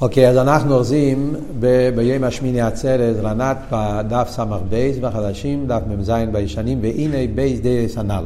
Okay, 0.00 0.26
okay, 0.26 0.30
אז 0.30 0.36
אנחנו 0.36 0.74
אוחזים 0.74 1.34
ב- 1.60 1.90
ביום 1.96 2.24
השמיני 2.24 2.60
עצרת 2.60 3.16
רנ"ט 3.22 3.56
בדף 3.72 4.28
ס"ב 4.30 4.76
בחדשים, 5.00 5.66
דף 5.66 5.82
מ"ז 5.86 6.12
בישנים, 6.32 6.78
והנה 6.82 7.16
ב' 7.34 7.60
דעות 7.60 7.98
הנ"ל. 7.98 8.24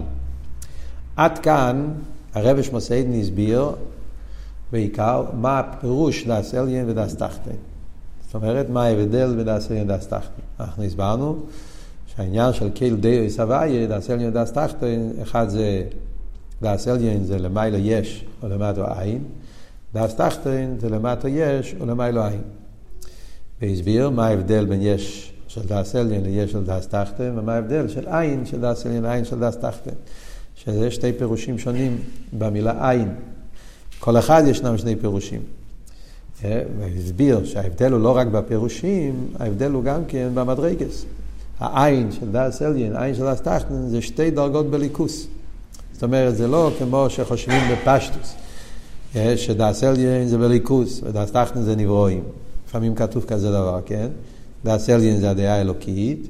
עד 1.17 1.39
כאן 1.39 1.89
הרבי 2.35 2.63
נשמתו 2.63 3.02
עדן 3.02 3.21
הסביר 3.21 3.73
בעיקר 4.73 5.25
מה 5.41 5.59
הפירוש 5.59 6.27
דעת 6.27 6.55
עליון 6.55 6.91
ודעת 6.91 7.17
תחתון. 7.17 7.57
זאת 8.27 8.35
אומרת, 8.35 8.71
מה 8.71 8.85
ההבדל 8.85 9.35
בין 9.37 9.47
דעת 9.47 9.71
עליון 9.71 9.91
ודעת 9.91 10.07
תחתון. 10.07 10.43
אנחנו 10.61 10.83
הסברנו 10.83 11.37
שהעניין 12.07 12.53
של 12.53 12.71
כי 12.71 12.87
אל 12.87 12.97
דעות 12.97 13.41
הוויה, 13.41 13.87
דעת 13.87 14.11
עליון 14.11 14.29
ודעת 14.29 14.53
תחתון, 14.53 15.11
אחד 15.23 15.49
זה 15.49 15.83
דעת 16.63 16.89
עליון 16.89 17.25
זה 17.25 17.39
למעלה 17.39 17.79
יש 17.79 18.25
ולמטה 18.43 19.01
אין. 19.01 19.23
דעת 19.95 20.15
תחתון 20.15 20.75
זה 20.81 20.89
למטה 20.89 21.29
יש 21.29 21.75
ולמעלה 21.81 22.25
אין. 22.25 22.41
והסביר 23.63 24.11
מה 24.11 24.27
ההבדל 24.27 24.67
בין 24.67 24.83
יש 24.83 25.33
של 25.49 25.61
דעת 25.67 25.97
עליון 25.97 26.25
ליש 26.25 26.53
של 26.53 26.65
דעת 26.65 26.87
תחתון, 26.87 27.39
ומה 27.39 27.55
ההבדל 27.55 27.89
של 27.89 28.09
אין 28.09 28.47
של 28.47 28.61
דעת 28.61 28.87
עליון 28.87 29.03
לאין 29.03 29.25
של 29.25 29.41
דעת 29.41 29.57
תחתון. 29.57 29.95
שזה 30.57 30.91
שתי 30.91 31.13
פירושים 31.13 31.59
שונים 31.59 31.99
במילה 32.39 32.91
אין. 32.91 33.15
כל 33.99 34.19
אחד 34.19 34.43
ישנם 34.47 34.79
שני 34.79 34.97
פירושים. 34.97 35.41
והסביר 36.43 37.45
שההבדל 37.45 37.93
הוא 37.93 38.01
לא 38.01 38.17
רק 38.17 38.27
בפירושים, 38.27 39.27
ההבדל 39.39 39.71
הוא 39.71 39.85
גם 39.85 40.05
כן 40.09 40.29
במדרגות. 40.35 41.05
האין 41.59 42.13
של 42.13 42.33
דעת 42.33 42.63
עליון, 42.63 42.97
אין 42.97 43.15
של 43.15 43.33
דעת 43.33 43.41
תחתון, 43.41 43.89
זה 43.89 44.03
שתי 44.03 44.31
דרגות 44.31 44.71
הולכות. 44.71 45.27
זאת 45.93 46.03
אומרת, 46.03 46.37
זה 46.37 46.49
לא 46.49 46.71
כמו 46.79 47.07
שחושבים 47.11 47.63
בפשטוס. 47.73 48.44
שדס 49.37 49.85
עליין 49.85 50.29
זה 50.29 50.39
בליכוס, 50.39 51.01
ודס 51.03 51.31
תחתן 51.31 51.63
זה 51.63 51.77
נברואים. 51.77 52.23
לפעמים 52.69 52.95
כתוב 52.95 53.25
כזה 53.25 53.51
דבר, 53.51 53.81
כן? 53.87 54.09
דס 54.65 54.91
עליין 54.91 55.17
זה 55.21 55.31
הדעה 55.31 55.55
האלוקית, 55.55 56.29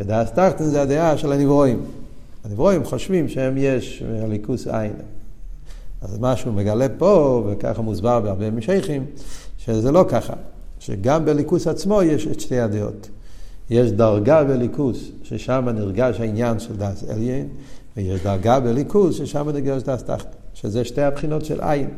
ודס 0.00 0.30
תחתן 0.30 0.64
זה 0.64 0.82
הדעה 0.82 1.18
של 1.18 1.32
הנברואים. 1.32 1.80
הנברואים 2.44 2.84
חושבים 2.84 3.28
שהם 3.28 3.54
יש 3.56 4.02
בליכוס 4.02 4.66
עין. 4.66 4.92
אז 6.02 6.18
משהו 6.20 6.52
מגלה 6.52 6.86
פה, 6.98 7.44
וככה 7.46 7.82
מוסבר 7.82 8.20
בהרבה 8.20 8.50
משייכים, 8.50 9.06
שזה 9.58 9.92
לא 9.92 10.04
ככה. 10.08 10.34
שגם 10.78 11.24
בליכוס 11.24 11.66
עצמו 11.66 12.02
יש 12.02 12.26
את 12.26 12.40
שתי 12.40 12.60
הדעות. 12.60 13.08
יש 13.70 13.92
דרגה 13.92 14.44
בליכוס, 14.44 15.10
ששם 15.22 15.68
נרגש 15.74 16.20
העניין 16.20 16.58
של 16.58 16.76
דס 16.76 17.04
עליין, 17.08 17.48
ויש 17.96 18.22
דרגה 18.22 18.60
בליכוס, 18.60 19.16
ששם 19.16 19.48
נרגש 19.48 19.82
דס 19.82 20.02
תחתן. 20.02 20.44
שזה 20.54 20.84
שתי 20.84 21.02
הבחינות 21.02 21.44
של 21.44 21.60
עין. 21.60 21.88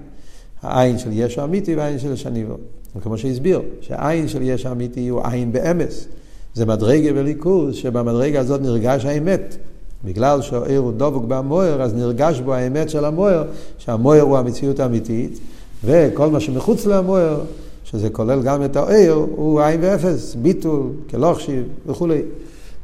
העין 0.62 0.98
של 0.98 1.10
ישו 1.12 1.44
אמיתי 1.44 1.74
והעין 1.74 1.98
של 1.98 2.16
שניבו. 2.16 2.54
וכמו 2.96 3.18
שהסביר, 3.18 3.62
שהעין 3.80 4.28
של 4.28 4.42
ישו 4.42 4.70
אמיתי 4.70 5.08
הוא 5.08 5.20
עין 5.24 5.52
באמס. 5.52 6.06
זה 6.54 6.66
מדרגה 6.66 7.12
בליכוז, 7.12 7.74
שבמדרגה 7.74 8.40
הזאת 8.40 8.60
נרגש 8.60 9.04
האמת. 9.04 9.56
בגלל 10.04 10.42
שהעיר 10.42 10.80
הוא 10.80 10.92
דבוק 10.96 11.24
במויר, 11.28 11.82
אז 11.82 11.94
נרגש 11.94 12.40
בו 12.40 12.54
האמת 12.54 12.90
של 12.90 13.04
המויר, 13.04 13.44
שהמויר 13.78 14.22
הוא 14.22 14.38
המציאות 14.38 14.80
האמיתית, 14.80 15.38
וכל 15.84 16.30
מה 16.30 16.40
שמחוץ 16.40 16.86
למויר, 16.86 17.40
שזה 17.84 18.10
כולל 18.10 18.42
גם 18.42 18.64
את 18.64 18.76
העיר, 18.76 19.14
הוא 19.14 19.60
עין 19.60 19.80
ואפס, 19.82 20.34
ביטול, 20.34 20.86
כלוכשיב 21.10 21.64
וכולי. 21.86 22.22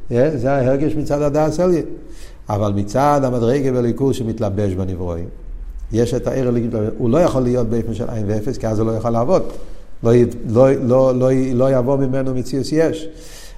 זה 0.09 0.51
ההרגש 0.51 0.95
מצד 0.95 1.21
הדעת 1.21 1.53
סליה. 1.53 1.81
אבל 2.49 2.73
מצד 2.75 3.21
המדרגה 3.23 3.71
בליכוז 3.71 4.15
שמתלבש 4.15 4.73
בנברואים. 4.73 5.25
יש 5.93 6.13
את 6.13 6.27
העיר 6.27 6.51
הוא 6.97 7.09
לא 7.09 7.17
יכול 7.17 7.41
להיות 7.41 7.69
באופן 7.69 7.93
של 7.93 8.09
עין 8.09 8.25
ואפס, 8.27 8.57
כי 8.57 8.67
אז 8.67 8.79
הוא 8.79 8.87
לא 8.87 8.91
יכול 8.91 9.11
לעבוד. 9.11 9.43
לא, 10.03 10.11
לא, 10.49 10.71
לא, 10.75 11.13
לא, 11.15 11.29
לא 11.53 11.71
יבוא 11.71 11.97
ממנו 11.97 12.35
מציאוס 12.35 12.71
יש. 12.71 13.09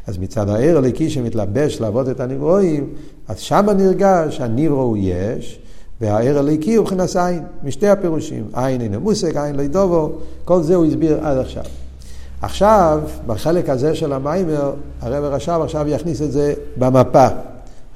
אז 0.08 0.17
מצד 0.17 0.50
העיר 0.50 0.78
הליקי 0.78 1.09
שמתלבש 1.09 1.81
לעבוד 1.81 2.08
את 2.08 2.19
הנברואים, 2.19 2.89
אז 3.28 3.39
שם 3.39 3.66
נרגש 3.78 4.41
הנברו 4.41 4.81
הוא 4.81 4.97
יש, 5.00 5.59
והעיר 6.01 6.40
הליקי 6.40 6.75
הוא 6.75 6.84
מבחינת 6.84 7.16
עין, 7.16 7.44
משתי 7.63 7.88
הפירושים. 7.88 8.47
עין 8.53 8.81
אינו 8.81 9.00
מושג, 9.00 9.38
עין 9.38 9.56
לא 9.56 9.62
ידובו, 9.62 10.12
כל 10.45 10.62
זה 10.62 10.75
הוא 10.75 10.85
הסביר 10.85 11.19
עד 11.25 11.38
עכשיו. 11.38 11.63
עכשיו, 12.41 13.01
בחלק 13.28 13.69
הזה 13.69 13.95
של 13.95 14.13
המיימר, 14.13 14.74
הרב 15.01 15.24
רש"ב 15.24 15.62
עכשיו 15.63 15.88
יכניס 15.90 16.22
את 16.22 16.31
זה 16.31 16.53
במפה. 16.78 17.28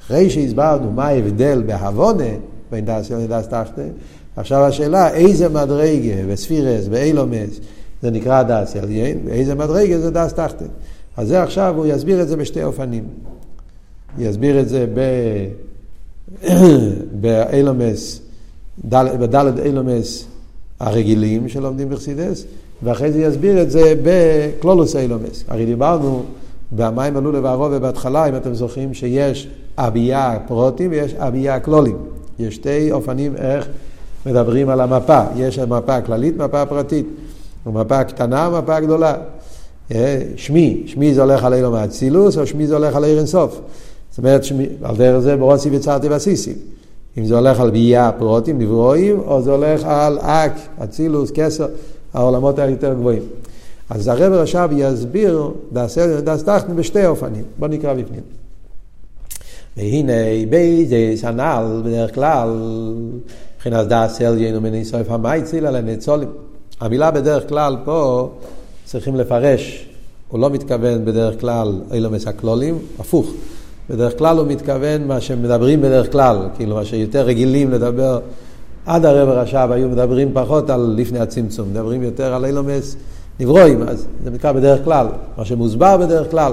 אחרי 0.04 0.30
שהסברנו 0.30 0.90
מה 0.90 1.06
ההבדל 1.06 1.62
בהבונה 1.66 2.24
בין 2.70 2.84
דס 2.84 3.10
לדס 3.10 3.46
תחתן, 3.48 3.88
עכשיו 4.36 4.64
השאלה, 4.64 5.14
איזה 5.14 5.48
מדרגה 5.48 6.26
בספירס, 6.32 6.86
באילומס, 6.86 7.60
זה 8.02 8.10
נקרא 8.10 8.42
דס 8.42 8.76
עליין, 8.76 9.20
ואיזה 9.24 9.54
מדרגה 9.54 9.98
זה 9.98 10.10
דס 10.10 10.32
תחתן. 10.32 10.66
אז 11.16 11.28
זה 11.28 11.42
עכשיו, 11.42 11.74
הוא 11.76 11.86
יסביר 11.86 12.22
את 12.22 12.28
זה 12.28 12.36
בשתי 12.36 12.64
אופנים. 12.64 13.04
יסביר 14.18 14.60
את 14.60 14.68
זה 14.68 14.86
ב... 14.94 15.00
באילומס, 17.20 18.20
בדלת 18.88 19.58
אילומס 19.58 20.24
הרגילים 20.80 21.48
שלומדים 21.48 21.90
בחסידס, 21.90 22.44
ואחרי 22.82 23.12
זה 23.12 23.20
יסביר 23.20 23.62
את 23.62 23.70
זה 23.70 23.94
בקלולוס 24.02 24.96
אילומס. 24.96 25.44
הרי 25.48 25.66
דיברנו 25.66 26.22
במים 26.72 27.16
עלו 27.16 27.32
לבערו 27.32 27.68
ובהתחלה, 27.72 28.28
אם 28.28 28.36
אתם 28.36 28.54
זוכרים, 28.54 28.94
שיש 28.94 29.48
אבייה 29.78 30.38
פרוטים 30.46 30.90
ויש 30.90 31.14
אבייה 31.14 31.60
כלולים. 31.60 31.96
יש 32.38 32.54
שתי 32.54 32.92
אופנים 32.92 33.36
איך 33.36 33.68
מדברים 34.26 34.68
על 34.68 34.80
המפה. 34.80 35.20
יש 35.36 35.58
מפה 35.58 36.00
כללית, 36.00 36.36
מפה 36.36 36.66
פרטית. 36.66 37.06
מפה 37.66 38.04
קטנה, 38.04 38.50
מפה 38.50 38.80
גדולה. 38.80 39.14
שמי, 40.36 40.82
שמי 40.86 41.14
זה 41.14 41.22
הולך 41.22 41.44
על 41.44 41.54
אילו 41.54 41.70
מאצילוס, 41.70 42.38
או 42.38 42.46
שמי 42.46 42.66
זה 42.66 42.76
הולך 42.76 42.96
על 42.96 43.04
עיר 43.04 43.18
אינסוף. 43.18 43.60
זאת 44.10 44.18
אומרת, 44.18 44.44
שמי, 44.44 44.66
על 44.82 44.96
דרך 44.96 45.18
זה 45.18 45.36
ברוסי 45.36 45.68
וצרתי 45.72 46.08
ועסיסי. 46.08 46.52
אם 47.18 47.24
זה 47.24 47.38
הולך 47.38 47.60
על 47.60 47.70
בייה, 47.70 48.12
פרוטים, 48.18 48.58
נברואים, 48.58 49.20
או 49.20 49.42
זה 49.42 49.52
הולך 49.52 49.84
על 49.84 50.18
אק, 50.18 50.52
אצילוס, 50.84 51.30
כסר, 51.34 51.66
העולמות 52.14 52.58
האלה 52.58 52.70
יותר 52.70 52.94
גבוהים. 52.94 53.22
אז 53.90 54.08
הרב 54.08 54.32
עכשיו 54.32 54.70
יסביר 54.76 55.50
דס 56.24 56.44
תחתן 56.44 56.76
בשתי 56.76 57.06
אופנים. 57.06 57.44
בואו 57.58 57.70
נקרא 57.70 57.94
בפנים. 57.94 58.20
והנה 59.76 60.12
בייזס 60.50 61.24
הנ"ל 61.24 61.82
בדרך 61.84 62.14
כלל 62.14 62.48
מבחינת 63.60 63.86
דס 63.88 64.20
עליין 64.20 64.56
ומניסויף 64.56 65.10
המייציל 65.10 65.66
על 65.66 65.76
הנצולים. 65.76 66.28
המילה 66.80 67.10
בדרך 67.10 67.48
כלל 67.48 67.76
פה 67.84 68.30
צריכים 68.84 69.16
לפרש, 69.16 69.86
הוא 70.28 70.40
לא 70.40 70.50
מתכוון 70.50 71.04
בדרך 71.04 71.40
כלל 71.40 71.80
אילומס 71.92 72.26
הכלולים, 72.26 72.78
הפוך. 72.98 73.30
בדרך 73.90 74.18
כלל 74.18 74.38
הוא 74.38 74.46
מתכוון 74.46 75.06
מה 75.06 75.20
שמדברים 75.20 75.80
בדרך 75.80 76.12
כלל, 76.12 76.48
כאילו 76.56 76.76
מה 76.76 76.84
שיותר 76.84 77.22
רגילים 77.22 77.70
לדבר, 77.70 78.20
עד 78.86 79.04
הרב 79.04 79.28
הרש"ב 79.28 79.68
היו 79.72 79.88
מדברים 79.88 80.30
פחות 80.32 80.70
על 80.70 80.94
לפני 80.96 81.18
הצמצום, 81.18 81.70
מדברים 81.70 82.02
יותר 82.02 82.34
על 82.34 82.44
אילומס 82.44 82.96
נברואים, 83.40 83.82
אז 83.82 84.06
זה 84.24 84.30
נקרא 84.30 84.52
בדרך 84.52 84.84
כלל, 84.84 85.06
מה 85.36 85.44
שמוסבר 85.44 85.96
בדרך 85.96 86.30
כלל, 86.30 86.52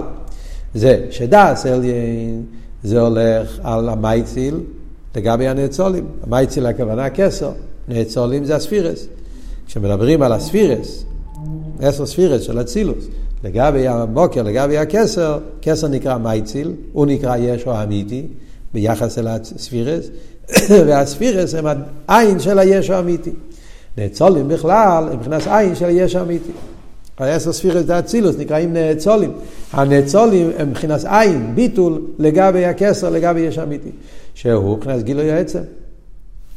זה 0.76 1.06
שדס 1.12 1.66
עליין 1.66 2.44
זה 2.84 3.02
הולך 3.02 3.60
על 3.64 3.90
המייציל 3.90 4.60
לגבי 5.16 5.48
הנאצולים. 5.48 6.06
המייציל 6.24 6.66
הכוונה 6.66 7.10
כסר, 7.10 7.52
נאצולים 7.88 8.46
זה 8.46 8.56
הספירס. 8.56 9.08
כשמדברים 9.68 10.22
על 10.22 10.32
הספירס, 10.34 11.04
עשר 11.80 12.06
ספירס 12.06 12.42
של 12.42 12.62
אצילוס, 12.62 13.06
לגבי 13.44 13.88
הבוקר, 13.88 14.44
לגבי 14.44 14.78
הכסר, 14.78 15.40
כסר 15.62 15.88
נקרא 15.88 16.18
מייציל, 16.18 16.74
הוא 16.94 17.06
נקרא 17.06 17.38
ישו 17.38 17.72
האמיתי, 17.72 18.28
ביחס 18.74 19.18
אל 19.18 19.28
הספירס, 19.28 20.06
והספירס 20.88 21.56
הם 21.56 21.66
העין 22.08 22.40
של 22.40 22.60
הישו 22.60 22.94
האמיתי. 22.94 23.32
נאצולים 23.98 24.48
בכלל 24.48 25.10
הם 25.12 25.18
מבחינת 25.18 25.48
עין 25.48 25.76
של 25.76 25.86
הישו 25.86 26.18
האמיתי. 26.18 26.52
העשר 27.18 27.54
ספירס 27.54 27.86
זה 27.86 28.00
אצילוס, 28.00 28.36
נקראים 28.38 28.74
נאצולים. 28.74 29.32
הנאצולים 29.74 30.52
הם 30.58 30.70
מבחינת 30.70 31.02
עין, 31.06 31.56
ביטול, 31.56 32.02
לגבי 32.20 32.66
הכסר, 32.66 33.10
לגבי 33.10 33.40
יש 33.40 33.60
אמיתי. 33.60 33.90
שהוא 34.34 34.78
מבחינת 34.78 35.04
גילוי 35.04 35.32
העצם. 35.32 35.62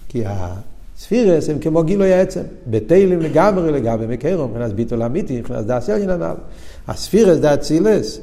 כי 0.09 0.23
הספירס 0.27 1.49
הם 1.49 1.59
כמו 1.59 1.83
גילוי 1.83 2.13
העצם. 2.13 2.43
בתהילים 2.67 3.21
לגמרי 3.21 3.73
לגבי 3.73 4.07
מקרו, 4.09 4.49
מבחינת 4.49 4.73
ביטול 4.73 5.03
אמיתי, 5.03 5.39
מבחינת 5.39 5.89
עניין 5.89 6.11
הנ"ל. 6.11 6.35
הספירס 6.89 7.39
דעת 7.39 7.59
אצילס 7.59 8.21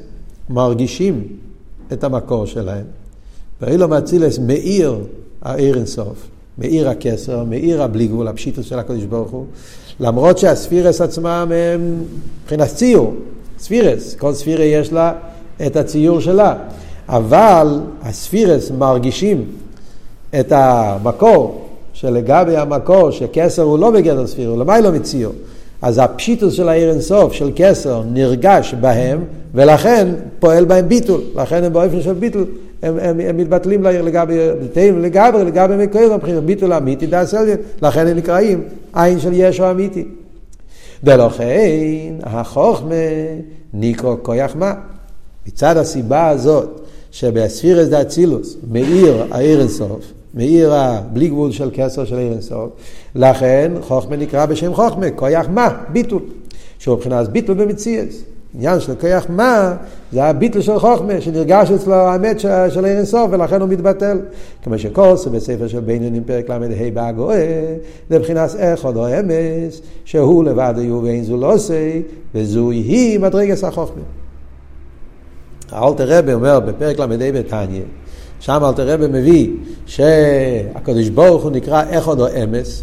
מרגישים 0.50 1.26
את 1.92 2.04
המקור 2.04 2.46
שלהם. 2.46 2.84
ואילו 3.60 3.88
מאצילס 3.88 4.38
מאיר 4.38 4.98
העיר 5.42 5.76
אינסוף. 5.76 6.28
מאיר 6.58 6.88
הכסר, 6.88 7.44
מאיר 7.44 7.82
הבלי 7.82 8.06
גבול, 8.06 8.28
הפשיטוס 8.28 8.66
של 8.66 8.78
הקדוש 8.78 9.04
ברוך 9.04 9.30
הוא. 9.30 9.46
למרות 10.00 10.38
שהספירס 10.38 11.00
עצמם 11.00 11.52
הם 11.54 12.04
מבחינת 12.42 12.68
ציור, 12.68 13.14
ספירס, 13.58 14.14
כל 14.14 14.34
ספירה 14.34 14.64
יש 14.64 14.92
לה 14.92 15.12
את 15.66 15.76
הציור 15.76 16.20
שלה, 16.20 16.54
אבל 17.08 17.80
הספירס 18.02 18.70
מרגישים 18.70 19.44
את 20.40 20.52
המקור, 20.52 21.64
שלגבי 21.92 22.56
המקור, 22.56 23.10
שכסר 23.10 23.62
הוא 23.62 23.78
לא 23.78 23.90
בגדר 23.90 24.26
ספירה, 24.26 24.50
הוא 24.50 24.58
למעלה 24.58 24.90
מציור, 24.90 25.32
אז 25.82 25.98
הפשיטוס 25.98 26.54
של 26.54 26.68
העיר 26.68 26.90
אינסוף, 26.90 27.32
של 27.32 27.50
כסר, 27.56 28.02
נרגש 28.12 28.74
בהם, 28.80 29.24
ולכן 29.54 30.08
פועל 30.38 30.64
בהם 30.64 30.88
ביטול. 30.88 31.20
לכן 31.36 31.64
הם 31.64 31.72
באופן 31.72 32.02
של 32.02 32.12
ביטול, 32.12 32.44
הם, 32.82 32.98
הם, 32.98 33.20
הם 33.20 33.36
מתבטלים 33.36 33.82
לגבי, 33.82 34.36
לגבי, 35.02 35.44
לגבי 35.44 35.86
מקויר, 35.86 36.16
מבחינת 36.16 36.42
ביטול 36.42 36.72
אמיתי, 36.72 37.06
דס 37.06 37.34
עליין, 37.34 37.56
לכן 37.82 38.06
הם 38.06 38.16
נקראים 38.16 38.62
עין 38.94 39.20
של 39.20 39.30
ישו 39.32 39.70
אמיתי. 39.70 40.04
ולכן 41.04 42.14
החוכמה 42.22 42.94
נקרא 43.74 44.14
כויח 44.22 44.56
מה. 44.56 44.74
מצד 45.46 45.76
הסיבה 45.76 46.28
הזאת, 46.28 46.80
שבספירס 47.10 47.88
דה 47.88 48.02
אצילוס 48.02 48.56
מאיר 48.70 49.24
העיר 49.30 49.60
אינסוף, 49.60 50.00
מאיר 50.34 50.72
בלי 51.12 51.28
גבול 51.28 51.52
של 51.52 51.70
כסר 51.72 52.04
של 52.04 52.18
עיר 52.18 52.32
אינסוף, 52.32 52.70
לכן 53.14 53.72
חוכמה 53.80 54.16
נקרא 54.16 54.46
בשם 54.46 54.74
חוכמה, 54.74 55.10
כויח 55.10 55.46
מה, 55.48 55.68
ביטול. 55.92 56.22
שהוא 56.78 56.96
מבחינת 56.96 57.28
ביטול 57.28 57.56
במציאס. 57.56 58.22
עניין 58.58 58.80
של 58.80 58.94
כוח 58.94 59.26
מה, 59.28 59.74
זה 60.12 60.24
הביטל 60.24 60.60
של 60.60 60.78
חוכמה, 60.78 61.20
שנרגש 61.20 61.70
אצלו 61.70 61.94
האמת 61.94 62.40
של, 62.40 62.48
של 62.70 62.84
עיר 62.84 62.96
אינסוף, 62.96 63.30
ולכן 63.30 63.60
הוא 63.60 63.68
מתבטל. 63.68 64.18
כמו 64.62 64.78
שקורסו 64.78 65.30
בספר 65.30 65.68
של 65.68 65.80
בינונים 65.80 66.24
פרק 66.24 66.50
ל"ה 66.50 66.58
בהגואה, 66.94 67.76
זה 68.10 68.18
מבחינת 68.18 68.50
אחד 68.74 68.96
או 68.96 69.06
אמס, 69.08 69.80
שהוא 70.04 70.44
לבד 70.44 70.74
היו 70.76 71.00
ואין 71.02 71.24
זו 71.24 71.36
לא 71.36 71.54
עושה, 71.54 72.00
וזוהי 72.34 73.18
מדרגס 73.18 73.64
החוכמה. 73.64 74.02
האלתר 75.72 76.18
רבי 76.18 76.32
אומר 76.32 76.60
בפרק 76.60 76.98
ל"ה 76.98 77.06
בתניא, 77.06 77.82
שם 78.40 78.60
אלתר 78.64 78.88
רבי 78.94 79.06
מביא 79.06 79.50
שהקדוש 79.86 81.08
ברוך 81.08 81.42
הוא 81.42 81.50
נקרא 81.50 81.82
אחד 81.98 82.20
או 82.20 82.26
אמס, 82.44 82.82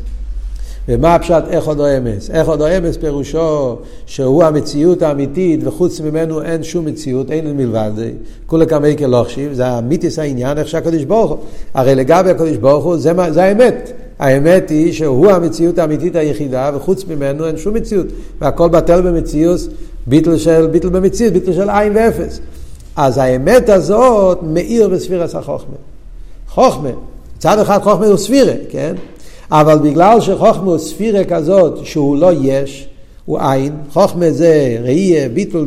ומה 0.90 1.16
הפשט 1.16 1.44
אחד 1.58 1.80
או 1.80 1.86
אמס? 1.98 2.30
אחד 2.32 2.62
או 2.62 2.68
אמס 2.78 2.98
פירושו 2.98 3.76
שהוא 4.06 4.44
המציאות 4.44 5.02
האמיתית 5.02 5.60
וחוץ 5.64 6.00
ממנו 6.00 6.42
אין 6.42 6.64
שום 6.64 6.86
מציאות, 6.86 7.32
אין 7.32 7.58
מלבד 7.58 7.92
זה. 7.96 8.12
כולי 8.46 8.68
כמי 8.68 8.98
כלוכשיב, 8.98 9.54
זה 9.54 9.66
האמיתיס 9.66 10.20
העניין, 10.20 10.58
איך 10.58 10.68
שהקדוש 10.68 11.04
ברוך 11.04 11.32
הוא. 11.32 11.38
הרי 11.74 11.96
לגבי 11.96 12.30
הקדוש 12.30 12.58
ברוך 12.58 12.84
הוא 12.84 12.98
זה, 12.98 13.14
זה 13.30 13.44
האמת. 13.44 13.92
האמת 14.20 14.70
היא 14.70 14.94
שהוא 14.94 15.32
המציאות 15.32 15.78
האמיתית 15.78 16.16
היחידה 16.16 16.72
וחוץ 16.76 17.06
ממנו 17.08 17.48
אין 17.48 17.58
שום 17.58 17.74
מציאות. 17.74 18.08
והכל 18.42 18.70
בטל 18.70 19.02
במציאות, 19.02 19.60
ביטל 20.08 20.38
של 20.38 20.68
ביטל 20.68 20.90
במציאות, 20.90 21.34
ביטל 21.34 21.54
של 21.54 21.70
עין 21.70 21.94
ואפס. 21.96 22.40
אז 22.96 23.18
האמת 23.18 23.70
הזאת 23.70 24.40
מאיר 24.44 24.90
בספירס 24.90 25.36
החוכמה. 25.36 25.76
חוכמה, 26.50 26.90
מצד 27.38 27.60
אחד 27.60 27.80
חוכמה 27.84 28.06
הוא 28.06 28.18
ספירה, 28.18 28.54
כן? 28.70 28.96
אבל 29.52 29.78
בגלל 29.78 30.22
שחוכמה 30.22 30.72
הוא 30.72 30.78
ספירה 30.78 31.24
כזאת 31.24 31.86
שהוא 31.86 32.18
לא 32.18 32.32
יש, 32.42 32.88
הוא 33.26 33.40
עין, 33.40 33.74
חוכמה 33.92 34.32
זה 34.32 34.78
ראייה, 34.84 35.30
ביטל, 35.30 35.66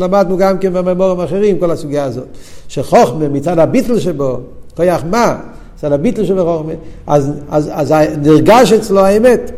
למדנו 0.00 0.36
גם 0.36 0.58
כן 0.58 0.72
בממורים 0.72 1.20
אחרים, 1.20 1.58
כל 1.58 1.70
הסוגיה 1.70 2.04
הזאת, 2.04 2.26
שחוכמה 2.68 3.28
מצד 3.28 3.58
הביטל 3.58 3.98
שבו, 3.98 4.38
כוח 4.76 5.02
מה, 5.10 5.38
מצד 5.76 5.92
הביטל 5.92 6.24
שבו 6.24 6.56
חוכמה, 6.56 6.72
אז, 7.06 7.32
אז, 7.48 7.70
אז 7.72 7.94
נרגש 8.22 8.72
אצלו 8.72 9.00
האמת, 9.00 9.50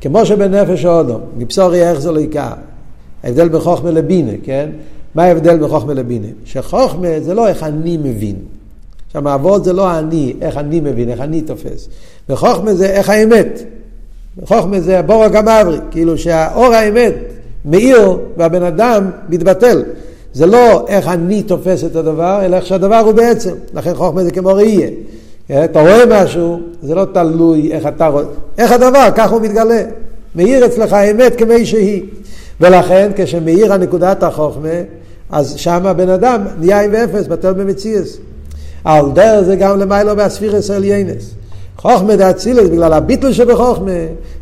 כמו 0.00 0.26
שבנפש 0.26 0.84
האודום, 0.84 1.20
מבשורי 1.36 1.88
איך 1.88 2.00
זה 2.00 2.12
לא 2.12 2.20
יקר, 2.20 2.52
ההבדל 3.22 3.48
בין 3.48 3.60
חוכמה 3.60 3.90
לבינה, 3.90 4.32
כן? 4.42 4.70
מה 5.14 5.22
ההבדל 5.22 5.56
בין 5.58 5.68
חוכמה 5.68 5.94
לבינה? 5.94 6.26
שחוכמה 6.44 7.08
זה 7.20 7.34
לא 7.34 7.48
איך 7.48 7.62
אני 7.62 7.96
מבין. 7.96 8.36
עכשיו, 9.06 9.22
מעבוד 9.22 9.64
זה 9.64 9.72
לא 9.72 9.98
אני, 9.98 10.34
איך 10.40 10.56
אני 10.56 10.80
מבין, 10.80 11.08
איך 11.08 11.20
אני 11.20 11.42
תופס. 11.42 11.88
וחוכמה 12.30 12.74
זה 12.74 12.86
איך 12.86 13.08
האמת. 13.08 13.62
חוכמה 14.44 14.80
זה 14.80 14.98
הבור 14.98 15.24
הגמרי, 15.24 15.78
כאילו 15.90 16.18
שהאור 16.18 16.74
האמת 16.74 17.14
מאיר 17.64 18.18
והבן 18.36 18.62
אדם 18.62 19.10
מתבטל. 19.28 19.82
זה 20.32 20.46
לא 20.46 20.86
איך 20.88 21.08
אני 21.08 21.42
תופס 21.42 21.84
את 21.84 21.96
הדבר, 21.96 22.40
אלא 22.44 22.56
איך 22.56 22.66
שהדבר 22.66 22.96
הוא 22.96 23.12
בעצם. 23.12 23.54
לכן 23.74 23.94
חוכמה 23.94 24.24
זה 24.24 24.30
כמו 24.30 24.48
ראייה. 24.54 24.88
אתה 25.64 25.80
רואה 25.80 26.04
משהו, 26.08 26.60
זה 26.82 26.94
לא 26.94 27.04
תלוי 27.04 27.72
איך 27.72 27.86
אתה 27.86 28.06
רואה, 28.06 28.24
איך 28.58 28.72
הדבר, 28.72 29.08
כך 29.14 29.30
הוא 29.30 29.40
מתגלה. 29.40 29.82
מאיר 30.34 30.66
אצלך 30.66 30.92
האמת 30.92 31.36
כמי 31.36 31.66
שהיא. 31.66 32.02
ולכן 32.60 33.10
כשמאיר 33.16 33.72
הנקודת 33.72 34.22
החוכמה, 34.22 34.68
אז 35.30 35.54
שם 35.56 35.86
הבן 35.86 36.08
אדם 36.08 36.42
נהיה 36.58 36.82
עם 36.82 36.94
אפס, 36.94 37.26
בטל 37.26 37.52
במציאס. 37.52 38.18
על 38.84 39.06
דרך 39.14 39.40
זה 39.40 39.56
גם 39.56 39.80
למיילו 39.80 40.16
באספירס 40.16 40.70
עליינס. 40.70 41.34
חוכמה 41.82 42.16
דאצילס 42.16 42.68
בגלל 42.68 42.92
הביטל 42.92 43.32
שבחוכמה, 43.32 43.90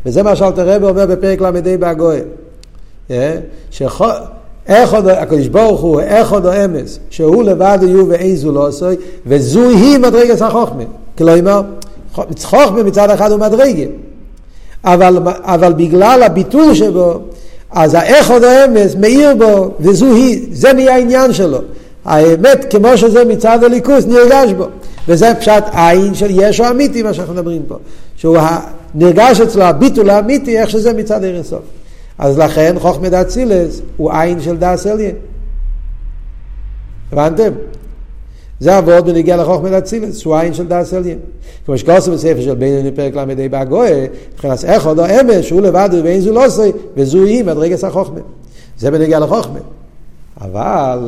וזה 0.06 0.22
מה 0.22 0.36
שאלתר 0.36 0.68
רבי 0.68 0.86
אומר 0.86 1.06
בפרק 1.06 1.40
ל"ה 1.40 1.50
בהגויה. 1.78 2.20
שאיכוד, 3.70 5.08
הקדוש 5.08 5.46
ברוך 5.46 5.80
הוא, 5.80 6.00
איכוד 6.00 6.46
או 6.46 6.64
אמס, 6.64 6.98
שהוא 7.10 7.44
לבד 7.44 7.78
יהיו 7.82 8.08
ואין 8.08 8.36
זו 8.36 8.52
לא 8.52 8.66
עשוי, 8.66 8.96
וזו 9.26 9.70
היא 9.70 9.98
מדרגת 9.98 10.42
החוכמה. 10.42 10.82
כלומר, 11.18 11.62
חוכמה 12.42 12.82
מצד 12.82 13.10
אחד 13.10 13.32
הוא 13.32 13.40
מדרגה, 13.40 13.84
אבל, 14.84 15.18
אבל 15.42 15.72
בגלל 15.72 16.22
הביטול 16.22 16.74
שבו, 16.74 17.20
אז 17.70 17.94
האיכוד 17.94 18.44
או 18.44 18.50
אמס 18.64 18.94
מאיר 18.94 19.34
בו, 19.34 19.70
וזו 19.80 20.06
היא, 20.06 20.46
זה 20.52 20.72
נהיה 20.72 20.94
העניין 20.94 21.32
שלו. 21.32 21.58
האמת 22.04 22.66
כמו 22.70 22.96
שזה 22.96 23.24
מצד 23.24 23.64
הליכוס 23.64 24.06
נרגש 24.06 24.52
בו. 24.52 24.64
וזה 25.08 25.34
פשט 25.38 25.64
עין 25.72 26.14
של 26.14 26.26
ישו 26.30 26.70
אמיתי, 26.70 27.02
מה 27.02 27.14
שאנחנו 27.14 27.34
מדברים 27.34 27.62
פה. 27.68 27.76
שהוא 28.16 28.38
נרגש 28.94 29.40
אצלו 29.40 29.62
הביטול 29.62 30.10
האמיתי, 30.10 30.58
איך 30.58 30.70
שזה 30.70 30.92
מצד 30.92 31.24
ערן 31.24 31.42
סוף. 31.42 31.62
אז 32.18 32.38
לכן 32.38 32.76
חוכמת 32.78 33.12
אצילס 33.12 33.80
הוא 33.96 34.12
עין 34.12 34.40
של 34.40 34.56
דס 34.56 34.86
אליין. 34.86 35.14
הבנתם? 37.12 37.52
זה 38.60 38.76
עבוד 38.76 39.06
בנגיע 39.06 39.36
לחוכמת 39.36 39.72
אצילס, 39.72 40.16
שהוא 40.16 40.36
עין 40.36 40.54
של 40.54 40.66
דס 40.66 40.94
אליין. 40.94 41.18
כמו 41.66 41.78
שכוסו 41.78 42.12
בספר 42.12 42.40
של 42.40 42.54
בינוני 42.54 42.90
פרק 42.90 43.14
ל"ה 43.14 43.48
בהגויה, 43.50 44.06
מבחינת 44.34 44.64
איך 44.64 44.86
עוד 44.86 44.98
האמש, 44.98 45.48
שהוא 45.48 45.60
לבד 45.60 45.88
ואין 46.04 46.20
זו 46.20 46.32
לא 46.32 46.46
עושה, 46.46 46.70
וזו 46.96 47.24
היא 47.24 47.44
מדרגס 47.44 47.84
החוכמה. 47.84 48.20
זה 48.78 48.90
בנגיע 48.90 49.18
לחוכמה. 49.18 49.58
אבל 50.40 50.98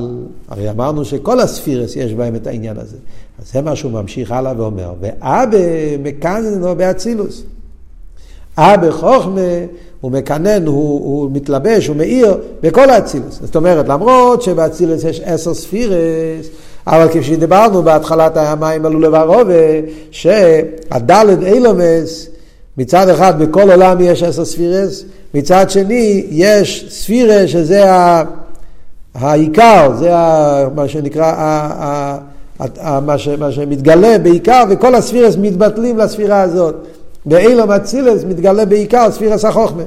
הרי 0.49 0.71
אמרנו 0.71 1.05
שכל 1.05 1.41
הספירס 1.41 1.97
יש 1.97 2.15
בהם 2.15 2.37
את 2.37 2.47
העניין 2.47 2.77
הזה. 2.77 2.97
אז 3.38 3.53
זה 3.53 3.62
מה 3.62 3.77
שהוא 3.77 3.93
ממשיך 3.93 4.32
הלאה 4.32 4.53
ואומר, 4.56 4.93
ואבא 5.00 5.59
מקנן 6.03 6.77
באצילוס. 6.77 7.43
אבא 8.56 8.91
חוכמה 8.91 9.41
הוא 10.00 10.12
מקנן, 10.12 10.67
הוא, 10.67 11.00
הוא 11.05 11.31
מתלבש, 11.32 11.87
הוא 11.87 11.97
מאיר 11.97 12.38
בכל 12.62 12.91
האצילוס. 12.91 13.38
זאת 13.43 13.56
אומרת, 13.56 13.88
למרות 13.88 14.43
שבאצילוס 14.43 15.05
יש 15.05 15.21
עשר 15.25 15.55
ספירס, 15.55 16.47
אבל 16.87 17.09
כפי 17.09 17.23
שדיברנו 17.23 17.83
בהתחלת 17.83 18.37
המים 18.37 18.87
עלו 18.87 19.00
לברובה, 19.00 19.55
שהדלת 20.11 21.43
אילומס, 21.43 22.28
מצד 22.78 23.09
אחד 23.09 23.43
בכל 23.43 23.71
עולם 23.71 24.00
יש 24.00 24.23
עשר 24.23 24.45
ספירס, 24.45 25.05
מצד 25.35 25.71
שני 25.71 26.26
יש 26.31 26.87
ספירה 26.90 27.49
שזה 27.49 27.93
ה... 27.93 28.25
העיקר, 29.14 29.93
זה 29.99 30.11
מה 30.75 30.88
שנקרא, 30.88 31.33
מה, 33.38 33.50
שמתגלה 33.50 34.19
בעיקר, 34.19 34.64
וכל 34.71 34.95
הספירס 34.95 35.37
מתבטלים 35.37 35.99
לספירה 35.99 36.40
הזאת. 36.40 36.75
באילום 37.26 37.71
אצילס 37.71 38.25
מתגלה 38.25 38.64
בעיקר 38.64 39.11
ספירס 39.11 39.45
החוכמה. 39.45 39.83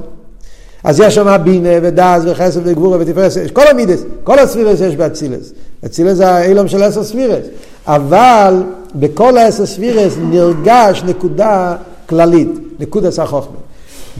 אז 0.84 1.00
יש 1.00 1.14
שם 1.14 1.36
בינה 1.44 1.68
ודאז 1.82 2.26
וחסד 2.26 2.60
וגבורה 2.64 2.98
ותפרס, 3.00 3.36
כל 3.52 3.66
המידס, 3.70 4.02
כל 4.24 4.38
הספירס 4.38 4.80
יש 4.80 4.96
באצילס. 4.96 5.52
אצילס 5.86 6.16
זה 6.16 6.28
האילום 6.28 6.68
של 6.68 6.82
עשר 6.82 7.04
ספירס. 7.04 7.44
אבל 7.86 8.62
בכל 8.94 9.36
העשר 9.36 9.66
ספירס 9.66 10.14
נרגש 10.30 11.02
נקודה 11.06 11.76
כללית, 12.08 12.50
נקודת 12.80 13.18
החוכמה. 13.18 13.63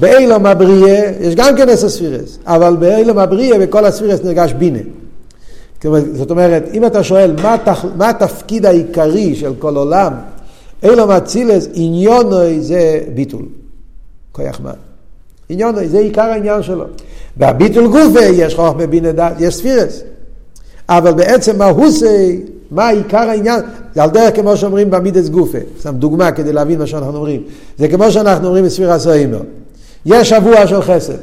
באילום 0.01 0.47
הבריאה 0.47 1.13
יש 1.21 1.35
גם 1.35 1.57
כן 1.57 1.69
עשר 1.69 1.89
ספירס, 1.89 2.39
אבל 2.47 2.77
באילום 2.77 3.19
הבריאה 3.19 3.59
בכל 3.59 3.85
הספירס 3.85 4.21
נרגש 4.25 4.53
בינה. 4.53 4.79
זאת 6.13 6.31
אומרת, 6.31 6.65
אם 6.73 6.87
אתה 6.87 7.03
שואל 7.03 7.35
מה, 7.43 7.57
תח... 7.65 7.85
מה 7.97 8.09
התפקיד 8.09 8.67
העיקרי 8.67 9.35
של 9.35 9.53
כל 9.59 9.77
עולם, 9.77 10.13
אילום 10.83 11.11
אצילס 11.11 11.69
עניונוי 11.75 12.61
זה 12.61 13.01
ביטול, 13.15 13.43
כוח 14.33 14.61
מה. 14.65 14.73
עניונוי, 15.49 15.89
זה 15.89 15.99
עיקר 15.99 16.23
העניין 16.23 16.63
שלו. 16.63 16.85
והביטול 17.37 17.87
גופה 17.87 18.21
יש 18.21 18.55
חוכמה 18.55 18.87
בינה 18.87 19.13
דת, 19.13 19.33
יש 19.39 19.55
ספירס. 19.57 20.03
אבל 20.89 21.13
בעצם 21.13 21.59
מה 21.59 21.65
הוא 21.65 21.87
עושה, 21.87 22.31
מה 22.71 22.89
עיקר 22.89 23.19
העניין, 23.19 23.61
זה 23.95 24.03
על 24.03 24.11
דרך 24.11 24.37
כמו 24.37 24.57
שאומרים 24.57 24.91
במידס 24.91 25.29
גופה. 25.29 25.59
שם 25.83 25.95
דוגמה 25.95 26.33
כדי 26.33 26.53
להבין 26.53 26.79
מה 26.79 26.87
שאנחנו 26.87 27.17
אומרים. 27.17 27.43
זה 27.79 27.89
כמו 27.89 28.11
שאנחנו 28.11 28.47
אומרים 28.47 28.65
בספירה 28.65 28.99
סוימר. 28.99 29.41
יש 30.07 30.29
שבוע 30.29 30.67
של 30.67 30.83
חסד. 30.83 31.19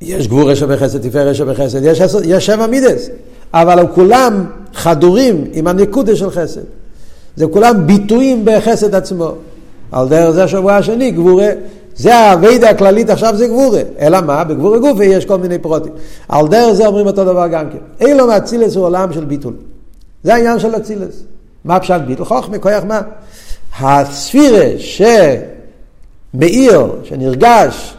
יש 0.00 0.28
גבורה 0.28 0.56
שבחסד, 0.56 1.08
תפארת 1.08 1.34
שבחסד, 1.34 1.84
יש, 1.84 2.00
יש 2.24 2.46
שבע 2.46 2.66
מידס, 2.66 3.08
אבל 3.54 3.78
הם 3.78 3.86
כולם 3.94 4.44
חדורים 4.74 5.44
עם 5.52 5.66
הנקודה 5.66 6.16
של 6.16 6.30
חסד. 6.30 6.60
זה 7.36 7.46
כולם 7.46 7.86
ביטויים 7.86 8.42
בחסד 8.44 8.94
עצמו. 8.94 9.32
על 9.92 10.08
דרך 10.08 10.30
זה 10.30 10.44
השבוע 10.44 10.76
השני, 10.76 11.10
גבורה, 11.10 11.48
זה 11.96 12.14
האביידה 12.14 12.70
הכללית 12.70 13.10
עכשיו 13.10 13.36
זה 13.36 13.46
גבורה. 13.46 13.80
אלא 14.00 14.20
מה? 14.20 14.44
בגבורה 14.44 14.78
גופה 14.78 15.04
יש 15.04 15.24
כל 15.24 15.38
מיני 15.38 15.58
פרוטים. 15.58 15.92
על 16.28 16.48
דרך 16.48 16.72
זה 16.72 16.86
אומרים 16.86 17.06
אותו 17.06 17.24
דבר 17.24 17.46
גם 17.48 17.70
כן. 17.70 18.06
אילו 18.06 18.26
מאצילס 18.26 18.76
הוא 18.76 18.84
עולם 18.84 19.12
של 19.12 19.24
ביטול. 19.24 19.54
זה 20.24 20.34
העניין 20.34 20.58
של 20.58 20.76
אצילס. 20.76 21.22
מה 21.64 21.80
פשט 21.80 22.00
ביטול? 22.06 22.24
חוכמה, 22.26 22.58
כוח 22.58 22.84
מה? 22.84 23.00
הספירה 23.80 24.78
שמאיר, 26.36 26.86
שנרגש, 27.04 27.94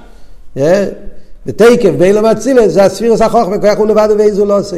בתקף, 1.46 1.91
באילו 1.98 2.22
מאצילס, 2.22 2.72
זה 2.74 2.84
הספירס 2.84 3.22
החוכמה, 3.22 3.58
כוח 3.58 3.77
הוא 3.77 3.88
לבד 3.88 4.10
ואיזו 4.17 4.46
לא 4.46 4.60
עושה. 4.60 4.77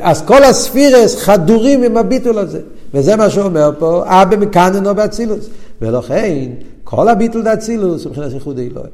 אז 0.00 0.22
כל 0.22 0.44
הספירס 0.44 1.16
חדורים 1.16 1.82
עם 1.82 1.96
הביטול 1.96 2.38
הזה. 2.38 2.60
וזה 2.94 3.16
מה 3.16 3.30
שאומר 3.30 3.70
פה, 3.78 4.02
אבא 4.06 4.36
מקננו 4.36 4.94
באצילוס. 4.94 5.48
ולכן, 5.82 6.48
כל 6.84 7.08
הביטול 7.08 7.42
דאצילוס 7.42 8.04
הוא 8.04 8.10
מבחינת 8.10 8.32
ייחוד 8.32 8.58
אלוהי. 8.58 8.90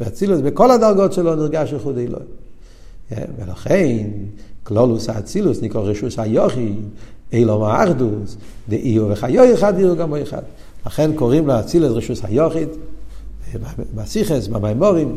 ואצילוס 0.00 0.40
בכל 0.40 0.70
הדרגות 0.70 1.12
שלו 1.12 1.34
נרגש 1.34 1.72
ייחוד 1.72 1.98
אלוהי. 1.98 2.24
כן, 3.10 3.24
ולכן, 3.38 4.08
כלולוס 4.62 5.08
האצילוס 5.08 5.62
נקרא 5.62 5.80
רשוס 5.80 6.18
היוכי, 6.18 6.74
אילו 7.32 7.66
האחדוס, 7.66 8.36
דאיו 8.68 9.08
וחיו 9.08 9.54
אחד 9.54 9.78
יהיו 9.78 9.96
גם 9.96 10.14
אחד. 10.14 10.42
לכן 10.86 11.10
קוראים 11.14 11.46
לאצילוס 11.46 11.92
רשוס 11.92 12.20
היוכית, 12.24 12.68
בסיכס, 13.94 14.46
במימורים, 14.46 15.16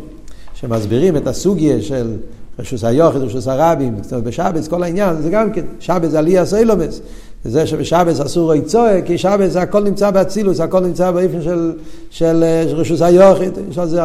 שמסבירים 0.54 1.18
את 1.18 1.28
הסוגיה 1.28 1.82
של 1.82 2.18
רשוס 2.60 2.84
היוכית, 2.84 3.22
רשוס 3.22 3.48
הרבים, 3.48 3.96
בשבץ, 4.24 4.68
כל 4.68 4.84
העניין, 4.84 5.22
זה 5.22 5.30
גם 5.30 5.52
כן, 5.52 5.66
שבץ 5.80 6.14
עלייה 6.14 6.46
סוילומס. 6.46 7.02
וזה 7.46 7.68
שבשבץ 7.68 8.20
אסור 8.20 8.52
ריצואה, 8.52 9.02
כי 9.02 9.18
שבץ 9.18 9.56
הכל 9.56 9.84
נמצא 9.84 10.12
באצילוס, 10.12 10.60
הכל 10.60 10.80
נמצא 10.80 11.12
באופן 11.12 11.42
של, 11.42 11.74
של, 12.10 12.44
של 12.70 12.76
רשוס 12.76 13.02
היוכית, 13.02 13.54
יש 13.70 13.78
על 13.78 13.88
זה 13.88 14.02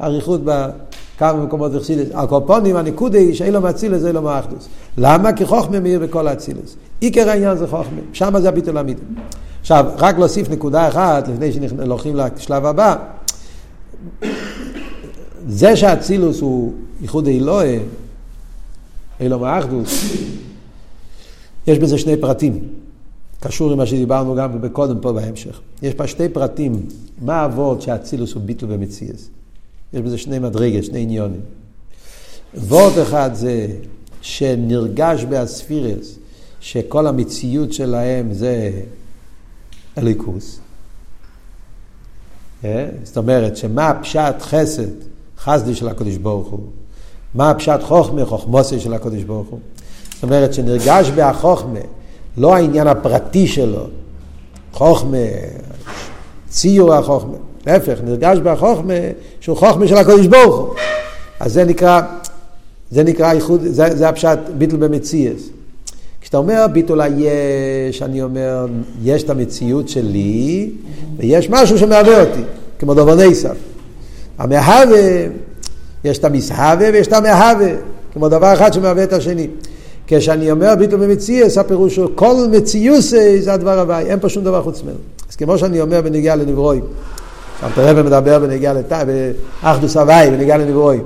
אריכות 0.00 0.40
בכמה 0.44 1.44
מקומות 1.44 1.74
וחסידס. 1.74 2.08
הקופונים, 2.14 2.76
הנקודה 2.76 3.18
היא 3.18 3.34
שאין 3.34 3.52
לו 3.52 3.60
מאצילוס, 3.60 4.00
זה 4.00 4.12
לא 4.12 4.22
מאחדוס. 4.22 4.68
למה? 4.98 5.32
כי 5.32 5.46
חוכמה 5.46 5.80
מאיר 5.80 6.00
בכל 6.00 6.28
האצילוס. 6.28 6.76
עיקר 7.00 7.30
העניין 7.30 7.56
זה 7.56 7.66
חוכמה, 7.66 8.00
שם 8.12 8.40
זה 8.40 8.48
הביטול 8.48 8.78
המידי. 8.78 9.00
עכשיו, 9.60 9.84
רק 9.98 10.18
להוסיף 10.18 10.50
נקודה 10.50 10.88
אחת, 10.88 11.28
לפני 11.28 11.52
שהולכים 11.52 12.16
לשלב 12.16 12.66
הבא. 12.66 12.96
זה 15.48 15.76
שהאצילוס 15.76 16.40
הוא 16.40 16.72
ייחוד 17.00 17.28
אלוהי, 17.28 17.78
אלוהים 19.20 19.44
האחדוס, 19.44 20.04
יש 21.66 21.78
בזה 21.78 21.98
שני 21.98 22.16
פרטים. 22.16 22.68
קשור 23.40 23.70
למה 23.70 23.86
שדיברנו 23.86 24.34
גם 24.34 24.68
קודם 24.72 25.00
פה 25.00 25.12
בהמשך. 25.12 25.60
יש 25.82 25.94
פה 25.94 26.06
שתי 26.06 26.28
פרטים, 26.28 26.86
מה 27.20 27.34
האבות 27.34 27.82
שהאצילוס 27.82 28.32
הוא 28.32 28.42
ביטל 28.42 28.66
במציאס. 28.66 29.28
יש 29.92 30.00
בזה 30.00 30.18
שני 30.18 30.38
מדרגות, 30.38 30.84
שני 30.84 31.00
עניונים. 31.00 31.40
וורט 32.54 32.92
אחד 33.02 33.30
זה 33.34 33.66
שנרגש 34.22 35.24
באספירס, 35.24 36.18
שכל 36.60 37.06
המציאות 37.06 37.72
שלהם 37.72 38.32
זה 38.32 38.70
אליקוס. 39.98 40.60
אה? 42.64 42.86
זאת 43.04 43.16
אומרת, 43.16 43.56
שמה 43.56 43.92
פשט 44.02 44.40
חסד, 44.40 44.88
חסדי 45.38 45.74
של 45.74 45.88
הקדוש 45.88 46.16
ברוך 46.16 46.48
הוא, 46.48 46.60
מה 47.34 47.54
פשט 47.54 47.82
חוכמה, 47.82 48.24
חוכמוסי 48.24 48.80
של 48.80 48.94
הקדוש 48.94 49.22
ברוך 49.22 49.48
הוא. 49.48 49.58
זאת 50.14 50.22
אומרת, 50.22 50.54
שנרגש 50.54 51.10
בהחוכמה, 51.10 51.80
לא 52.36 52.54
העניין 52.54 52.86
הפרטי 52.86 53.46
שלו, 53.46 53.86
חוכמה, 54.72 55.16
ציור 56.48 56.94
החוכמה, 56.94 57.36
להפך, 57.66 57.98
נרגש 58.04 58.38
בחוכמה 58.38 58.94
שהוא 59.40 59.56
חוכמה 59.56 59.88
של 59.88 59.96
הקדוש 59.96 60.26
ברוך 60.26 60.56
הוא. 60.56 60.74
אז 61.40 61.52
זה 61.52 61.64
נקרא, 61.64 62.00
זה 62.90 63.04
נקרא 63.04 63.32
איחוד, 63.32 63.60
זה, 63.62 63.96
זה 63.96 64.08
הפשט 64.08 64.38
ביטל 64.58 64.76
במציאס. 64.76 65.48
כשאתה 66.22 66.36
אומר 66.36 66.66
ביטול 66.72 67.00
היש, 67.00 68.02
אני 68.02 68.22
אומר, 68.22 68.66
יש 69.02 69.22
את 69.22 69.30
המציאות 69.30 69.88
שלי, 69.88 70.70
ויש 71.18 71.50
משהו 71.50 71.78
שמהווה 71.78 72.20
אותי, 72.20 72.42
כמו 72.78 72.94
דובר 72.94 73.14
ניסף. 73.14 73.56
המהווה, 74.38 75.00
יש 76.04 76.18
את 76.18 76.24
המסהווה 76.24 76.88
ויש 76.92 77.06
את 77.06 77.12
המהווה, 77.12 77.72
כמו 78.12 78.28
דבר 78.28 78.54
אחד 78.54 78.72
שמהווה 78.72 79.04
את 79.04 79.12
השני. 79.12 79.46
כשאני 80.06 80.50
אומר 80.50 80.74
ביטול 80.74 81.06
במציאס, 81.06 81.58
הפירוש 81.58 81.96
הוא 81.96 82.08
כל 82.14 82.34
מציוס 82.50 83.14
זה 83.38 83.52
הדבר 83.52 83.78
הבא, 83.78 83.98
אין 83.98 84.20
פה 84.20 84.28
שום 84.28 84.44
דבר 84.44 84.62
חוץ 84.62 84.82
ממנו. 84.82 84.96
אז 85.30 85.36
כמו 85.36 85.58
שאני 85.58 85.80
אומר 85.80 86.00
בנגיעה 86.00 86.36
לנברואים, 86.36 86.82
שם 87.60 87.66
רבי 87.76 88.02
מדבר 88.02 88.38
בנגיעה 88.38 88.74
לאחדוס 89.62 89.96
הוואי, 89.96 90.30
בנגיעה 90.30 90.58
לנברואים. 90.58 91.02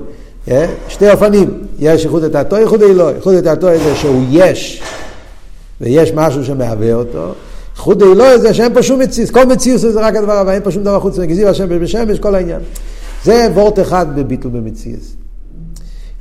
אה? 0.50 0.66
שתי 0.88 1.10
אופנים, 1.10 1.50
יש 1.78 2.04
איחוד 2.04 2.24
את 2.24 2.34
התו, 2.34 2.56
איחוד 2.56 2.82
אלוהי. 2.82 3.14
איחוד 3.14 3.34
את 3.34 3.46
התו 3.46 3.66
זה 3.66 3.96
שהוא 3.96 4.24
יש, 4.30 4.82
ויש 5.80 6.12
משהו 6.14 6.44
שמהווה 6.44 6.94
אותו. 6.94 7.32
איחוד 7.76 8.02
אלוהי 8.02 8.38
זה 8.38 8.54
שאין 8.54 8.74
פה 8.74 8.82
שום 8.82 9.00
מציאות, 9.00 9.30
כל 9.30 9.46
מציאות 9.46 9.80
זה 9.80 10.00
רק 10.00 10.16
הדבר 10.16 10.32
הבא, 10.32 10.52
אין 10.52 10.62
פה 10.62 10.70
שום 10.70 10.82
דבר 10.82 11.00
חוץ 11.00 11.18
מגזיר 11.18 11.48
השם 11.48 11.80
בשמש, 11.80 12.18
כל 12.18 12.34
העניין. 12.34 12.60
זה 13.24 13.48
וורט 13.54 13.78
אחד 13.78 14.16
בביטול 14.16 14.50
במציאות. 14.50 15.00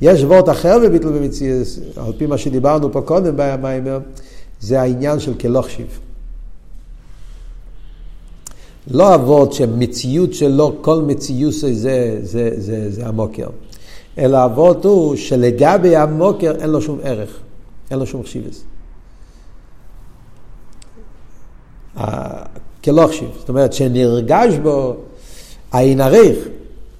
יש 0.00 0.22
וורט 0.22 0.48
אחר 0.48 0.78
בביטול 0.78 1.12
במציאות, 1.12 1.66
על 1.96 2.12
פי 2.18 2.26
מה 2.26 2.38
שדיברנו 2.38 2.92
פה 2.92 3.00
קודם 3.00 3.34
במיימר, 3.36 3.98
זה 4.60 4.80
העניין 4.80 5.20
של 5.20 5.34
כלוכשיב. 5.34 5.86
לא 8.90 9.14
אבות 9.14 9.52
שמציאות 9.52 10.34
שלו, 10.34 10.76
כל 10.80 11.02
מציאות 11.02 11.52
זה, 11.52 11.74
זה, 11.74 12.18
זה, 12.22 12.50
זה, 12.56 12.90
זה 12.90 13.06
המוקר, 13.06 13.46
אלא 14.18 14.44
אבות 14.44 14.84
הוא 14.84 15.16
שלגבי 15.16 15.96
המוקר 15.96 16.54
אין 16.60 16.70
לו 16.70 16.80
שום 16.80 16.98
ערך, 17.02 17.30
אין 17.90 17.98
לו 17.98 18.06
שום 18.06 18.22
חשיבס. 18.22 18.64
כלוכשיב, 22.84 23.28
זאת 23.38 23.48
אומרת 23.48 23.72
שנרגש 23.72 24.54
בו 24.62 24.96
העין 25.72 26.00
עריך, 26.00 26.38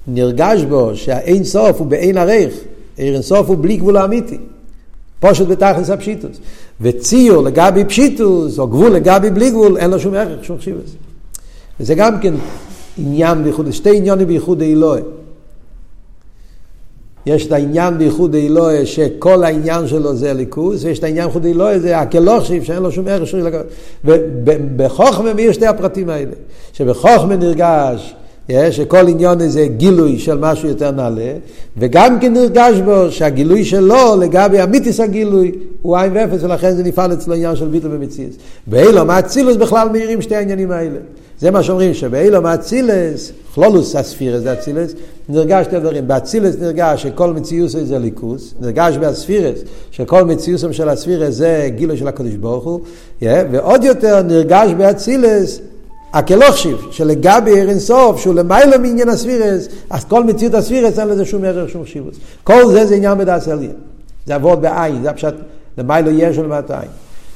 נרגש 0.07 0.63
בו 0.63 0.91
שהאין 0.95 1.45
סוף 1.45 1.79
הוא 1.79 1.87
באין 1.87 2.19
עריך, 2.19 2.55
עין 2.97 3.23
סוף 3.23 3.49
הוא 3.49 3.57
בלי 3.61 3.77
גבול 3.77 3.97
האמיתי, 3.97 4.39
פושט 5.21 5.47
בתכלס 5.47 5.91
הפשיטוס. 5.91 6.39
וציור 6.81 7.43
לגבי 7.43 7.85
פשיטוס, 7.85 8.59
או 8.59 8.69
גבול 8.69 8.91
לגבי 8.91 9.31
בלי 9.31 9.51
גבול, 9.51 9.77
אין 9.77 9.91
לו 9.91 10.01
שום 10.01 10.15
ערך, 10.15 10.45
שום 10.45 10.59
חשיבס. 10.59 10.91
וזה 11.81 11.95
גם 11.95 12.21
כן 12.21 12.35
עניין 12.99 13.45
בייחוד, 13.45 13.71
שתי 13.71 13.97
עניונים 13.97 14.27
בייחוד 14.27 14.63
האלוהי. 14.63 15.03
יש 17.27 17.47
את 17.47 17.53
העניין 17.53 17.99
בייחוד 17.99 18.35
האלוהי 18.35 18.87
שכל 18.87 19.45
העניין 19.45 19.89
שלו 19.89 20.15
זה 20.15 20.33
ליכוז, 20.33 20.85
ויש 20.85 20.99
את 20.99 21.05
העניין 21.05 21.25
בייחוד 21.25 21.47
האלוהי 21.47 21.81
זה 21.81 21.99
הכלוכשיב 21.99 22.65
שאין 22.65 22.83
לו 22.83 22.93
שום 22.93 23.09
ערך 23.09 23.27
שום 23.27 23.41
ובחוכמה 24.05 25.35
מי 25.35 25.53
שתי 25.53 25.67
הפרטים 25.67 26.09
האלה? 26.09 26.33
שבחוכמה 26.73 27.37
נרגש 27.37 28.15
שכל 28.71 29.09
עניון 29.09 29.49
זה 29.49 29.67
גילוי 29.67 30.19
של 30.19 30.39
משהו 30.39 30.69
יותר 30.69 30.91
נעלה, 30.91 31.33
וגם 31.77 32.21
כן 32.21 32.33
נרגש 32.33 32.81
בו 32.85 33.11
שהגילוי 33.11 33.65
שלו 33.65 34.17
לגבי 34.21 34.63
אמיתיס 34.63 35.01
הגילוי 35.01 35.53
הוא 35.83 35.97
עין 35.97 36.13
ואפס, 36.15 36.43
ולכן 36.43 36.77
זה 36.77 36.83
נפעל 36.83 37.13
אצלו 37.13 37.35
עניין 37.35 37.57
של 37.57 37.67
ביטל 37.67 37.89
ומציאס. 37.91 38.35
באילו 38.67 39.05
מאצילוס 39.05 39.57
בכלל 39.57 39.89
מאירים 39.89 40.23
שתי 40.23 40.37
העניינים 40.37 40.71
האלה. 40.71 40.99
זה 41.41 41.51
מה 41.51 41.63
שאומרים, 41.63 41.95
שבאילו 41.95 42.43
מאצילס, 42.43 43.33
כלולוס 43.55 43.97
הספירס 43.97 44.43
זה 44.43 44.53
אצילס, 44.53 44.95
נרגש 45.29 45.67
שתי 45.67 45.81
דברים. 45.81 46.09
באצילס 46.09 46.57
נרגש 46.61 47.03
שכל 47.03 47.33
מציאוס 47.33 47.77
זה 47.83 47.99
ליכוס, 47.99 48.55
נרגש 48.61 48.97
באספירס 48.97 49.59
שכל 49.91 50.25
מציאוסם 50.25 50.73
של 50.73 50.89
הספירס 50.89 51.35
זה 51.35 51.69
גילוי 51.77 51.97
של 51.97 52.09
הקדוש 52.09 52.35
ברוך 52.35 52.65
הוא, 52.65 52.81
ועוד 53.23 53.85
יותר 53.85 54.23
נרגש 54.23 54.71
באצילס 54.71 55.61
הכלוכשיב, 56.13 56.77
שלגבי 56.91 57.51
עיר 57.51 57.69
אינסוף, 57.71 58.21
שהוא 58.21 58.35
למעלה 58.35 58.79
מעניין 58.79 59.09
הספירס, 59.09 59.69
אז 59.91 60.05
כל 60.05 60.25
מציאות 60.25 60.55
הספירס 60.55 60.99
אין 60.99 61.09
לזה 61.09 61.25
שום 61.25 61.45
ערך, 61.45 61.71
שום 61.71 61.85
חשיבות. 61.85 62.15
כל 62.45 62.73
זה 62.73 62.87
זה 62.87 62.95
עניין 62.95 63.19
בדעת 63.19 63.49
אליה. 63.49 63.71
זה 64.27 64.35
עבוד 64.35 64.63
בעין, 64.63 65.03
זה 65.03 65.11
הפשט 65.11 65.35
למעלה 65.79 66.11
יש 66.11 66.39
ולמטה 66.39 66.81
עין. 66.81 66.91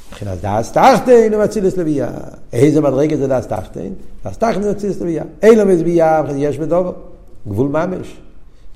מבחינת 0.08 0.40
דאס 0.42 0.72
תחתין 0.72 1.34
ומצילס 1.34 1.76
לביאה. 1.76 2.08
איזה 2.52 2.80
מדרגה 2.80 3.16
זה 3.16 3.26
דאס 3.26 3.46
תחתין? 3.46 3.92
דאס 4.24 4.38
תחתין 4.38 4.64
ומצילס 4.64 5.00
לביאה. 5.00 5.24
אין 5.42 5.58
לו 5.58 5.66
מזביאה, 5.66 6.22
יש 6.36 6.58
בדובו. 6.58 6.92
גבול 7.48 7.68
ממש. 7.68 8.16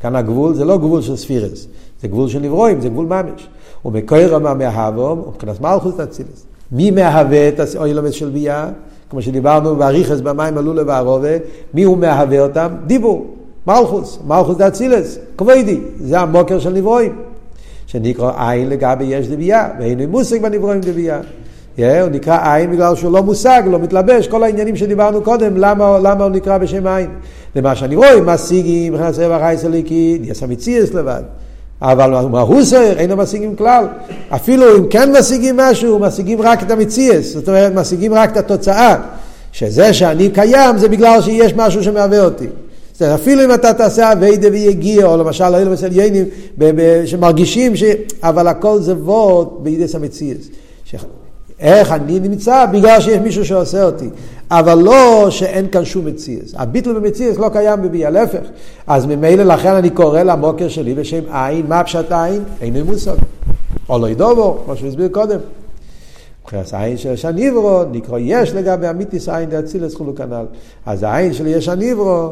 כאן 0.01 0.17
הגבול 0.17 0.55
זה 0.55 0.65
לא 0.65 0.79
גבול 0.79 1.03
של 1.03 1.17
ספירס, 1.17 1.67
זה 2.03 2.09
גבול 2.09 2.29
של 2.29 2.41
נברואים, 2.41 2.81
זה 2.81 2.89
גבול 2.89 3.07
ממש. 3.07 3.49
ומקויר 3.85 4.39
מה 4.39 4.55
מהאבום, 4.55 5.25
מבחינת 5.29 5.61
מלכוס 5.61 5.95
תצילס. 5.97 6.47
מי 6.73 6.91
מהווה 6.91 7.49
את 7.49 7.61
האוילומס 7.61 8.13
של 8.13 8.31
ביאה? 8.31 8.69
כמו 9.11 9.23
שדיברנו 9.23 9.77
באריכס 9.77 10.21
במים 10.21 10.59
עלו 10.59 10.75
לבערובה, 10.75 11.37
מי 11.75 11.83
הוא 11.83 11.99
מהווה 11.99 12.41
אותם? 12.41 12.69
דיבור, 12.87 13.27
מלכוס, 13.67 14.19
מלכוס 14.27 14.57
דאצילס, 14.57 15.19
כבודי, 15.39 15.81
זה 15.99 16.21
המוקר 16.21 16.59
של 16.59 16.71
נברואים. 16.71 17.17
שנקרא 17.87 18.33
עין 18.37 18.69
לגבי 18.69 19.05
יש 19.05 19.29
דבייה, 19.29 19.69
ואין 19.79 20.11
מושג 20.11 20.43
בנברואים 20.43 20.81
דבייה. 20.81 21.21
Yeah, 21.79 21.83
הוא 22.03 22.11
נקרא 22.11 22.55
עין 22.55 22.71
בגלל 22.71 22.97
שהוא 22.97 23.13
לא 23.13 23.23
מושג, 23.23 23.63
לא 23.71 23.79
מתלבש, 23.79 24.27
כל 24.27 24.43
העניינים 24.43 24.77
שדיברנו 24.77 25.23
קודם, 25.23 25.57
למה, 25.57 25.99
למה 26.03 26.25
הוא 26.25 26.33
נקרא 26.33 26.59
בשם 26.59 26.87
עין? 26.87 27.11
למה 27.57 27.77
שאני 27.77 27.97
רואה, 27.97 28.21
משיגים, 28.21 28.93
מבחינת 28.93 29.15
סבב 29.15 29.31
החייס 29.31 29.65
הליקי, 29.65 30.19
נהיה 30.21 30.35
סמיציאס 30.35 30.95
לבד. 30.95 31.23
אבל 31.83 32.27
מה 32.27 32.41
הוא 32.41 32.65
סויר, 32.65 32.99
אינו 32.99 33.17
משיגים 33.17 33.57
כלל. 33.57 33.87
אפילו 34.29 34.77
אם 34.79 34.89
כן 34.89 35.13
משיגים 35.19 35.57
משהו, 35.57 35.99
משיגים 35.99 36.43
רק 36.43 36.63
את 36.63 36.71
המציאס, 36.71 37.33
זאת 37.33 37.49
אומרת, 37.49 37.75
משיגים 37.75 38.15
רק 38.15 38.33
את 38.33 38.37
התוצאה. 38.37 38.97
שזה 39.53 39.93
שאני 39.93 40.31
קיים 40.31 40.79
זה 40.79 40.89
בגלל 40.89 41.23
שיש 41.23 41.55
משהו 41.57 41.85
שמהווה 41.85 42.25
אותי. 42.25 42.47
זאת 42.93 43.03
אומרת, 43.03 43.21
אפילו 43.21 43.45
אם 43.45 43.55
אתה 43.55 43.73
תעשה 43.73 44.13
אביידה 44.13 44.49
ויגיע, 44.53 45.07
או 45.07 45.17
למשל 45.17 45.45
אלה 45.45 45.71
בסליינים, 45.71 46.25
שמרגישים 47.07 47.77
ש... 47.77 47.85
אבל 48.23 48.49
הכל 48.49 48.81
זה 48.81 48.95
וורד 48.95 49.49
בידי 49.63 49.85
המציאס. 49.95 50.49
איך 51.61 51.93
אני 51.93 52.21
נמצא? 52.21 52.67
בגלל 52.73 53.01
שיש 53.01 53.19
מישהו 53.19 53.45
שעושה 53.45 53.85
אותי. 53.85 54.09
אבל 54.51 54.79
לא 54.79 55.27
שאין 55.31 55.69
כאן 55.69 55.85
שום 55.85 56.07
מציאס. 56.07 56.55
הביטל 56.57 56.93
במציאס 56.93 57.39
לא 57.39 57.49
קיים 57.49 57.83
בביאה, 57.83 58.11
להפך. 58.11 58.47
אז 58.87 59.07
ממילא 59.07 59.45
לכן 59.45 59.73
אני 59.73 59.91
קורא 59.91 60.23
למוקר 60.23 60.69
שלי 60.69 60.95
בשם 60.95 61.23
עין, 61.33 61.67
מה 61.69 61.85
פשט 61.85 62.13
עין? 62.13 62.45
אין 62.61 62.75
לי 62.75 62.83
מושג. 62.83 63.17
או 63.89 63.99
לא 63.99 64.09
ידובו, 64.09 64.59
כמו 64.65 64.77
שהוא 64.77 64.89
הסביר 64.89 65.09
קודם. 65.09 65.39
מבחינת 66.43 66.73
העין 66.73 66.97
של 66.97 67.13
יש 67.13 67.25
הניברו, 67.25 67.83
נקרא 67.93 68.19
יש 68.19 68.53
לגבי 68.53 68.91
אמיתיס 68.91 69.29
עין 69.29 69.51
דאצילס 69.51 69.95
חולו 69.95 70.15
כנ"ל. 70.15 70.45
אז 70.87 71.03
העין 71.03 71.33
של 71.33 71.47
יש 71.47 71.69
הניברו, 71.69 72.31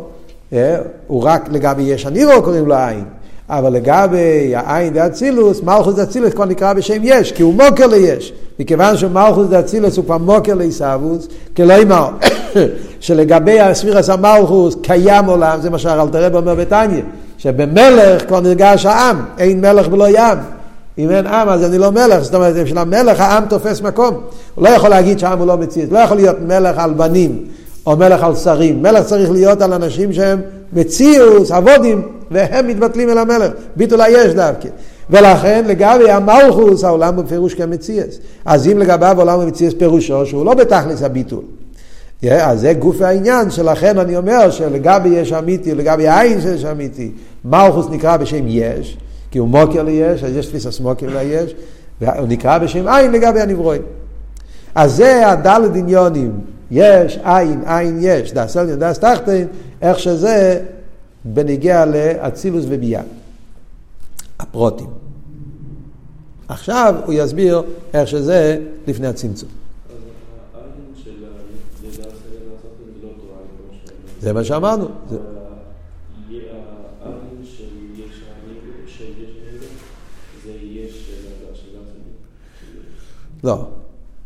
אה, 0.52 0.80
הוא 1.06 1.22
רק 1.22 1.48
לגבי 1.48 1.82
יש 1.82 2.06
הניברו 2.06 2.42
קוראים 2.42 2.66
לו 2.66 2.74
עין. 2.74 3.04
אבל 3.52 3.72
לגבי 3.72 4.52
העין 4.54 4.92
דאצילוס, 4.92 5.62
מלכוס 5.62 5.94
דאצילוס 5.94 6.34
כבר 6.34 6.44
נקרא 6.44 6.72
בשם 6.72 7.00
יש, 7.02 7.32
כי 7.32 7.42
הוא 7.42 7.54
מוקר 7.54 7.86
ליש. 7.86 8.32
מכיוון 8.58 8.96
שמלכוס 8.96 9.46
דאצילוס 9.46 9.96
הוא 9.96 10.04
כבר 10.04 10.18
מוקר 10.18 10.54
לעיסאוווס, 10.54 11.28
כלומר, 11.56 12.08
שלגבי 13.00 13.60
הספירס 13.60 14.08
המלכוס 14.08 14.76
קיים 14.82 15.24
עולם, 15.24 15.60
זה 15.60 15.70
מה 15.70 15.78
שהרלתרב 15.78 16.36
אומר 16.36 16.54
בתניא, 16.54 17.02
שבמלך 17.38 18.28
כבר 18.28 18.40
נרגש 18.40 18.86
העם, 18.86 19.24
אין 19.38 19.60
מלך 19.60 19.88
בלא 19.88 20.08
ים. 20.08 20.38
אם 20.98 21.10
אין 21.10 21.26
עם 21.26 21.48
אז 21.48 21.64
אני 21.64 21.78
לא 21.78 21.90
מלך, 21.90 22.22
זאת 22.22 22.34
אומרת, 22.34 22.54
בשביל 22.54 22.78
המלך 22.78 23.20
העם 23.20 23.44
תופס 23.48 23.80
מקום. 23.80 24.14
הוא 24.54 24.64
לא 24.64 24.68
יכול 24.68 24.90
להגיד 24.90 25.18
שהעם 25.18 25.38
הוא 25.38 25.46
לא 25.46 25.56
מציאות, 25.56 25.92
לא 25.92 25.98
יכול 25.98 26.16
להיות 26.16 26.36
מלך 26.46 26.78
על 26.78 26.92
בנים 26.92 27.44
או 27.86 27.96
מלך 27.96 28.22
על 28.22 28.34
שרים. 28.34 28.82
מלך 28.82 29.06
צריך 29.06 29.30
להיות 29.30 29.62
על 29.62 29.72
אנשים 29.72 30.12
שהם 30.12 30.40
מציאות, 30.72 31.50
עבודים, 31.50 32.02
והם 32.30 32.66
מתבטלים 32.66 33.10
אל 33.10 33.18
המלך. 33.18 33.52
ביטול 33.76 34.00
היש 34.00 34.34
דווקא. 34.34 34.68
ולכן 35.10 35.64
לגבי 35.66 36.10
המלכוס 36.10 36.84
העולם 36.84 37.14
הוא 37.16 37.24
בפירוש 37.24 37.54
כמציאס. 37.54 38.18
אז 38.44 38.68
אם 38.68 38.78
לגביו 38.78 39.14
עולם 39.18 39.40
המציאס 39.40 39.74
פירושו 39.78 40.26
שהוא 40.26 40.44
לא 40.44 40.54
בתכלס 40.54 41.02
הביטול. 41.02 41.42
Yeah, 42.24 42.28
אז 42.30 42.60
זה 42.60 42.72
גוף 42.72 43.00
העניין, 43.00 43.50
שלכן 43.50 43.98
אני 43.98 44.16
אומר 44.16 44.50
שלגבי 44.50 45.08
יש 45.08 45.32
אמיתי, 45.32 45.74
לגבי 45.74 46.08
העין 46.08 46.40
שיש 46.40 46.64
אמיתי, 46.64 47.10
מלכוס 47.44 47.86
נקרא 47.90 48.16
בשם 48.16 48.44
יש, 48.46 48.98
כי 49.30 49.38
הוא 49.38 49.48
מוקר 49.48 49.82
ליש, 49.82 50.24
אז 50.24 50.36
יש 50.36 50.46
תפיסה 50.46 50.70
סמוקר 50.70 51.06
ליש, 51.18 51.54
והוא 52.00 52.28
נקרא 52.28 52.58
בשם 52.58 52.88
עין 52.88 53.12
לגבי 53.12 53.40
הנברואים. 53.40 53.82
אז 54.74 54.92
זה 54.96 55.28
הדלת 55.28 55.76
עניונים, 55.76 56.32
יש, 56.74 57.18
עין, 57.24 57.62
עין 57.66 57.98
יש, 58.00 58.32
דס 58.32 58.56
עליון, 58.56 58.78
דס 58.78 58.98
תחתין, 58.98 59.48
איך 59.82 59.98
שזה 59.98 60.64
בנגיע 61.24 61.84
לאצילוס 61.86 62.64
וביאה. 62.68 63.02
הפרוטים. 64.38 64.90
עכשיו 66.48 66.94
הוא 67.06 67.14
יסביר 67.14 67.62
איך 67.94 68.08
שזה 68.08 68.58
לפני 68.86 69.06
הצמצום. 69.06 69.48
זה 74.20 74.32
מה 74.32 74.44
שאמרנו. 74.44 74.88
לא, 83.44 83.66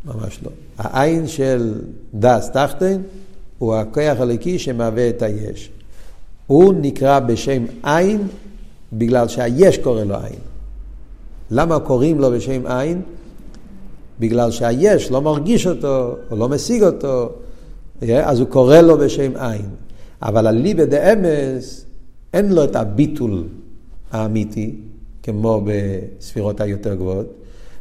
ממש 0.06 0.40
לא. 0.42 0.50
העין 0.78 1.26
של 1.26 1.74
דס 2.14 2.50
תחתן 2.50 3.00
הוא 3.58 3.74
הכוח 3.74 4.20
הליקי 4.20 4.58
שמהווה 4.58 5.08
את 5.08 5.22
היש. 5.22 5.70
הוא 6.46 6.74
נקרא 6.80 7.18
בשם 7.18 7.64
עין 7.82 8.28
בגלל 8.92 9.28
שהיש 9.28 9.78
קורא 9.78 10.04
לו 10.04 10.14
עין. 10.14 10.38
למה 11.50 11.80
קוראים 11.80 12.20
לו 12.20 12.30
בשם 12.30 12.66
עין? 12.66 13.02
בגלל 14.20 14.50
שהיש 14.50 15.10
לא 15.10 15.22
מרגיש 15.22 15.66
אותו, 15.66 16.16
או 16.30 16.36
לא 16.36 16.48
משיג 16.48 16.82
אותו, 16.82 17.32
אז 18.22 18.40
הוא 18.40 18.48
קורא 18.48 18.78
לו 18.78 18.98
בשם 18.98 19.32
עין. 19.36 19.68
אבל 20.22 20.46
הליבא 20.46 20.84
דאמס, 20.84 21.84
אין 22.32 22.52
לו 22.52 22.64
את 22.64 22.76
הביטול 22.76 23.44
האמיתי, 24.12 24.74
כמו 25.22 25.64
בספירות 25.64 26.60
היותר 26.60 26.94
גבוהות, 26.94 27.26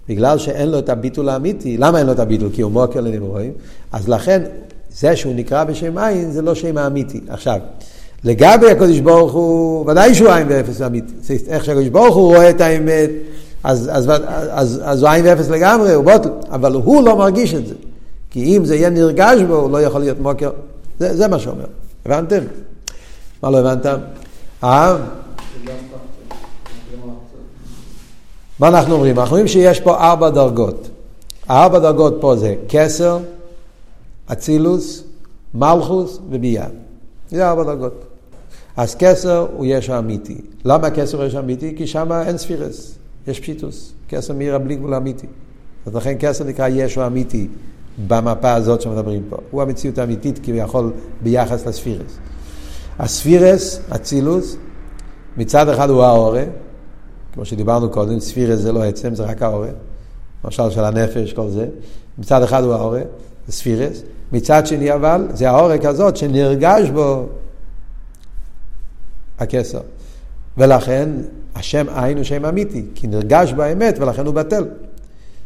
בגלל 0.10 0.38
שאין 0.38 0.70
לו 0.70 0.80
את 0.80 0.90
הביטול 0.90 1.30
האמיתי. 1.30 1.78
למה 1.78 2.00
אין 2.00 2.08
לו 2.08 2.14
את 2.14 2.20
הביטול? 2.20 2.50
כי 2.54 2.62
הוא 2.62 2.72
מוקר 2.72 3.02
לנברואים. 3.02 3.52
אז 3.92 4.10
לכן, 4.10 4.42
זה 4.98 5.16
שהוא 5.16 5.34
נקרא 5.36 5.64
בשם 5.64 5.98
עין, 5.98 6.32
זה 6.32 6.42
לא 6.42 6.56
שם 6.56 6.78
האמיתי. 6.78 7.22
עכשיו, 7.28 7.60
לגבי 8.24 8.72
הקדוש 8.72 9.00
ברוך 9.00 9.34
הוא, 9.34 9.90
ודאי 9.90 10.16
שהוא 10.16 10.30
עין 10.30 10.48
ואפס 10.50 10.82
אמיתי. 10.82 11.14
איך 11.48 11.66
שהקדוש 11.66 11.88
ברוך 11.88 12.16
הוא 12.16 12.36
רואה 12.36 12.50
את 12.50 12.62
האמת, 12.62 13.10
אז, 13.64 13.90
אז, 13.94 14.10
אז, 14.10 14.22
אז, 14.52 14.82
אז 14.84 15.04
הוא 15.04 15.10
עין 15.10 15.26
ואפס 15.26 15.50
לגמרי, 15.50 15.94
הוא 15.94 16.04
בוטל, 16.04 16.30
אבל 16.52 16.74
הוא 16.74 17.04
לא 17.04 17.18
מרגיש 17.18 17.54
את 17.54 17.68
זה. 17.68 17.74
כי 18.30 18.58
אם 18.58 18.66
זה 18.66 18.76
יהיה 18.76 18.90
נרגש 18.90 19.42
בו, 19.42 19.56
הוא 19.56 19.72
לא 19.72 19.82
יכול 19.82 20.02
להיות 20.02 20.20
מוקר. 20.20 20.52
זה, 21.00 21.16
זה 21.16 21.28
מה 21.28 21.40
שאומר. 21.40 21.66
הבנתם? 22.06 22.40
מה 23.44 23.50
לא 23.50 23.58
הבנתם? 23.58 23.98
אה? 24.64 24.98
מה 28.60 28.68
אנחנו 28.68 28.94
אומרים? 28.94 29.20
אנחנו 29.20 29.32
אומרים 29.32 29.48
שיש 29.48 29.80
פה 29.80 29.98
ארבע 29.98 30.30
דרגות. 30.30 30.90
הארבע 31.48 31.80
דרגות 31.80 32.18
פה 32.22 32.36
זה 32.36 32.56
כסר, 32.70 33.20
אצילוס, 34.32 35.04
מלכוס 35.54 36.20
וביאה. 36.30 36.68
זה 37.30 37.50
ארבע 37.50 37.64
דרגות. 37.64 38.06
אז 38.78 38.96
כסר 38.96 39.48
הוא 39.54 39.66
יש 39.70 39.90
האמיתי. 39.90 40.38
למה 40.66 40.90
כסר 40.90 41.18
הוא 41.18 41.26
יש 41.26 41.36
האמיתי? 41.36 41.74
כי 41.78 41.88
שם 41.88 42.12
אין 42.12 42.38
ספירס, 42.38 42.96
יש 43.28 43.40
פשיטוס. 43.40 43.94
כסר 44.10 44.34
מירה 44.34 44.58
בלי 44.58 44.76
גבול 44.76 44.94
אמיתי. 44.94 45.28
אז 45.86 45.96
לכן 45.96 46.16
כסר 46.20 46.44
נקרא 46.44 46.68
ישו 46.68 47.06
אמיתי 47.06 47.48
במפה 48.08 48.54
הזאת 48.54 48.82
שמדברים 48.82 49.24
פה. 49.30 49.38
הוא 49.52 49.62
המציאות 49.62 49.98
האמיתית 49.98 50.40
כביכול 50.44 50.92
ביחס 51.22 51.68
לספירס. 51.68 52.18
הספירס, 53.00 53.80
אצילוס, 53.96 54.58
מצד 55.38 55.70
אחד 55.70 55.90
הוא 55.90 56.04
האורה, 56.04 56.44
כמו 57.36 57.46
שדיברנו 57.46 57.90
קודם, 57.90 58.20
ספירס 58.20 58.60
זה 58.60 58.72
לא 58.72 58.84
עצם, 58.84 59.16
זה 59.16 59.24
רק 59.24 59.42
האורה. 59.42 59.70
למשל 60.44 60.70
של 60.70 60.84
הנפש, 60.84 61.34
כל 61.34 61.50
זה. 61.50 61.68
מצד 62.18 62.44
אחד 62.44 62.64
הוא 62.64 62.74
האורה, 62.74 63.02
זה 63.48 63.54
ספירס. 63.54 64.02
מצד 64.32 64.68
שני 64.68 64.94
אבל, 64.94 65.28
זה 65.34 65.50
העורק 65.50 65.86
הזאת 65.86 66.18
שנרגש 66.18 66.90
בו 66.90 67.26
הכסר. 69.40 69.82
ולכן 70.58 71.10
השם 71.56 71.86
עין 71.96 72.18
הוא 72.18 72.24
שם 72.24 72.46
אמיתי, 72.46 72.86
כי 72.96 73.08
נרגש 73.08 73.54
באמת 73.54 73.96
ולכן 74.00 74.26
הוא 74.26 74.34
בטל. 74.34 74.66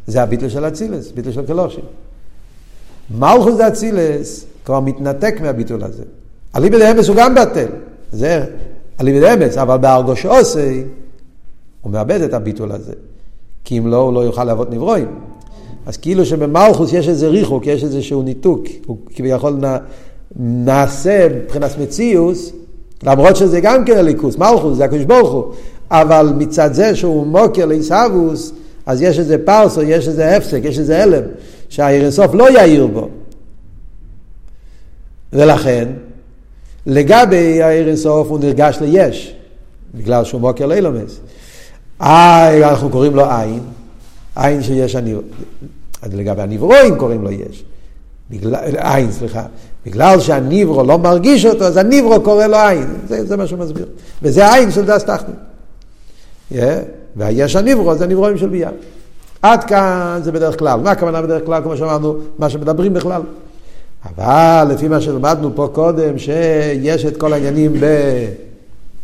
זה 0.07 0.23
הביטל 0.23 0.49
של 0.49 0.67
אצילס, 0.67 1.11
ביטל 1.11 1.31
של 1.31 1.45
קלושים. 1.45 1.83
מלכוס 3.17 3.57
דה 3.57 3.67
אצילס 3.67 4.45
כבר 4.65 4.79
מתנתק 4.79 5.35
מהביטול 5.41 5.83
הזה. 5.83 6.03
אליבא 6.55 6.79
דאמס 6.79 7.07
הוא 7.07 7.15
גם 7.15 7.35
בטל. 7.35 7.67
זה 8.11 8.45
אליבא 9.01 9.19
דאמס, 9.19 9.57
אבל 9.57 9.77
בארגושוסי 9.77 10.83
הוא 11.81 11.91
מאבד 11.91 12.21
את 12.21 12.33
הביטול 12.33 12.71
הזה. 12.71 12.93
כי 13.63 13.77
אם 13.77 13.87
לא, 13.87 13.97
הוא 13.97 14.13
לא 14.13 14.19
יוכל 14.19 14.43
לעבוד 14.43 14.73
נברואים. 14.73 15.07
אז 15.85 15.97
כאילו 15.97 16.25
שבמלכוס 16.25 16.93
יש 16.93 17.07
איזה 17.07 17.27
ריחוק, 17.27 17.67
יש 17.67 17.83
איזשהו 17.83 18.21
ניתוק, 18.21 18.63
הוא 18.85 18.97
כביכול 19.15 19.53
נע, 19.53 19.77
נעשה 20.39 21.27
מבחינת 21.29 21.71
מציאוס, 21.81 22.51
למרות 23.03 23.35
שזה 23.35 23.59
גם 23.61 23.85
כן 23.85 23.97
הליכוס, 23.97 24.37
מלכוס 24.37 24.77
זה 24.77 24.85
הקדוש 24.85 25.05
ברוך 25.05 25.31
הוא, 25.31 25.53
אבל 25.91 26.33
מצד 26.37 26.73
זה 26.73 26.95
שהוא 26.95 27.27
מוקר 27.27 27.65
לעיסאוווס, 27.65 28.53
אז 28.85 29.01
יש 29.01 29.19
איזה 29.19 29.37
פרסו, 29.37 29.81
יש 29.81 30.07
איזה 30.07 30.35
הפסק, 30.35 30.59
יש 30.63 30.79
איזה 30.79 31.03
הלם, 31.03 31.23
שהעיר 31.69 32.01
אינסוף 32.01 32.33
לא 32.33 32.59
יאיר 32.59 32.87
בו. 32.87 33.09
ולכן, 35.33 35.87
לגבי 36.85 37.61
העיר 37.61 37.87
אינסוף 37.87 38.27
הוא 38.27 38.39
נרגש 38.39 38.77
ליש, 38.81 39.35
בגלל 39.95 40.23
שהוא 40.23 40.41
מוקר 40.41 40.65
לאילומס. 40.65 41.19
איי, 42.01 42.65
אנחנו 42.65 42.89
קוראים 42.89 43.15
לו 43.15 43.25
עין, 43.31 43.59
עין 44.35 44.63
שיש 44.63 44.95
אני... 44.95 45.15
לגבי 46.13 46.41
הנברואים 46.41 46.97
קוראים 46.97 47.23
לו 47.23 47.31
יש. 47.31 47.63
בגלל, 48.29 48.55
עין, 48.77 49.11
סליחה. 49.11 49.43
בגלל 49.85 50.19
שהניברו 50.19 50.83
לא 50.83 50.97
מרגיש 50.97 51.45
אותו, 51.45 51.63
אז 51.65 51.77
הניברו 51.77 52.21
קורא 52.21 52.45
לו 52.45 52.57
עין. 52.57 52.87
זה, 53.07 53.25
זה 53.25 53.37
מה 53.37 53.47
שהוא 53.47 53.59
מסביר. 53.59 53.85
וזה 54.21 54.45
העין 54.45 54.71
של 54.71 54.85
דס 54.85 55.03
תחתון. 55.03 55.35
Yeah. 56.51 56.55
והיש 57.15 57.55
הניברו 57.55 57.95
זה 57.95 58.03
הנברואים 58.03 58.37
של 58.37 58.49
ביה. 58.49 58.69
עד 59.41 59.63
כאן 59.63 60.19
זה 60.23 60.31
בדרך 60.31 60.59
כלל. 60.59 60.79
מה 60.79 60.91
הכוונה 60.91 61.21
בדרך 61.21 61.45
כלל? 61.45 61.63
כמו 61.63 61.77
שאמרנו, 61.77 62.15
מה 62.39 62.49
שמדברים 62.49 62.93
בכלל. 62.93 63.21
אבל 64.05 64.73
לפי 64.73 64.87
מה 64.87 65.01
שלמדנו 65.01 65.55
פה 65.55 65.69
קודם, 65.73 66.17
שיש 66.17 67.05
את 67.05 67.17
כל 67.17 67.33
העניינים 67.33 67.73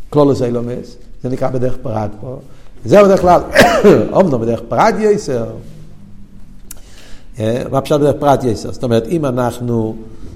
בקלולוס 0.10 0.42
אילומס, 0.42 0.96
זה 1.24 1.30
נקרא 1.30 1.50
בדרך 1.50 1.78
פרט 1.82 2.12
פה. 2.22 2.38
זהו 2.86 3.06
בדרך 3.06 3.22
כלל, 3.22 3.42
אומנו 4.18 4.40
בדרך 4.40 4.62
פרט 4.68 4.96
יסר. 5.00 5.46
אה, 7.40 7.62
מה 7.72 7.82
פשוט 7.82 8.02
בדרך 8.02 8.16
פרט 8.20 8.44
יסר? 8.44 8.72
זאת 8.72 8.84
אומרת, 8.84 9.08
אם 9.08 9.26
אנחנו 9.26 9.96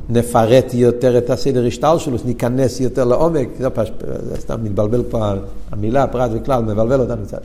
נפרט 0.09 0.73
יותר 0.73 1.17
את 1.17 1.29
הסדר 1.29 1.65
השטר 1.67 1.97
שלו, 1.97 2.17
ניכנס 2.25 2.79
יותר 2.79 3.03
לעומק, 3.03 3.47
זה, 3.59 3.69
פש... 3.69 3.91
זה 4.29 4.35
סתם 4.39 4.63
מתבלבל 4.63 5.03
פה 5.09 5.31
המילה 5.71 6.07
פרט 6.07 6.31
וכלל, 6.33 6.61
מבלבל 6.61 6.99
אותנו 6.99 7.25
קצת. 7.25 7.41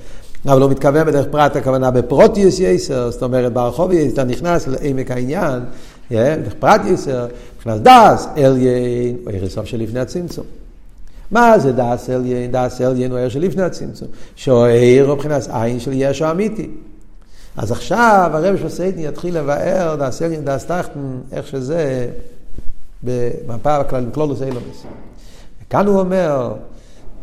אבל 0.46 0.62
הוא 0.62 0.70
מתכוון 0.70 1.06
בדרך 1.06 1.26
פרט, 1.30 1.56
הכוונה 1.56 1.90
בפרוטיוס 1.90 2.60
יסר, 2.60 3.10
זאת 3.10 3.22
אומרת 3.22 3.52
ברחוב 3.52 3.90
אתה 3.92 4.24
נכנס 4.24 4.68
לעמק 4.68 5.10
העניין, 5.10 5.62
בדרך 6.10 6.54
פרט 6.58 6.80
יסר, 6.86 7.26
נכנס 7.60 7.80
דס, 7.80 8.28
אליין, 8.36 9.16
או 9.26 9.30
ערש 9.30 9.52
סוף 9.54 9.64
שלפני 9.64 10.00
הצמצום. 10.00 10.63
מה 11.30 11.58
זה 11.58 11.72
דס 11.72 12.10
אליין? 12.10 12.52
דס 12.52 12.80
אליין 12.80 13.10
הוא 13.10 13.18
ער 13.18 13.28
שלפני 13.28 13.62
הצמצום. 13.62 14.08
שהעיר 14.36 15.06
הוא 15.06 15.14
מבחינת 15.14 15.42
עין 15.52 15.80
של 15.80 15.90
ישו 15.94 16.30
אמיתי. 16.30 16.70
אז 17.56 17.72
עכשיו 17.72 18.30
הרב 18.34 18.56
של 18.56 18.68
סיידני 18.68 19.06
יתחיל 19.06 19.38
לבאר 19.38 19.96
דס 19.96 20.22
אליין, 20.22 20.44
דס 20.44 20.64
טחטן, 20.64 21.18
איך 21.32 21.46
שזה 21.46 22.10
במפה 23.02 23.76
הכללית, 23.76 24.14
קלולוס 24.14 24.42
אילומס. 24.42 24.84
וכאן 25.66 25.86
הוא 25.86 26.00
אומר, 26.00 26.54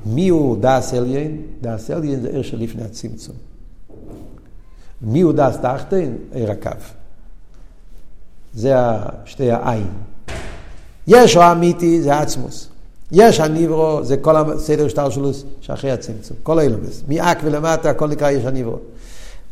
מי 0.06 0.30
הוא 0.30 0.58
דעת 0.60 0.94
עליון? 0.94 1.42
דעת 1.62 1.92
עליון 1.92 2.22
זה 2.22 2.30
אור 2.30 2.42
שלפני 2.42 2.84
הצמצום. 2.84 3.36
מי 5.02 5.22
הוא 5.22 5.34
דעת 5.34 5.58
תחתון? 5.62 6.14
אור 6.34 6.52
הקו. 6.52 6.72
זה 8.54 8.74
שתי 9.26 9.52
האין. 9.52 9.88
יש 11.08 11.38
האמיתי 11.38 12.02
זה 12.02 12.20
עצמות. 12.20 12.71
יש 13.12 13.40
הנברא, 13.40 14.00
זה 14.04 14.18
כל 14.18 14.36
הסדר 14.36 14.88
השתלשלות 14.88 15.30
שאחרי 15.62 15.92
הצמצום, 15.92 16.38
כל 16.44 16.60
העולמות. 16.60 17.04
מא"ק 17.08 17.38
ולמטה, 17.44 17.90
הכל 17.90 18.08
נקרא 18.08 18.30
יש 18.30 18.46
הנברא. 18.46 18.78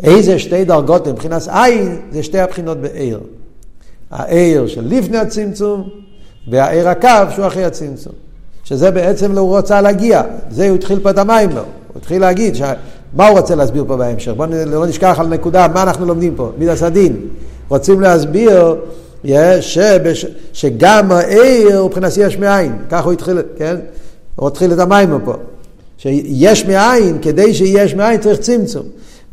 איזה 0.04 0.39
שתי 0.39 0.65
דרגות 0.65 1.08
מבחינת 1.08 1.41
אין, 1.47 2.02
זה 2.12 2.24
שתי 2.24 2.39
הבחינות 2.39 2.78
באור. 2.78 3.19
העיר 4.12 4.67
של 4.67 4.88
לפני 4.88 5.17
הצמצום, 5.17 5.89
והעיר 6.48 6.89
הקו 6.89 7.10
שהוא 7.36 7.48
אחרי 7.48 7.63
הצמצום. 7.65 8.13
שזה 8.63 8.91
בעצם 8.91 9.34
לא 9.34 9.39
הוא 9.39 9.58
רוצה 9.58 9.82
להגיע, 9.82 10.22
זה 10.50 10.69
הוא 10.69 10.76
התחיל 10.76 11.00
פה 11.00 11.10
את 11.10 11.17
המים 11.17 11.50
לו. 11.50 11.62
הוא 11.62 11.95
התחיל 11.95 12.22
להגיד, 12.22 12.56
ש... 12.56 12.62
מה 13.13 13.28
הוא 13.28 13.39
רוצה 13.39 13.56
להסביר 13.56 13.86
פה 13.88 13.98
בהמשך? 13.98 14.32
בואו 14.32 14.50
לא 14.65 14.88
נשכח 14.88 15.15
על 15.19 15.28
נקודה, 15.28 15.67
מה 15.67 15.84
אנחנו 15.84 16.06
לומדים 16.06 16.36
פה? 16.36 16.52
מידס 16.58 16.84
הדין. 16.84 17.17
רוצים 17.69 18.02
להסביר 18.02 18.76
שבש, 19.62 20.25
שגם 20.53 21.12
העיר 21.12 21.77
הוא 21.77 21.88
מבחינת 21.88 22.12
יש 22.17 22.38
מאין, 22.38 22.75
ככה 22.89 23.03
הוא 23.03 23.13
התחיל, 23.13 23.38
כן? 23.58 23.75
הוא 24.36 24.47
התחיל 24.47 24.73
את 24.73 24.79
המים 24.79 25.19
פה. 25.25 25.34
שיש 25.97 26.65
מאין, 26.65 27.17
כדי 27.21 27.53
שיש 27.53 27.95
מאין 27.95 28.19
צריך 28.19 28.39
צמצום. 28.39 28.84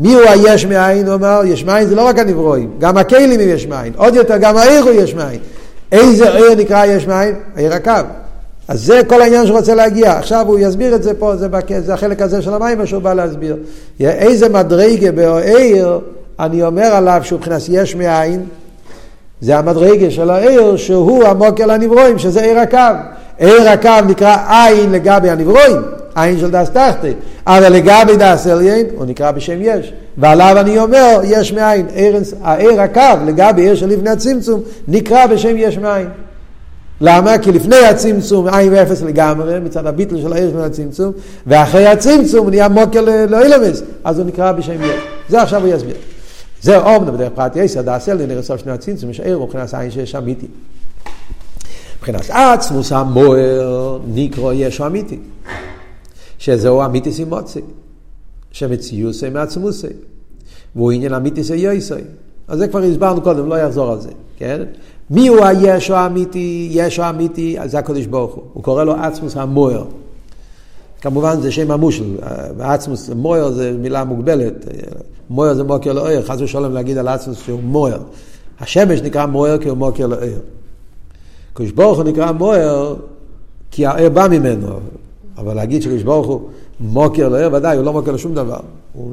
מי 0.01 0.15
הוא 0.15 0.23
היש 0.23 0.67
מאין? 0.67 1.07
הוא 1.07 1.15
אמר, 1.15 1.41
יש 1.45 1.65
מאין 1.65 1.89
זה 1.89 1.95
לא 1.95 2.03
רק 2.03 2.19
הנברואים, 2.19 2.71
גם 2.79 2.97
הכלים 2.97 3.41
הם 3.41 3.49
יש 3.49 3.67
מאין, 3.67 3.93
עוד 3.97 4.15
יותר 4.15 4.37
גם 4.37 4.57
העיר 4.57 4.83
הוא 4.85 4.93
יש 4.93 5.15
מאין. 5.15 5.39
איזה 5.93 6.35
עיר 6.35 6.55
נקרא 6.55 6.85
יש 6.87 7.07
מאין? 7.07 7.35
עיר 7.57 7.73
הקו. 7.73 7.93
אז 8.69 8.85
זה 8.85 9.01
כל 9.07 9.23
העניין 9.23 9.47
שהוא 9.47 9.57
רוצה 9.59 9.75
להגיע. 9.75 10.13
עכשיו 10.13 10.45
הוא 10.49 10.59
יסביר 10.59 10.95
את 10.95 11.03
זה 11.03 11.15
פה, 11.15 11.37
זה, 11.37 11.49
בק... 11.49 11.79
זה 11.79 11.95
החלק 11.95 12.23
הזה 12.23 12.43
של 12.43 12.55
המים 12.55 12.87
שהוא 12.87 13.03
בא 13.03 13.15
להסביר. 13.15 13.57
איזה 14.01 14.49
מדרגה 14.49 15.13
בעיר, 15.13 15.99
אני 16.41 16.63
אומר 16.63 16.87
עליו 16.87 17.21
שהוא 17.25 17.39
מבחינת 17.39 17.63
יש 17.69 17.95
מאין, 17.95 18.45
זה 19.41 19.59
המדרגה 19.59 20.11
של 20.11 20.31
העיר 20.31 20.77
שהוא 20.77 21.25
המוקר 21.25 21.67
לנברואים, 21.67 22.19
שזה 22.19 22.43
עיר 22.43 22.59
הקו. 22.59 22.79
עיר 23.39 23.69
הקו 23.69 23.91
נקרא 24.09 24.37
עין 24.49 24.93
לגבי 24.93 25.31
הנברואים, 25.31 25.83
עין 26.15 26.39
של 26.39 26.51
דס 26.51 26.71
תחתי, 26.71 27.13
אבל 27.47 27.73
לגבי 27.73 28.17
דס 28.19 28.47
עליין 28.47 28.87
הוא 28.97 29.07
נקרא 29.07 29.31
בשם 29.31 29.59
יש. 29.61 29.93
ועליו 30.19 30.57
אני 30.61 30.79
אומר, 30.79 31.21
יש 31.25 31.53
מאין. 31.53 31.87
העיר 32.43 32.81
הקו 32.81 33.25
לגבי 33.27 33.63
עיר 33.63 33.75
של 33.75 33.89
לפני 33.89 34.11
הצמצום 34.11 34.61
נקרא 34.89 35.27
בשם 35.27 35.57
יש 35.57 35.79
מאין. 35.79 36.09
למה? 37.01 37.39
כי 37.39 37.53
לפני 37.53 37.77
הצמצום 37.77 38.49
עין 38.49 38.73
ואפס 38.73 39.03
לגמרי, 39.03 39.61
מצד 39.61 39.87
הביטל 39.87 40.17
של 40.23 40.33
העיר 40.33 40.51
של 40.51 40.61
הצמצום, 40.61 41.13
ואחרי 41.47 41.87
הצמצום 41.87 42.41
הוא 42.41 42.51
נהיה 42.51 42.69
מוקר 42.69 43.01
לאילמס, 43.29 43.83
אז 44.05 44.19
הוא 44.19 44.27
נקרא 44.27 44.53
בשם 44.53 44.83
יש. 44.83 45.01
זה 45.29 45.43
עכשיו 45.43 45.65
הוא 45.65 45.75
יסביר. 45.75 45.95
זה 46.63 46.79
אומנם 46.79 47.15
בדרך 47.15 47.33
פרט 47.35 47.57
יסר, 47.57 47.83
דעשה 47.83 48.15
לנראה 48.15 48.43
סוף 48.43 48.61
שני 48.61 48.73
הצמצום, 48.73 49.11
יש 49.11 49.21
עיר 49.21 49.39
מבחינת 49.39 49.75
עין 49.75 49.91
שיש 49.91 50.15
אמיתי. 50.15 50.47
מבחינת 51.97 52.31
עצמוס 52.31 52.93
המוער 52.93 53.99
נקרא 54.07 54.53
ישו 54.53 54.87
אמיתי. 54.87 55.19
שזהו 56.39 56.85
אמיתיס 56.85 57.19
אימוצי. 57.19 57.61
שמציוסי 58.53 59.31
מעצמוסי. 59.31 59.87
והוא 60.77 60.93
עניין 60.93 61.15
אמיתיס 61.15 61.51
יויסי. 61.51 61.95
אז 62.49 62.59
זה 62.59 62.69
כבר 62.69 62.83
הסברנו 62.83 63.21
קודם, 63.21 63.49
לא 63.49 63.59
יחזור 63.59 63.93
על 63.93 64.01
זה, 64.01 64.11
כן? 64.37 64.63
מי 65.11 65.29
הוא 65.29 65.45
הישו 65.45 65.95
האמיתי? 65.95 66.69
ישו 66.71 67.03
האמיתי, 67.03 67.57
זה 67.65 67.79
הקדוש 67.79 68.07
ברוך 68.07 68.35
הוא. 68.35 68.45
הוא 68.53 68.63
קורא 68.63 68.85
לו 68.85 68.95
עצמוס 68.95 69.37
המוער. 69.37 69.85
כמובן 71.01 71.41
זה 71.41 71.53
שם 71.53 71.71
המושל, 71.71 72.17
עצמוס 72.61 73.11
מוער 73.11 73.51
זה 73.51 73.73
מילה 73.81 74.05
מוגבלת, 74.05 74.65
מוער 75.31 75.55
זה 75.55 75.65
מוקר 75.65 75.93
לאויר, 75.93 76.23
חס 76.23 76.41
ושלום 76.41 76.73
להגיד 76.73 76.99
על 76.99 77.09
עצמוס 77.09 77.43
שהוא 77.43 77.61
מוער. 77.63 77.99
השמש 78.61 79.01
נקרא 79.01 79.27
מוער 79.27 79.59
כי 79.59 79.69
הוא 79.69 79.79
מוקר 79.79 80.07
לאויר. 80.07 80.39
קדוש 81.53 81.71
ברוך 81.71 81.99
הוא 81.99 82.05
נקרא 82.05 82.33
מוער 82.33 82.95
כי 83.71 83.87
האור 83.87 84.09
בא 84.09 84.29
ממנו, 84.31 84.67
אבל 85.39 85.55
להגיד 85.55 85.83
שקדוש 85.83 86.03
ברוך 86.03 86.27
הוא 86.27 86.41
מוקר 86.81 87.29
לאויר, 87.29 87.51
ודאי, 87.53 87.77
הוא 87.77 87.85
לא 87.85 87.93
מוקר 87.93 88.13
לשום 88.13 88.35
דבר. 88.35 88.61
הוא... 88.93 89.13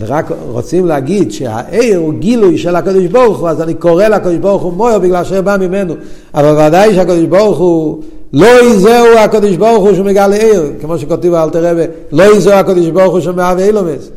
רק 0.00 0.26
רוצים 0.48 0.86
להגיד 0.86 1.32
שהעיר 1.32 1.98
הוא 1.98 2.14
גילוי 2.14 2.58
של 2.58 2.76
הקדוש 2.76 3.06
ברוך 3.06 3.38
הוא, 3.38 3.48
אז 3.48 3.60
אני 3.60 3.74
קורא 3.74 4.04
לקדוש 4.04 4.36
ברוך 4.36 4.62
הוא 4.62 4.72
מוער 4.72 4.98
בגלל 4.98 5.24
שהעיר 5.24 5.42
בא 5.42 5.56
ממנו. 5.60 5.94
אבל 6.34 6.66
ודאי 6.66 6.94
שהקדוש 6.94 7.24
ברוך 7.24 7.58
הוא 7.58 8.02
לא 8.32 8.64
יזהו 8.64 9.18
הקדוש 9.18 9.56
ברוך 9.56 9.84
הוא 9.84 9.94
שמגלה 9.94 10.36
עיר, 10.36 10.72
כמו 10.80 10.98
שכותב 10.98 11.34
אלתר 11.34 11.66
רבי, 11.66 11.82
לא 12.12 12.36
יזהו 12.36 12.52
הקדוש 12.52 12.88
ברוך 12.88 13.12
הוא 13.12 13.20
שמהווה 13.20 13.64
אילומס. 13.64 14.10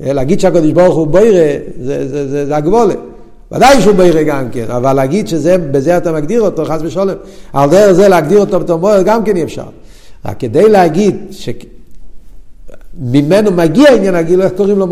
להגיד 0.00 0.40
שהקדוש 0.40 0.72
ברוך 0.72 0.96
הוא 0.96 1.06
בוירה, 1.06 1.58
זה, 1.80 2.08
זה, 2.08 2.28
זה, 2.28 2.46
זה 2.46 2.56
הגבולה. 2.56 2.94
ודאי 3.52 3.80
שהוא 3.82 3.94
בוירה 3.94 4.22
גם 4.22 4.50
כן, 4.52 4.64
אבל 4.68 4.92
להגיד 4.92 5.28
שבזה 5.28 5.96
אתה 5.96 6.12
מגדיר 6.12 6.40
אותו, 6.40 6.64
חס 6.64 6.80
ושלום, 6.82 7.14
על 7.52 7.70
דרך 7.70 7.92
זה 7.92 8.08
להגדיר 8.08 8.40
אותו 8.40 8.60
בתור 8.60 8.78
מוער 8.78 9.02
גם 9.02 9.24
כן 9.24 9.36
אי 9.36 9.42
אפשר. 9.42 9.64
רק 10.24 10.36
כדי 10.38 10.68
להגיד 10.68 11.16
שממנו 13.00 13.50
מגיע 13.50 13.94
עניין 13.94 14.14
הגילוי, 14.14 14.44
איך 14.44 14.52
קוראים 14.56 14.78
לו. 14.78 14.86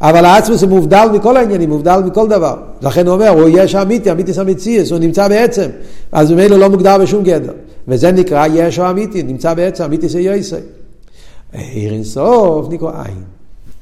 אבל 0.00 0.24
העצמוס 0.24 0.62
הוא 0.62 0.70
מובדל 0.70 1.08
מכל 1.12 1.36
העניינים, 1.36 1.70
מובדל 1.70 2.00
מכל 2.06 2.28
דבר. 2.28 2.56
לכן 2.82 3.06
הוא 3.06 3.14
אומר, 3.14 3.28
הוא 3.28 3.48
יש 3.52 3.74
אמיתי, 3.74 4.10
אמיתיס 4.10 4.38
אמיציאס, 4.38 4.90
הוא 4.90 4.98
נמצא 4.98 5.28
בעצם. 5.28 5.68
אז 6.12 6.32
ממילא 6.32 6.58
לא 6.58 6.68
מוגדר 6.68 6.98
בשום 6.98 7.22
גדר. 7.22 7.52
וזה 7.88 8.12
נקרא 8.12 8.46
ישו 8.54 8.90
אמיתי, 8.90 9.22
נמצא 9.22 9.54
בעצם, 9.54 9.84
אמיתי 9.84 10.08
זה 10.08 10.20
יויסי. 10.20 10.56
עיר 11.52 11.92
אינסוף 11.92 12.66
נקרא 12.70 12.90
עין. 13.04 13.22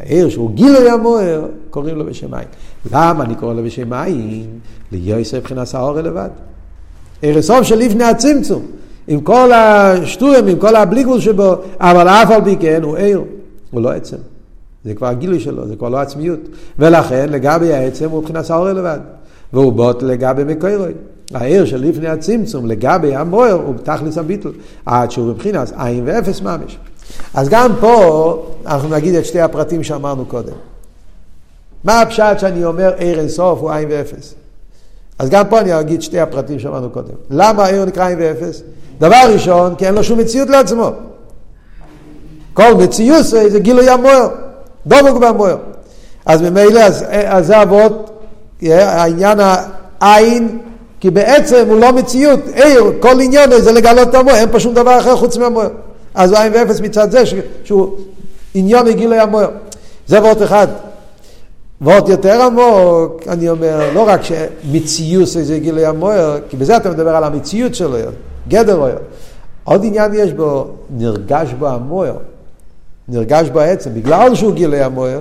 העיר 0.01 0.29
שהוא 0.29 0.51
גילוי 0.51 0.91
המוער, 0.91 1.45
קוראים 1.71 1.97
לו 1.97 2.07
בשם 2.07 2.35
עין. 2.35 2.47
למה 2.93 3.25
אני 3.25 3.35
קורא 3.35 3.55
לו 3.55 3.65
בשם 3.65 3.93
עין? 3.93 4.47
ליוסי 4.93 5.37
מבחינת 5.37 5.75
האור 5.75 6.01
לבד. 6.01 6.29
עיר 7.23 7.35
אינסוף 7.35 7.63
של 7.63 7.79
לפני 7.79 8.05
הצמצום. 8.05 8.63
עם 9.09 9.21
כל 9.21 9.53
השטויים, 9.53 10.47
עם 10.47 10.59
כל 10.59 10.77
הבליגבול 10.77 11.21
שבו, 11.21 11.55
אבל 11.81 12.09
אף 12.09 12.31
על 12.31 12.45
פי 12.45 12.57
כן 12.61 12.83
הוא 12.83 12.97
עיר, 12.97 13.23
הוא 13.71 13.83
לא 13.83 13.91
עצם. 13.93 14.17
זה 14.85 14.95
כבר 14.95 15.07
הגילוי 15.07 15.41
שלו, 15.41 15.69
זה 15.69 15.77
כבר 15.77 15.89
לא 15.89 15.99
עצמיות. 15.99 16.41
ולכן 16.79 17.29
לגבי 17.29 17.73
העצם 17.73 18.11
הוא 18.11 18.21
מבחינת 18.21 18.51
האור 18.51 18.69
לבד. 18.69 18.99
והוא 19.53 19.73
בוט 19.73 20.03
לגבי 20.03 20.45
מקוירוי. 20.45 20.93
העיר 21.35 21.65
של 21.65 21.77
לפני 21.77 22.09
הצמצום 22.09 22.67
לגבי 22.67 23.17
המוער 23.17 23.53
הוא 23.53 23.75
תכלס 23.83 24.19
הביטל, 24.19 24.51
עד 24.87 25.11
שהוא 25.11 25.27
מבחינת 25.27 25.73
עין 25.77 26.03
ואפס 26.07 26.41
ממש. 26.41 26.79
אז 27.35 27.49
גם 27.49 27.73
פה 27.81 28.47
אנחנו 28.67 28.89
נגיד 28.89 29.15
את 29.15 29.25
שתי 29.25 29.41
הפרטים 29.41 29.83
שאמרנו 29.83 30.25
קודם. 30.25 30.53
מה 31.85 32.01
הפשט 32.01 32.39
שאני 32.39 32.65
אומר 32.65 32.93
עיר 32.97 33.21
אינסוף 33.21 33.61
הוא 33.61 33.71
עין 33.71 33.89
ואפס? 33.91 34.35
אז 35.19 35.31
גם 35.31 35.45
פה 35.49 35.61
אני 35.61 35.81
אגיד 35.81 36.03
שתי 36.03 36.21
הפרטים 36.21 36.59
שאמרנו 36.59 36.91
קודם. 36.91 37.15
למה 37.31 37.65
העיר 37.65 37.85
נקרא 37.85 38.07
עין 38.07 38.19
ואפס? 38.21 38.63
דבר 38.99 39.23
ראשון, 39.33 39.75
כי 39.75 39.87
אין 39.87 39.95
לו 39.95 40.05
שום 40.05 40.19
מציאות 40.19 40.49
לעצמו. 40.49 40.91
כל 42.55 42.75
מציאות 42.75 43.25
זה 43.25 43.59
גילוי 43.59 43.91
המוער, 43.91 44.29
דבוק 44.87 45.19
במוער. 45.19 45.57
אז 46.27 46.43
ממילא, 46.43 46.81
אז, 46.81 47.47
זה 47.47 47.63
אבות, 47.63 48.11
העניין 48.63 49.39
העין 50.01 50.59
כי 51.01 51.11
בעצם 51.11 51.65
הוא 51.69 51.81
לא 51.81 51.93
מציאות, 51.93 52.41
עיר, 52.55 52.85
כל 53.01 53.21
עניין 53.21 53.51
זה 53.61 53.73
לגלות 53.73 54.09
את 54.09 54.15
המוער, 54.15 54.37
אין 54.37 54.49
פה 54.53 54.61
שום 54.61 54.75
דבר 54.75 54.99
אחר 54.99 55.17
חוץ 55.17 55.37
מהמוער. 55.37 55.69
אז 56.15 56.31
הוא 56.31 56.39
עין 56.39 56.53
ואפס 56.53 56.81
מצד 56.81 57.11
זה 57.11 57.23
שהוא 57.65 57.97
עניון 58.55 58.87
לגילוי 58.87 59.19
המוער. 59.19 59.49
זה 60.07 60.23
ועוד 60.23 60.43
אחד. 60.43 60.69
ועוד 61.81 62.09
יותר 62.09 62.43
עמוק, 62.43 63.23
אני 63.29 63.49
אומר, 63.49 63.93
לא 63.95 64.09
רק 64.09 64.21
שמציוס 64.23 65.37
זה 65.39 65.59
גילוי 65.59 65.87
המויר, 65.87 66.41
כי 66.49 66.57
בזה 66.57 66.77
אתה 66.77 66.91
מדבר 66.91 67.17
על 67.17 67.25
המציאות 67.25 67.75
שלו, 67.75 67.97
גדר 68.49 68.77
אויר. 68.77 68.99
עוד 69.65 69.85
עניין 69.85 70.15
יש 70.15 70.33
בו, 70.33 70.69
נרגש 70.91 71.49
בו 71.59 71.69
המויר. 71.69 72.15
נרגש 73.11 73.49
בו 73.49 73.61
העצם, 73.61 73.91
בגלל 73.95 74.35
שהוא 74.35 74.53
גילוי 74.53 74.81
המויר, 74.81 75.21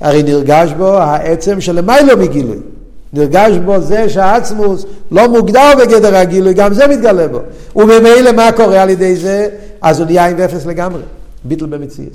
הרי 0.00 0.22
נרגש 0.22 0.72
בו 0.72 0.88
העצם 0.88 1.60
שלמיילו 1.60 2.16
מגילוי. 2.18 2.56
נרגש 3.12 3.56
בו 3.64 3.80
זה 3.80 4.08
שהעצמוס 4.08 4.84
לא 5.10 5.28
מוגדר 5.28 5.72
בגדר 5.78 6.16
הגילוי, 6.16 6.54
גם 6.54 6.74
זה 6.74 6.86
מתגלה 6.86 7.28
בו. 7.28 7.40
וממילא 7.76 8.32
מה 8.36 8.52
קורה 8.52 8.82
על 8.82 8.90
ידי 8.90 9.16
זה? 9.16 9.48
אז 9.82 10.00
הוא 10.00 10.06
נהיה 10.06 10.26
עם 10.26 10.38
אפס 10.38 10.66
לגמרי. 10.66 11.02
ביטל 11.44 11.66
במציאות. 11.66 12.12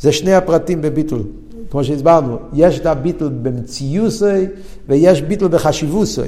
זה 0.00 0.12
שני 0.12 0.34
הפרטים 0.34 0.82
בביטול. 0.82 1.22
כמו 1.70 1.84
שהסברנו, 1.84 2.38
יש 2.52 2.78
את 2.78 2.86
הביטל 2.86 3.28
במציוסי 3.42 4.46
ויש 4.88 5.22
ביטל 5.22 5.48
בחשיבוסי. 5.48 6.20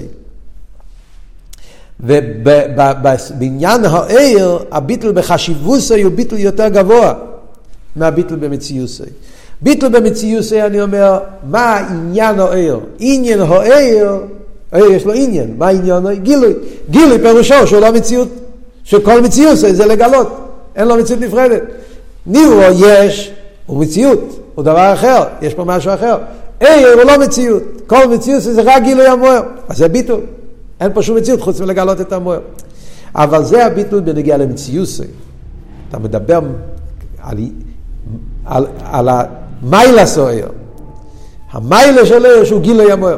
ובעניין 2.01 3.85
העיר, 3.85 4.59
הביטל 4.71 5.13
בחשיבוסי 5.13 6.03
הוא 6.03 6.13
ביטל 6.13 6.39
יותר 6.39 6.69
גבוה 6.69 7.15
מהביטל 7.99 8.37
במציוסי. 8.37 9.03
ביטל 9.63 9.89
במציוסי, 9.89 10.63
אני 10.63 10.83
אומר, 10.83 11.19
מה 11.51 11.77
עניין 11.77 12.41
העיר? 12.41 12.81
עניין 12.99 13.41
העיר 13.41 14.17
יש 14.73 15.05
לו 15.05 15.13
עניין, 15.13 15.55
מה 15.59 15.69
עניין? 15.69 16.07
גילוי. 16.23 16.53
גילוי 16.91 17.19
פירושו 17.19 17.67
שהוא 17.67 17.81
לא 17.81 17.93
מציאות, 17.93 18.29
שכל 18.85 19.21
מציאות 19.21 19.59
זה 19.59 19.87
לגלות, 19.87 20.29
אין 20.77 20.89
לו 20.89 20.97
מציאות 20.97 21.21
נפרדת. 21.21 21.63
ניברו 22.27 22.63
יש, 22.87 23.33
הוא 23.67 23.81
מציאות, 23.81 24.41
הוא 24.55 24.65
דבר 24.65 24.93
אחר, 24.93 25.23
יש 25.43 25.55
פה 25.55 25.65
משהו 25.65 25.95
אחר. 25.95 26.17
עיר 26.61 26.89
הוא 26.95 27.03
לא 27.03 27.19
מציאות, 27.19 27.63
כל 27.87 28.09
מציאות 28.09 28.43
זה 28.43 28.63
רק 28.65 28.83
גילוי 28.83 29.07
המוער, 29.07 29.43
אז 29.69 29.77
זה 29.77 29.89
ביטול. 29.89 30.21
אין 30.81 30.93
פה 30.95 31.03
שום 31.03 31.17
מציאות 31.17 31.41
חוץ 31.41 31.61
מלגלות 31.61 32.01
את 32.01 32.13
המוער. 32.13 32.41
אבל 33.15 33.45
זה 33.45 33.67
הביטול 33.67 34.01
בנגיע 34.01 34.37
למציוסי. 34.37 35.03
אתה 35.89 35.99
מדבר 35.99 36.41
על, 37.23 37.39
על, 38.49 38.67
על 38.85 39.09
המיילה 39.09 40.07
סוער. 40.07 40.47
המיילה 41.51 42.07
שלו 42.07 42.47
שהוא 42.47 42.61
גילוי 42.61 42.93
המוער. 42.93 43.17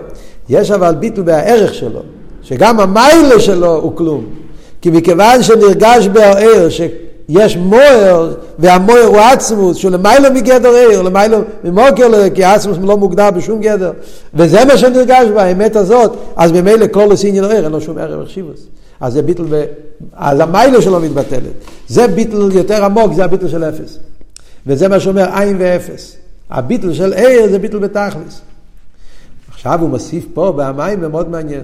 יש 0.49 0.71
אבל 0.71 0.95
ביטול 0.95 1.25
בערך 1.25 1.75
שלו, 1.75 2.01
שגם 2.43 2.81
המיילה 2.81 3.41
שלו 3.41 3.75
הוא 3.77 3.97
כלום. 3.97 4.25
כי 4.81 4.91
מכיוון 4.91 5.43
שנרגש 5.43 6.09
בער, 6.09 6.69
יש 7.29 7.57
מויר, 7.57 8.37
והמויר 8.59 9.05
הוא 9.05 9.19
עצמוס, 9.19 9.77
שהוא 9.77 9.91
למיילו 9.91 10.33
מגדר 10.35 10.75
עיר, 10.75 11.03
למיילו 11.03 11.39
ממוקר, 11.65 12.29
כי 12.35 12.45
עצמוס 12.45 12.79
לא 12.83 12.97
מוגדר 12.97 13.31
בשום 13.31 13.61
גדר. 13.61 13.93
וזה 14.35 14.65
מה 14.65 14.79
שנרגש 14.79 15.29
באמת 15.35 15.77
הזאת, 15.77 16.13
אז 16.37 16.53
ממילא 16.53 16.87
כל 16.87 17.09
עניין 17.25 17.45
עיר, 17.45 17.65
אין 17.65 17.73
לו 17.73 17.81
שום 17.81 17.99
ערך 17.99 18.29
חשיבוס. 18.29 18.61
אז 19.01 19.13
זה 19.13 19.23
ביטל, 19.23 19.43
ב... 19.51 19.65
אז 20.17 20.41
המיילו 20.41 20.83
שלו 20.83 21.01
מתבטלת. 21.01 21.53
זה 21.89 22.07
ביטל 22.07 22.49
יותר 22.53 22.85
עמוק, 22.85 23.13
זה 23.13 23.25
הביטל 23.25 23.49
של 23.49 23.65
אפס. 23.65 23.99
וזה 24.67 24.89
מה 24.89 25.01
שאומר 25.01 25.29
עין 25.35 25.57
ואפס. 25.59 26.17
הביטל 26.51 26.93
של 26.93 27.13
עיר 27.13 27.51
זה 27.51 27.59
ביטל 27.59 27.79
בתכלס. 27.79 28.41
עכשיו 29.49 29.81
הוא 29.81 29.91
מוסיף 29.91 30.27
פה 30.35 30.53
במים 30.57 31.01
מאוד 31.01 31.29
מעניין. 31.29 31.63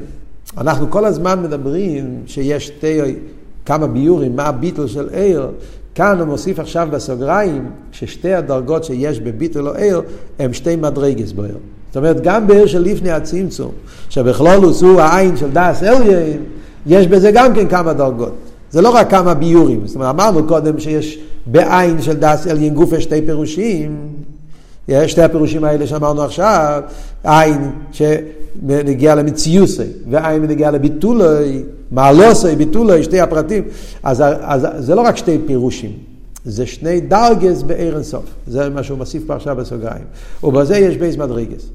אנחנו 0.59 0.91
כל 0.91 1.05
הזמן 1.05 1.43
מדברים 1.43 2.23
שיש 2.27 2.67
שתי 2.67 3.01
כמה 3.67 3.87
ביורים, 3.87 4.37
מה 4.37 4.43
הביטל 4.43 4.87
של 4.87 5.09
עיר, 5.09 5.49
כאן 5.95 6.19
הוא 6.19 6.27
מוסיף 6.27 6.59
עכשיו 6.59 6.89
בסוגריים, 6.91 7.71
ששתי 7.93 8.35
הדרגות 8.35 8.85
שיש 8.85 9.21
בביטל 9.21 9.69
או 9.69 9.75
עיר, 9.75 10.03
הם 10.39 10.53
שתי 10.53 10.77
מדרגס 10.77 11.33
בעיר. 11.33 11.57
זאת 11.89 11.97
אומרת, 11.97 12.21
גם 12.21 12.47
בעיר 12.47 12.67
של 12.67 12.83
לפני 12.83 13.11
הצמצום, 13.11 13.71
שבכלולוס 14.09 14.83
הוא 14.83 15.01
העין 15.01 15.37
של 15.37 15.51
דס 15.53 15.83
אליין, 15.83 16.43
יש 16.87 17.07
בזה 17.07 17.31
גם 17.35 17.55
כן 17.55 17.69
כמה 17.69 17.93
דרגות. 17.93 18.33
זה 18.71 18.83
לא 18.83 18.89
רק 18.89 19.11
כמה 19.11 19.35
ביורים. 19.35 19.87
זאת 19.87 19.95
אומרת, 19.95 20.15
אמרנו 20.15 20.47
קודם 20.47 20.81
שיש 20.81 21.19
בעין 21.47 22.03
של 22.03 22.13
דס 22.13 22.47
אליין 22.47 22.75
גופה 22.75 23.01
שתי 23.01 23.23
פירושים. 23.27 24.09
יש 24.89 25.13
שתי 25.13 25.23
הפירושים 25.23 25.65
האלה 25.65 25.87
שאמרנו 25.87 26.23
עכשיו, 26.23 26.83
עין 27.25 27.71
שנגיע 27.93 29.15
למציוסי, 29.15 29.83
ועין 30.11 30.43
נגיע 30.43 30.71
לביטולוי, 30.71 31.63
מעלוסי, 31.91 32.57
ביטולוי, 32.57 33.03
שתי 33.03 33.21
הפרטים. 33.21 33.65
אז, 34.03 34.23
אז 34.41 34.67
זה 34.79 34.95
לא 34.95 35.01
רק 35.01 35.17
שתי 35.17 35.39
פירושים, 35.47 35.93
זה 36.45 36.67
שני 36.67 37.01
דרגס 37.01 37.63
בעיר 37.63 37.95
אינסוף. 37.95 38.25
זה 38.47 38.69
מה 38.69 38.83
שהוא 38.83 38.99
מוסיף 38.99 39.23
פה 39.27 39.35
עכשיו 39.35 39.57
בסוגריים. 39.57 40.05
ובזה 40.45 40.77
יש 40.77 40.97
בייס 40.97 41.17
מדרגס. 41.17 41.69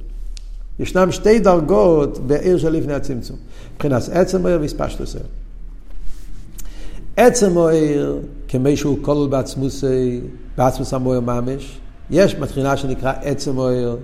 ישנם 0.79 1.11
שתי 1.11 1.39
דרגות 1.39 2.17
בעיר 2.27 2.57
של 2.57 2.69
לפני 2.69 2.93
הצמצום. 2.93 3.37
מבחינת 3.75 4.01
עצם 4.11 4.45
העיר 4.45 4.61
והספשטוס 4.61 5.15
העיר. 5.15 5.27
עצם 7.17 7.57
העיר, 7.57 8.19
כמי 8.51 8.77
שהוא 8.77 8.97
כולל 9.01 9.29
בעצמוסי, 9.29 10.21
בעצמוס 10.57 10.93
המוער 10.93 11.19
ממש, 11.19 11.79
יש 12.09 12.35
מתחילה 12.35 12.77
שנקרא 12.77 13.13
עצם 13.21 13.59
העיר, 13.59 13.97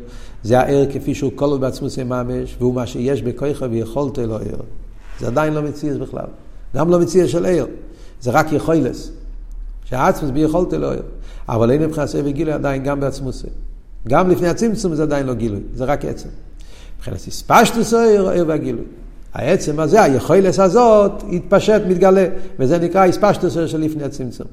זה 0.44 0.60
העיר 0.60 0.92
כפי 0.92 1.16
שהוא 1.16 1.32
כולל 1.36 1.58
בעצמוסי 1.58 2.04
ממש, 2.04 2.56
והוא 2.60 2.74
מה 2.74 2.88
שיש 2.88 3.22
בכויך 3.22 3.66
ויכולת 3.72 4.20
אלו 4.20 4.38
עיר. 4.38 4.58
זה 5.20 5.28
עדיין 5.28 5.54
לא 5.54 5.62
מציאס 5.62 5.98
בכלל. 5.98 6.26
גם 6.76 6.90
לא 6.90 7.00
מציאס 7.00 7.30
של 7.30 7.46
עיר. 7.46 7.68
זה 8.22 8.32
רק 8.32 8.52
יכולס. 8.52 9.12
שהעצמוס 9.86 10.32
ביכולת 10.32 10.74
אלו 10.74 10.92
עיר. 10.92 11.04
אבל 11.50 11.72
אין 11.72 11.82
מבחינת 11.82 12.08
סבב 12.08 12.28
גילוי 12.28 12.54
עדיין 12.54 12.84
גם 12.84 13.00
בעצמוסי. 13.00 13.48
גם 14.08 14.30
לפני 14.30 14.48
הצמצום 14.48 14.96
זה 14.96 15.04
עדיין 15.04 15.26
לא 15.26 15.34
גילוי, 15.34 15.62
זה 15.74 15.86
רק 15.86 16.06
עצם. 16.06 16.30
מבחינת 16.98 17.18
הספשטוס 17.28 17.94
העיר, 17.94 18.30
העיר 18.30 18.46
והגילוי. 18.48 18.86
העצם 19.34 19.80
הזה, 19.80 20.04
היכולס 20.04 20.60
הזאת, 20.60 21.12
התפשט, 21.32 21.82
מתגלה, 21.88 22.28
וזה 22.60 22.80
נקרא 22.80 23.06
הספשטוס 23.06 23.58
של 23.66 23.82
לפני 23.82 24.04
הצמצום. 24.04 24.48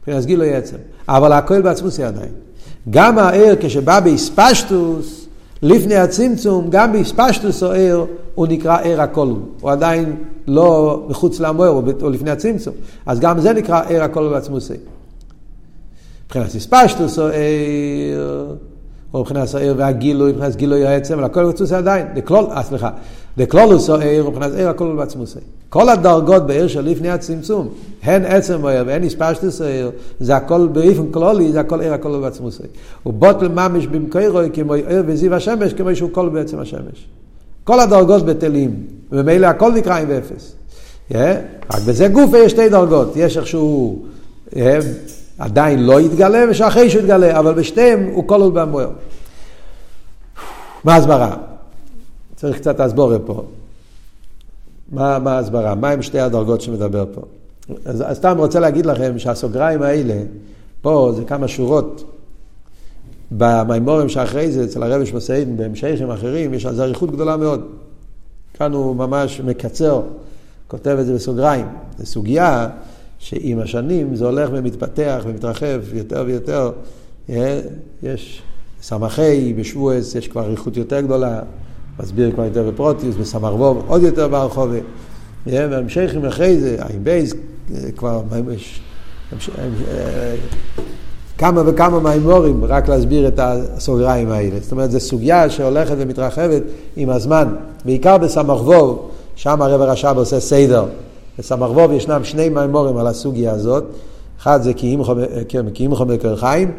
מבחינת 0.00 0.24
גילוי 0.24 0.54
עצם. 0.54 0.76
אבל 1.08 1.32
הכל 1.32 1.62
בעצמוסי 1.62 2.02
עדיין. 2.02 2.32
גם 2.90 3.18
הער 3.18 3.54
כשבא 3.60 4.00
באספשטוס, 4.00 5.26
לפני 5.62 5.96
הצמצום, 5.96 6.66
גם 6.70 6.92
באספשטוס 6.92 7.62
או 7.62 7.72
ער, 7.72 8.04
הוא 8.34 8.46
נקרא 8.46 8.78
ער 8.82 9.00
הכל. 9.00 9.34
הוא 9.60 9.70
עדיין 9.70 10.16
לא 10.46 11.02
מחוץ 11.08 11.40
למוער, 11.40 11.68
הוא 12.00 12.10
לפני 12.10 12.30
הצמצום. 12.30 12.74
אז 13.06 13.20
גם 13.20 13.40
זה 13.40 13.52
נקרא 13.52 13.82
ער 13.88 14.02
הכל 14.02 14.28
בעצמוסי. 14.28 14.74
מבחינת 16.26 16.54
אספשטוס 16.54 17.18
או 17.18 17.24
ער, 17.24 18.54
או 19.16 19.20
מבחינת 19.20 19.54
הער 19.54 19.74
והגילוי, 19.76 20.32
מבחינת 20.32 20.56
גילוי 20.56 20.86
העצם, 20.86 21.14
אבל 21.14 21.24
הכל 21.24 21.44
בעצמוסי 21.46 21.74
עדיין. 21.74 22.06
אה, 22.30 22.62
סליחה. 22.62 22.90
לכלולוס 23.36 23.90
או 23.90 23.94
ער, 23.94 24.30
מבחינת 24.30 24.52
ער 24.56 24.68
הכל 24.68 24.94
בעצמוסי. 24.96 25.38
כל 25.68 25.88
הדרגות 25.88 26.46
בעיר 26.46 26.68
של 26.68 26.80
לפני 26.80 27.10
הצמצום, 27.10 27.68
הן 28.02 28.24
עצם 28.24 28.66
עיר 28.66 28.84
והן 28.86 29.04
הספשטוס 29.04 29.60
עיר, 29.60 29.90
זה 30.20 30.36
הכל 30.36 30.68
באופן 30.72 31.10
כלולי, 31.10 31.52
זה 31.52 31.60
הכל 31.60 31.80
עיר 31.80 31.92
הכל 31.92 32.20
בעצמוס. 32.20 32.60
ובוטל 33.06 33.48
ממש 33.48 33.86
במקורו 33.86 34.40
כמו 34.52 34.74
עיר 34.74 35.02
וזיו 35.06 35.34
השמש, 35.34 35.72
כמו 35.72 35.96
שהוא 35.96 36.10
כל 36.12 36.28
בעצם 36.28 36.58
השמש. 36.58 37.08
כל 37.64 37.80
הדרגות 37.80 38.26
בטלים, 38.26 38.74
וממילא 39.12 39.46
הכל 39.46 39.72
נקרא 39.72 39.98
עם 39.98 40.06
ואפס. 40.08 40.52
רק 41.14 41.82
בזה 41.86 42.08
גוף 42.08 42.30
יש 42.34 42.52
שתי 42.52 42.68
דרגות, 42.68 43.12
יש 43.16 43.36
איכשהו 43.36 43.98
yeah, 44.50 44.56
עדיין 45.38 45.86
לא 45.86 46.00
יתגלה 46.00 46.44
ושאחרי 46.50 46.90
שהוא 46.90 47.00
יתגלה, 47.00 47.38
אבל 47.38 47.54
בשתיהם 47.54 48.10
הוא 48.12 48.28
כל 48.28 48.40
עוד 48.40 48.54
במוער. 48.54 48.90
מה 50.84 50.96
הסברה? 50.96 51.36
צריך 52.36 52.56
קצת 52.56 52.80
להסבור 52.80 53.12
פה. 53.26 53.44
מה, 54.92 55.18
ההסברה? 55.26 55.74
מה 55.74 55.90
עם 55.90 56.02
שתי 56.02 56.20
הדרגות 56.20 56.60
שמדבר 56.60 57.04
פה? 57.14 57.20
אז 57.84 58.04
סתם 58.12 58.34
רוצה 58.38 58.60
להגיד 58.60 58.86
לכם 58.86 59.18
שהסוגריים 59.18 59.82
האלה, 59.82 60.22
פה 60.82 61.12
זה 61.16 61.24
כמה 61.24 61.48
שורות. 61.48 62.12
במימורים 63.30 64.08
שאחרי 64.08 64.52
זה, 64.52 64.64
אצל 64.64 64.82
הרבי 64.82 65.06
שמסעידן, 65.06 65.56
בהמשכים 65.56 66.10
אחרים, 66.10 66.54
יש 66.54 66.66
על 66.66 66.74
זה 66.74 66.84
אריכות 66.84 67.10
גדולה 67.10 67.36
מאוד. 67.36 67.60
כאן 68.54 68.72
הוא 68.72 68.96
ממש 68.96 69.40
מקצר, 69.40 70.02
כותב 70.68 70.96
את 71.00 71.06
זה 71.06 71.14
בסוגריים. 71.14 71.66
זו 71.98 72.06
סוגיה 72.06 72.68
שעם 73.18 73.58
השנים 73.58 74.16
זה 74.16 74.24
הולך 74.24 74.50
ומתפתח 74.52 75.24
ומתרחב 75.26 75.80
יותר 75.94 76.24
ויותר. 76.26 76.70
יש 78.02 78.42
סמכי, 78.82 79.52
בשבועס, 79.52 80.14
יש 80.14 80.28
כבר 80.28 80.44
אריכות 80.44 80.76
יותר 80.76 81.00
גדולה. 81.00 81.40
מסביר 82.00 82.32
כבר 82.32 82.44
יותר 82.44 82.70
בפרוטיוס, 82.70 83.16
בסמרבוב, 83.16 83.84
עוד 83.86 84.02
יותר 84.02 84.28
ברחובה. 84.28 84.78
והמשכים 85.46 86.24
אחרי 86.24 86.60
זה, 86.60 86.76
עין 86.88 87.04
בייס, 87.04 87.34
כבר 87.96 88.22
יש 88.54 88.80
כמה 91.38 91.62
וכמה 91.66 92.00
מימורים 92.00 92.64
רק 92.64 92.88
להסביר 92.88 93.28
את 93.28 93.40
הסוגריים 93.42 94.30
האלה. 94.30 94.60
זאת 94.60 94.72
אומרת, 94.72 94.90
זו 94.90 95.00
סוגיה 95.00 95.50
שהולכת 95.50 95.94
ומתרחבת 95.98 96.62
עם 96.96 97.10
הזמן, 97.10 97.54
בעיקר 97.84 98.18
בסמרבוב, 98.18 99.10
שם 99.36 99.62
הרב 99.62 99.80
הרש"ב 99.80 100.14
עושה 100.16 100.40
סדר. 100.40 100.84
בסמרבוב 101.38 101.92
ישנם 101.92 102.24
שני 102.24 102.48
מימורים 102.48 102.96
על 102.96 103.06
הסוגיה 103.06 103.52
הזאת, 103.52 103.84
אחד 104.40 104.62
זה 104.62 104.72
כי 104.74 104.94
אם 105.86 105.94
חומר 105.94 106.36
חיים, 106.36 106.70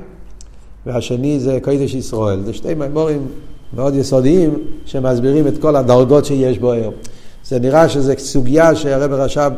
והשני 0.86 1.40
זה 1.40 1.60
קודש 1.62 1.94
ישראל. 1.94 2.44
זה 2.44 2.54
שתי 2.54 2.74
מימורים 2.74 3.28
מאוד 3.74 3.96
יסודיים, 3.96 4.54
שמסבירים 4.86 5.48
את 5.48 5.58
כל 5.58 5.76
הדרגות 5.76 6.26
שיש 6.26 6.60
בו 6.60 6.72
היום. 6.72 6.94
זה 7.46 7.60
נראה 7.60 7.90
שזו 7.90 8.14
סוגיה 8.18 8.76
שהרב 8.76 9.12
רש"ב, 9.12 9.52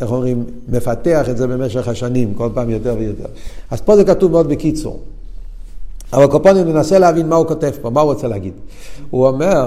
איך 0.00 0.12
אומרים, 0.12 0.44
מפתח 0.68 1.28
את 1.30 1.36
זה 1.36 1.46
במשך 1.46 1.88
השנים, 1.88 2.34
כל 2.34 2.48
פעם 2.54 2.70
יותר 2.70 2.94
ויותר. 2.98 3.26
אז 3.70 3.80
פה 3.80 3.96
זה 3.96 4.04
כתוב 4.04 4.30
מאוד 4.30 4.48
בקיצור. 4.48 5.00
אבל 6.12 6.26
קופונים 6.26 6.68
ננסה 6.68 6.98
להבין 6.98 7.28
מה 7.28 7.36
הוא 7.36 7.46
כותב 7.46 7.70
פה, 7.82 7.90
מה 7.90 8.00
הוא 8.00 8.12
רוצה 8.12 8.28
להגיד. 8.28 8.52
הוא 9.10 9.26
אומר, 9.26 9.66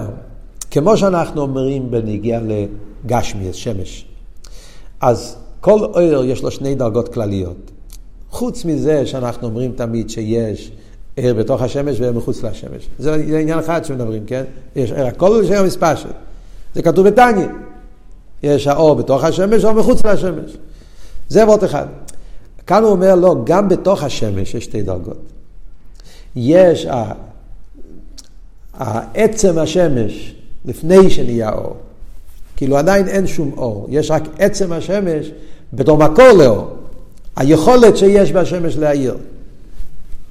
כמו 0.72 0.98
שאנחנו 0.98 1.42
אומרים 1.42 1.92
בניגיע 1.92 2.40
לגשמי, 3.06 3.54
שמש, 3.54 4.06
אז 5.02 5.36
כל 5.62 5.88
עיר 5.96 6.24
יש 6.24 6.44
לו 6.44 6.52
שני 6.52 6.76
דרגות 6.76 7.14
כלליות. 7.14 7.72
חוץ 8.30 8.66
מזה 8.66 9.06
שאנחנו 9.06 9.48
אומרים 9.48 9.72
תמיד 9.76 10.10
שיש 10.10 10.72
עיר 11.16 11.34
בתוך 11.34 11.62
השמש 11.62 12.00
ועיר 12.00 12.12
מחוץ 12.12 12.44
לשמש. 12.44 12.88
זה 13.00 13.16
עניין 13.16 13.60
אחד 13.60 13.86
שמדברים, 13.86 14.26
כן? 14.26 14.44
יש 14.76 14.92
עיר 14.92 15.06
הכל 15.08 15.46
שם 15.46 15.66
מספשת. 15.66 16.14
זה 16.76 16.82
כתוב 16.82 17.08
בתניא. 17.08 17.48
יש 18.44 18.68
האור 18.68 18.96
בתוך 18.96 19.24
השמש 19.24 19.66
או 19.66 19.74
מחוץ 19.74 20.06
לשמש. 20.06 20.58
זה 21.30 21.46
וורט 21.46 21.64
אחד. 21.64 21.88
כאן 22.68 22.84
הוא 22.84 22.92
אומר, 22.92 23.16
לא, 23.16 23.36
גם 23.44 23.70
בתוך 23.70 24.04
השמש 24.04 24.54
יש 24.54 24.64
שתי 24.64 24.82
דרגות. 24.82 25.22
יש 26.36 26.88
העצם 28.74 29.58
השמש 29.58 30.36
לפני 30.66 31.10
שנהיה 31.10 31.52
אור. 31.52 31.76
כאילו 32.62 32.78
עדיין 32.78 33.08
אין 33.08 33.28
שום 33.28 33.52
אור, 33.58 33.88
יש 33.90 34.12
רק 34.12 34.24
עצם 34.40 34.74
השמש 34.74 35.32
בתור 35.74 35.98
מקור 35.98 36.32
לאור. 36.32 36.68
היכולת 37.36 37.98
שיש 37.98 38.32
בשמש 38.32 38.78
להאיר. 38.78 39.18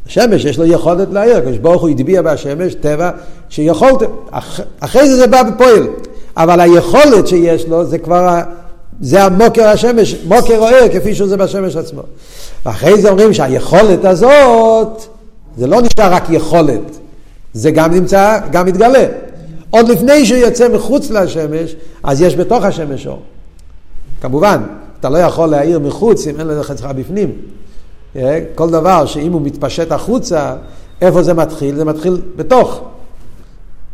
השמש 0.06 0.44
יש 0.44 0.58
לו 0.58 0.66
יכולת 0.66 1.08
להאיר, 1.12 1.36
הקדוש 1.36 1.58
ברוך 1.58 1.82
הוא 1.82 1.90
הטביע 1.90 2.22
בשמש 2.22 2.74
טבע 2.74 3.10
שיכולת, 3.48 4.02
אח, 4.30 4.60
אחרי 4.80 5.08
זה 5.08 5.16
זה 5.16 5.26
בא 5.26 5.42
בפועל, 5.42 5.86
אבל 6.36 6.60
היכולת 6.60 7.26
שיש 7.26 7.66
לו 7.66 7.84
זה 7.84 7.98
כבר, 7.98 8.40
זה 9.00 9.24
המוקר 9.24 9.68
השמש, 9.68 10.16
מוקר 10.24 10.58
אוהר 10.58 10.88
כפי 10.92 11.14
שזה 11.14 11.36
בשמש 11.36 11.76
עצמו. 11.76 12.02
ואחרי 12.66 13.02
זה 13.02 13.10
אומרים 13.10 13.32
שהיכולת 13.32 14.04
הזאת, 14.04 15.02
זה 15.56 15.66
לא 15.66 15.80
נשאר 15.82 16.12
רק 16.12 16.24
יכולת, 16.30 16.98
זה 17.52 17.70
גם 17.70 17.94
נמצא, 17.94 18.38
גם 18.50 18.66
מתגלה. 18.66 19.04
עוד 19.70 19.88
לפני 19.88 20.26
שהוא 20.26 20.38
יוצא 20.38 20.68
מחוץ 20.68 21.10
לשמש, 21.10 21.76
אז 22.02 22.20
יש 22.20 22.36
בתוך 22.36 22.64
השמש 22.64 23.06
אור. 23.06 23.22
כמובן, 24.20 24.62
אתה 25.00 25.08
לא 25.08 25.18
יכול 25.18 25.48
להעיר 25.48 25.78
מחוץ 25.78 26.26
אם 26.26 26.40
אין 26.40 26.46
לך 26.46 26.70
אצלך 26.70 26.90
בפנים. 26.96 27.32
אה, 28.16 28.40
כל 28.54 28.70
דבר 28.70 29.06
שאם 29.06 29.32
הוא 29.32 29.42
מתפשט 29.42 29.92
החוצה, 29.92 30.54
איפה 31.00 31.22
זה 31.22 31.34
מתחיל? 31.34 31.76
זה 31.76 31.84
מתחיל 31.84 32.20
בתוך. 32.36 32.80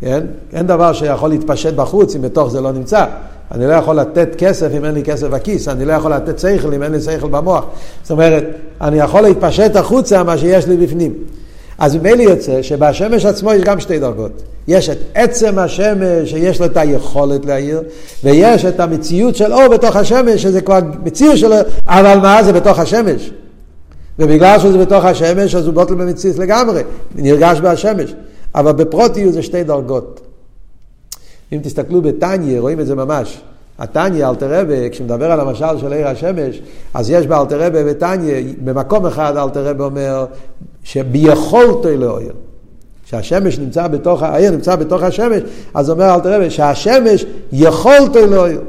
כן? 0.00 0.26
אין 0.52 0.66
דבר 0.66 0.92
שיכול 0.92 1.30
להתפשט 1.30 1.74
בחוץ 1.74 2.16
אם 2.16 2.22
בתוך 2.22 2.50
זה 2.50 2.60
לא 2.60 2.72
נמצא. 2.72 3.06
אני 3.52 3.66
לא 3.66 3.72
יכול 3.72 3.96
לתת 3.96 4.28
כסף 4.38 4.68
אם 4.76 4.84
אין 4.84 4.94
לי 4.94 5.02
כסף 5.02 5.26
בכיס, 5.26 5.68
אני 5.68 5.84
לא 5.84 5.92
יכול 5.92 6.12
לתת 6.12 6.38
שכל 6.38 6.74
אם 6.74 6.82
אין 6.82 6.92
לי 6.92 7.00
שכל 7.00 7.28
במוח. 7.28 7.64
זאת 8.02 8.10
אומרת, 8.10 8.44
אני 8.80 8.98
יכול 8.98 9.20
להתפשט 9.20 9.76
החוצה 9.76 10.22
מה 10.22 10.38
שיש 10.38 10.66
לי 10.66 10.76
בפנים. 10.76 11.14
אז 11.78 11.96
ממילא 11.96 12.22
יוצא 12.22 12.62
שבשמש 12.62 13.24
עצמו 13.24 13.52
יש 13.52 13.62
גם 13.62 13.80
שתי 13.80 13.98
דרגות. 13.98 14.42
יש 14.68 14.88
את 14.88 14.98
עצם 15.14 15.58
השמש 15.58 16.30
שיש 16.30 16.60
לו 16.60 16.66
את 16.66 16.76
היכולת 16.76 17.44
להעיר, 17.44 17.82
ויש 18.24 18.64
את 18.64 18.80
המציאות 18.80 19.36
של 19.36 19.52
אור 19.52 19.68
בתוך 19.68 19.96
השמש, 19.96 20.42
שזה 20.42 20.60
כבר 20.60 20.78
מציאות 21.04 21.38
שלו, 21.38 21.56
אבל 21.86 22.18
מה 22.18 22.42
זה 22.42 22.52
בתוך 22.52 22.78
השמש? 22.78 23.30
ובגלל 24.18 24.58
שזה 24.58 24.78
בתוך 24.78 25.04
השמש, 25.04 25.54
אז 25.54 25.66
הוא 25.66 25.74
בוטל 25.74 25.94
במציאות 25.94 26.38
לגמרי, 26.38 26.82
נרגש 27.14 27.60
בהשמש. 27.60 28.14
אבל 28.54 28.72
בפרוטיות 28.72 29.32
זה 29.32 29.42
שתי 29.42 29.64
דרגות. 29.64 30.20
אם 31.52 31.58
תסתכלו 31.62 32.02
בתניא, 32.02 32.60
רואים 32.60 32.80
את 32.80 32.86
זה 32.86 32.94
ממש. 32.94 33.40
התניא, 33.78 34.28
אלתר 34.28 34.60
רבה, 34.60 34.88
כשמדבר 34.88 35.32
על 35.32 35.40
המשל 35.40 35.78
של 35.80 35.92
עיר 35.92 36.08
השמש, 36.08 36.62
אז 36.94 37.10
יש 37.10 37.26
באלתר 37.26 37.66
רבה 37.66 37.84
בתניא, 37.84 38.34
במקום 38.64 39.06
אחד 39.06 39.36
אלתר 39.36 39.68
רבה 39.68 39.84
אומר 39.84 40.26
שביכולתו 40.84 41.88
לאויר. 41.96 42.32
כשהשמש 43.04 43.58
נמצא 43.58 43.86
בתוך, 43.86 44.22
העיר 44.22 44.50
נמצא 44.50 44.76
בתוך 44.76 45.02
השמש, 45.02 45.42
אז 45.74 45.90
אומר 45.90 46.14
אלתר 46.14 46.34
רבה 46.34 46.50
שהשמש 46.50 47.26
יכולתו 47.52 48.26
להאיר. 48.26 48.60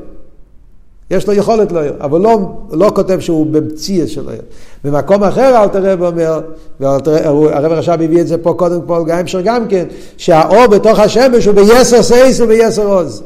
יש 1.12 1.28
לו 1.28 1.34
יכולת 1.34 1.72
להאיר, 1.72 1.94
אבל 2.02 2.22
לא, 2.22 2.40
לא 2.72 2.92
כותב 2.96 3.20
שהוא 3.20 3.46
במציאות 3.46 4.10
של 4.10 4.28
אור. 4.28 4.42
במקום 4.84 5.24
אחר 5.24 5.64
אלטער 5.64 5.92
רבי 5.92 6.04
אומר, 6.04 6.42
והרבי 6.80 7.72
רש"ב 7.72 7.92
הביא 7.92 8.22
את 8.22 8.28
זה 8.28 8.38
פה 8.38 8.54
קודם 8.58 8.82
כל, 8.88 9.04
גם 9.08 9.20
אפשר 9.20 9.42
גם 9.42 9.68
כן, 9.68 9.86
שהאור 10.18 10.68
בתוך 10.68 11.00
השמש 11.00 11.46
הוא 11.46 11.56
ביתר 11.56 12.04
שאת 12.04 12.40
וביתר 12.40 12.88
עוז. 12.88 13.24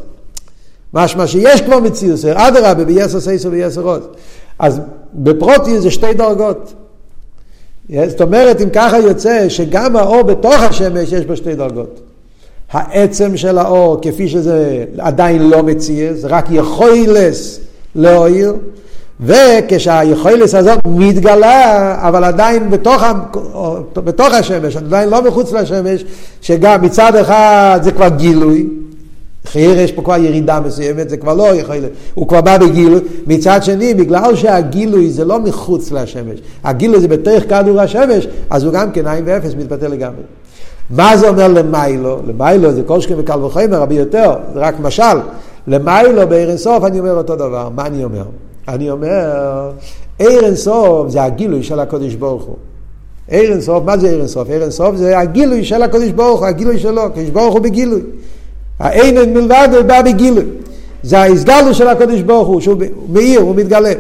משמע 0.94 1.28
שיש 1.28 1.62
כבר 1.62 1.80
מציאות, 1.80 2.26
אדרבה 2.26 2.84
ביתר 2.84 3.20
שאת 3.20 3.46
וביתר 3.46 3.82
עוז. 3.82 4.02
אז 4.60 4.80
בפרטי 5.14 5.80
זה 5.80 5.92
שתי 5.92 6.14
דרגות. 6.14 6.74
זאת 7.90 8.22
אומרת, 8.22 8.62
אם 8.62 8.70
ככה 8.70 9.00
יוצא 9.00 9.50
שגם 9.50 9.96
האור 9.96 10.22
בתוך 10.24 10.54
השמש 10.54 11.12
יש 11.12 11.26
בו 11.26 11.36
שתי 11.36 11.56
דרגות. 11.56 12.00
העצם 12.72 13.38
של 13.38 13.58
האור, 13.58 13.98
כפי 14.02 14.30
שזה 14.30 14.86
עדיין 14.98 15.50
לא 15.50 15.64
מציע, 15.64 16.14
זה 16.14 16.28
רק 16.28 16.46
יכולס 16.52 17.60
להועיר, 17.96 18.54
וכשהיכולס 19.20 20.56
הזאת 20.56 20.80
מתגלה, 20.86 21.96
אבל 22.08 22.24
עדיין 22.24 22.70
בתוך, 22.70 23.04
בתוך 23.94 24.34
השמש, 24.34 24.76
עדיין 24.76 25.10
לא 25.10 25.24
מחוץ 25.24 25.52
לשמש, 25.52 26.06
שגם 26.42 26.82
מצד 26.82 27.16
אחד 27.16 27.80
זה 27.84 27.92
כבר 27.92 28.08
גילוי, 28.08 28.68
חייר 29.46 29.80
יש 29.80 29.92
פה 29.92 30.02
כבר 30.02 30.18
ירידה 30.18 30.60
מסוימת, 30.60 31.10
זה 31.10 31.18
כבר 31.18 31.34
לא 31.34 31.56
יכול, 31.56 31.76
הוא 32.14 32.28
כבר 32.28 32.42
בא 32.42 32.58
בגילוי. 32.58 33.00
מצד 33.28 33.64
שני, 33.64 33.94
בגלל 33.94 34.36
שהגילוי 34.36 35.10
זה 35.10 35.26
לא 35.26 35.40
מחוץ 35.40 35.92
לשמש, 35.92 36.40
הגילוי 36.64 37.00
זה 37.00 37.08
בתוך 37.08 37.44
כדור 37.50 37.82
השמש, 37.82 38.28
אז 38.50 38.64
הוא 38.64 38.74
גם 38.74 38.92
כן 38.92 39.08
עין 39.08 39.24
ואפס 39.28 39.54
מתבטא 39.58 39.86
לגמרי. 39.86 40.22
מה 40.90 41.18
זה 41.18 41.30
אומר 41.30 41.48
למיילו? 41.48 42.20
למיילו 42.28 42.74
זה 42.74 42.84
כל 42.84 43.02
שכם 43.02 43.16
וקל 43.18 43.44
וחומר, 43.44 43.82
רבי 43.82 43.96
יותר, 43.96 44.34
זה 44.54 44.60
רק 44.60 44.80
משל. 44.80 45.18
למיילו 45.68 46.28
בעיר 46.28 46.50
אינסוף 46.50 46.84
אני 46.84 47.00
אומר 47.00 47.18
אותו 47.18 47.36
דבר. 47.36 47.70
מה 47.76 47.86
אני 47.86 48.04
אומר? 48.04 48.24
אני 48.68 48.90
אומר, 48.90 49.72
עיר 50.20 50.46
אינסוף 50.46 51.10
זה 51.10 51.24
הגילוי 51.24 51.64
של 51.64 51.80
הקודש 51.80 52.14
ברוך 52.14 52.44
הוא. 52.44 52.56
עיר 53.28 53.52
אינסוף, 53.52 53.84
מה 53.86 53.98
זה 53.98 54.10
עיר 54.10 54.20
אינסוף? 54.20 54.50
עיר 54.50 54.62
אינסוף 54.62 54.96
זה 54.96 55.20
הגילוי 55.20 55.64
של 55.64 55.84
הקודש 55.84 56.10
ברוך 56.10 56.40
הוא, 56.40 56.48
הגילוי 56.48 56.80
שלו, 56.80 57.02
הקודש 57.02 57.30
ברוך 57.30 57.54
הוא 57.54 57.62
בגילוי. 57.62 58.02
האין 58.82 59.34
מלבד 59.34 59.70
בא 59.88 60.02
בגילוי. 60.02 60.46
זה 61.04 61.20
ההסגלו 61.20 61.74
של 61.74 61.88
הקודש 61.88 62.22
ברוך 62.22 62.48
הוא, 62.48 62.62
שהוא 62.62 62.82
מאיר, 63.10 63.40
הוא 63.40 63.56
מתגלה. 63.56 63.94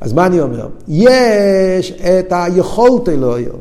אז 0.00 0.12
מה 0.12 0.26
אני 0.26 0.40
אומר? 0.40 0.68
יש 0.88 1.92
את 1.92 2.32
היכולת 2.36 3.08
אלוהיר. 3.08 3.52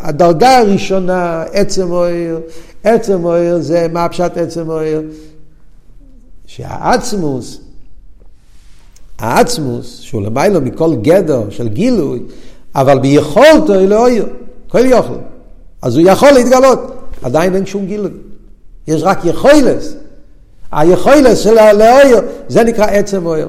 הדרגה 0.00 0.58
הראשונה, 0.58 1.44
עצם 1.52 1.90
אויר, 1.90 2.40
עצם 2.84 3.24
אויר 3.24 3.60
זה 3.60 3.86
מה 3.92 4.08
פשט 4.08 4.36
עצם 4.36 4.70
אויר? 4.70 5.02
שהעצמוס, 6.46 7.60
העצמוס, 9.18 10.00
שהוא 10.00 10.22
למיילו 10.22 10.60
מכל 10.60 10.94
גדר 11.02 11.42
של 11.50 11.68
גילוי, 11.68 12.22
אבל 12.74 12.98
ביכולתו 12.98 13.74
אלוהיר, 13.74 14.26
כל 14.68 14.86
יוכל. 14.86 15.18
אז 15.82 15.96
הוא 15.96 16.08
יכול 16.08 16.30
להתגלות, 16.30 16.80
עדיין 17.22 17.54
אין 17.54 17.66
שום 17.66 17.86
גילוי. 17.86 18.10
יש 18.88 19.02
רק 19.02 19.24
יכולס. 19.24 19.94
היכולס 20.72 21.38
של 21.38 21.58
הלאויר, 21.58 22.20
זה 22.48 22.64
נקרא 22.64 22.86
עצם 22.86 23.26
אויר. 23.26 23.48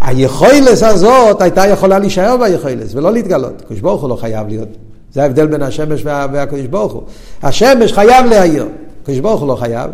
היכולס 0.00 0.82
הזאת 0.82 1.42
הייתה 1.42 1.66
יכולה 1.66 1.98
להישאר 1.98 2.36
ביכולס 2.36 2.94
ולא 2.94 3.12
להתגלות. 3.12 3.62
הקדוש 3.64 3.80
ברוך 3.80 4.02
הוא 4.02 4.10
לא 4.10 4.16
חייב 4.16 4.48
להיות. 4.48 4.68
זה 5.12 5.22
ההבדל 5.22 5.46
בין 5.46 5.62
השמש 5.62 6.04
וה, 6.04 6.26
והקדוש 6.32 6.66
ברוך 6.66 6.92
הוא. 6.92 7.02
השמש 7.42 7.92
חייב 7.92 8.26
להעיר, 8.26 8.66
הקדוש 9.02 9.18
ברוך 9.18 9.40
הוא 9.40 9.48
לא 9.48 9.54
חייב. 9.54 9.90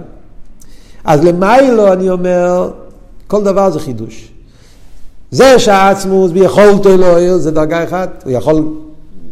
אז 1.04 1.24
למיילו 1.24 1.92
אני 1.92 2.10
אומר, 2.10 2.70
כל 3.26 3.44
דבר 3.44 3.70
זה 3.70 3.80
חידוש. 3.80 4.28
זה 5.30 5.58
שהעצמוס 5.58 6.30
ביכולתו 6.30 6.96
להעיר 6.96 7.36
זה 7.36 7.50
דרגה 7.50 7.84
אחת, 7.84 8.22
הוא 8.24 8.32
יכול, 8.32 8.62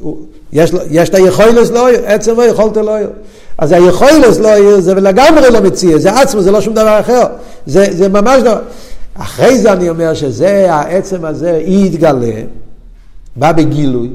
הוא, 0.00 0.16
יש, 0.52 0.72
יש 0.90 1.08
את 1.08 1.14
היכולת 1.14 1.70
להעיר, 1.70 2.00
עצם 2.06 2.36
לא 2.36 2.42
יכולת 2.42 2.76
להעיר. 2.76 3.10
אז 3.58 3.72
היכולת 3.72 4.36
לא 4.40 4.48
יהיה, 4.48 4.80
זה 4.80 4.94
לגמרי 4.94 5.50
לא 5.50 5.60
מציע, 5.60 5.98
זה 5.98 6.20
עצמו, 6.20 6.42
זה 6.42 6.50
לא 6.50 6.60
שום 6.60 6.74
דבר 6.74 7.00
אחר. 7.00 7.22
זה, 7.66 7.86
זה 7.90 8.08
ממש 8.08 8.42
לא... 8.42 8.52
אחרי 9.14 9.58
זה 9.58 9.72
אני 9.72 9.90
אומר 9.90 10.14
שזה, 10.14 10.74
העצם 10.74 11.24
הזה, 11.24 11.54
היא 11.54 11.86
יתגלה, 11.86 12.42
בא 13.36 13.52
בגילוי, 13.52 14.10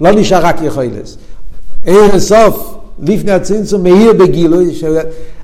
לא 0.00 0.10
נשאר 0.10 0.46
רק 0.46 0.56
יכולת. 0.62 1.16
עיר 1.84 2.14
הסוף, 2.14 2.74
לפני 3.02 3.32
הצמצום, 3.32 3.82
מאיר 3.82 4.12
בגילוי, 4.12 4.74
ש... 4.74 4.84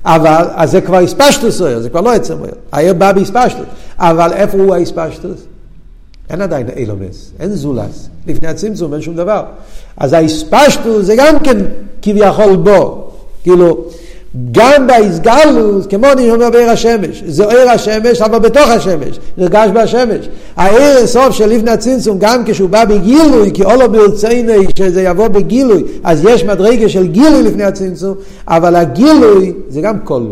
אבל, 0.05 0.45
אז 0.55 0.71
זה 0.71 0.81
כבר 0.81 0.97
הספשטוס, 0.97 1.57
זה 1.57 1.89
כבר 1.89 2.01
לא 2.01 2.13
עצם, 2.13 2.37
העיר 2.71 2.93
בא 2.93 3.11
בהספשטוס, 3.11 3.65
אבל 3.97 4.33
איפה 4.33 4.57
הוא 4.57 4.75
ההספשטוס? 4.75 5.39
אין 6.29 6.41
עדיין 6.41 6.67
אילומס, 6.75 7.31
אין 7.39 7.49
זולס. 7.49 8.09
לפני 8.27 8.47
הצמצום 8.47 8.93
אין 8.93 9.01
שום 9.01 9.15
דבר. 9.15 9.43
אז 9.97 10.13
ההספשטוס 10.13 11.05
זה 11.05 11.15
גם 11.17 11.39
כן 11.39 11.57
כביכול 12.01 12.55
בו. 12.55 13.04
כאילו, 13.45 13.77
גם 14.51 14.87
באיסגלוס, 14.87 15.85
כמו 15.89 16.11
אני 16.11 16.31
אומר 16.31 16.49
בעיר 16.49 16.69
השמש, 16.69 17.23
זה 17.25 17.45
עיר 17.45 17.69
השמש 17.69 18.21
אבל 18.21 18.39
בתוך 18.39 18.69
השמש, 18.69 19.19
נרגש 19.37 19.69
בשמש. 19.73 20.29
העיר 20.55 21.03
הסוף 21.03 21.31
של 21.31 21.45
לפני 21.45 21.71
הצמצום, 21.71 22.19
גם 22.19 22.43
כשהוא 22.45 22.69
בא 22.69 22.85
בגילוי, 22.85 23.51
כי 23.53 23.63
אולו 23.63 23.91
ברציני 23.91 24.65
שזה 24.77 25.01
יבוא 25.01 25.27
בגילוי, 25.27 25.83
אז 26.03 26.25
יש 26.25 26.43
מדרגה 26.43 26.89
של 26.89 27.07
גילוי 27.07 27.43
לפני 27.43 27.63
הצמצום, 27.63 28.15
אבל 28.47 28.75
הגילוי 28.75 29.53
זה 29.69 29.81
גם 29.81 29.99
כל. 30.03 30.23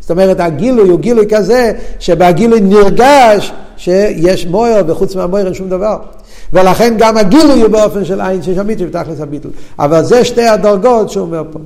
זאת 0.00 0.10
אומרת, 0.10 0.40
הגילוי 0.40 0.88
הוא 0.88 1.00
גילוי 1.00 1.26
כזה, 1.30 1.72
שבגילוי 1.98 2.60
נרגש 2.60 3.52
שיש 3.76 4.46
מויר, 4.46 4.84
וחוץ 4.86 5.16
מהמויר 5.16 5.46
אין 5.46 5.54
שום 5.54 5.68
דבר. 5.68 5.96
ולכן 6.52 6.94
גם 6.98 7.16
הגילוי 7.16 7.60
הוא 7.60 7.68
באופן 7.70 8.04
של 8.04 8.20
עין 8.20 8.42
ששמית 8.42 8.78
שבתכלס 8.78 9.20
הביטול. 9.20 9.50
אבל 9.78 10.04
זה 10.04 10.24
שתי 10.24 10.48
הדרגות 10.48 11.10
שהוא 11.10 11.22
אומר 11.22 11.42
פה. 11.52 11.58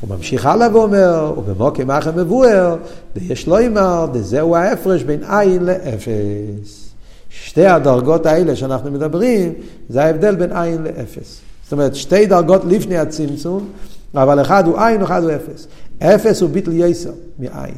הוא 0.00 0.16
ממשיך 0.16 0.46
הלאה 0.46 0.76
ואומר, 0.76 1.32
ובמוקם 1.36 1.90
אחר 1.90 2.12
מבואר, 2.16 2.76
ויש 3.16 3.46
לו 3.46 3.66
אמר, 3.66 4.06
דזהו 4.12 4.56
ההפרש 4.56 5.02
בין 5.02 5.24
עין 5.28 5.64
לאפס. 5.64 6.90
שתי 7.30 7.66
הדרגות 7.66 8.26
האלה 8.26 8.56
שאנחנו 8.56 8.90
מדברים, 8.90 9.52
זה 9.88 10.04
ההבדל 10.04 10.34
בין 10.34 10.52
עין 10.52 10.82
לאפס. 10.82 11.40
זאת 11.62 11.72
אומרת, 11.72 11.94
שתי 11.94 12.26
דרגות 12.26 12.62
לפני 12.64 12.98
הצמצום, 12.98 13.68
אבל 14.14 14.40
אחד 14.40 14.66
הוא 14.66 14.78
עין, 14.78 15.02
אחד 15.02 15.22
הוא 15.22 15.30
אפס. 15.30 15.66
אפס 15.98 16.40
הוא 16.40 16.50
ביטל 16.50 16.72
יסר 16.72 17.10
מעין. 17.38 17.74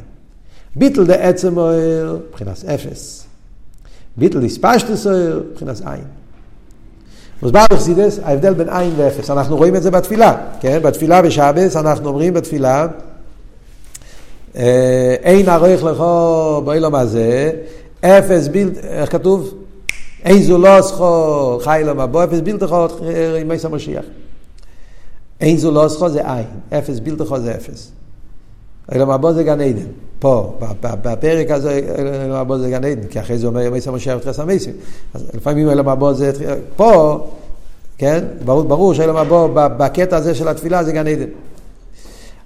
ביטל 0.75 1.05
דעצם 1.05 1.57
אוהר, 1.57 2.17
מבחינת 2.29 2.65
אפס. 2.65 3.25
ביטל 4.17 4.45
הספשטוס 4.45 5.07
אוהר, 5.07 5.41
מבחינת 5.51 5.81
עין. 5.85 6.22
מוסבר 7.43 7.65
בחסידס 7.71 8.19
ההבדל 8.23 8.53
בין 8.53 8.69
עין 8.69 8.93
ואפס. 8.97 9.29
אנחנו 9.29 9.57
רואים 9.57 9.75
את 9.75 9.83
זה 9.83 9.91
בתפילה, 9.91 10.35
כן? 10.59 10.79
בתפילה 10.83 11.21
בשבס 11.21 11.75
אנחנו 11.75 12.09
אומרים 12.09 12.33
בתפילה, 12.33 12.87
אה, 14.55 15.15
אין 15.23 15.49
ערוך 15.49 15.83
לכו 15.83 16.61
באילום 16.65 16.95
הזה, 16.95 17.51
אפס 18.01 18.47
בלתי, 18.47 18.79
איך 18.79 19.11
כתוב? 19.11 19.53
אין 20.23 20.43
זו 20.43 20.57
לא 20.57 20.81
סחו 20.81 21.59
חי 21.61 21.81
לו 21.85 21.95
מבוא, 21.95 22.23
אפס 22.23 22.39
בלתי 22.39 22.67
חו 22.67 22.87
עם 23.41 23.47
מייס 23.47 23.65
המשיח. 23.65 24.05
אין 25.41 25.57
זו 25.57 25.71
לא 25.71 25.87
סחו 25.87 26.09
זה 26.09 26.33
עין, 26.33 26.45
אפס 26.69 26.99
בלתי 26.99 27.25
חו 27.25 27.39
זה 27.39 27.55
אפס. 27.55 27.91
אילום 28.91 29.09
הבא 29.09 29.31
זה 29.31 29.43
גן 29.43 29.61
עדן. 29.61 30.02
פה, 30.23 30.53
בפרק 30.81 31.51
הזה, 31.51 31.79
אילום 32.23 32.37
הבא 32.37 32.57
זה 32.57 32.69
גן 32.69 32.83
עדן, 32.85 33.07
כי 33.07 33.19
אחרי 33.19 33.37
זה 33.37 33.47
אומר 33.47 33.71
מייס 33.71 33.87
המשיח 33.87 34.17
ותחס 34.17 34.39
המייסים. 34.39 34.73
אז 35.13 35.25
לפעמים 35.33 35.69
אילום 35.69 35.89
הבא 35.89 36.13
זה... 36.13 36.31
פה, 36.75 37.27
כן? 37.97 38.23
ברור, 38.45 38.63
ברור 38.63 38.93
שאילום 38.93 39.17
הבא, 39.17 39.67
בקטע 39.67 40.17
הזה 40.17 40.35
של 40.35 40.47
התפילה 40.47 40.83
זה 40.83 40.91
גן 40.91 41.07
עדן. 41.07 41.29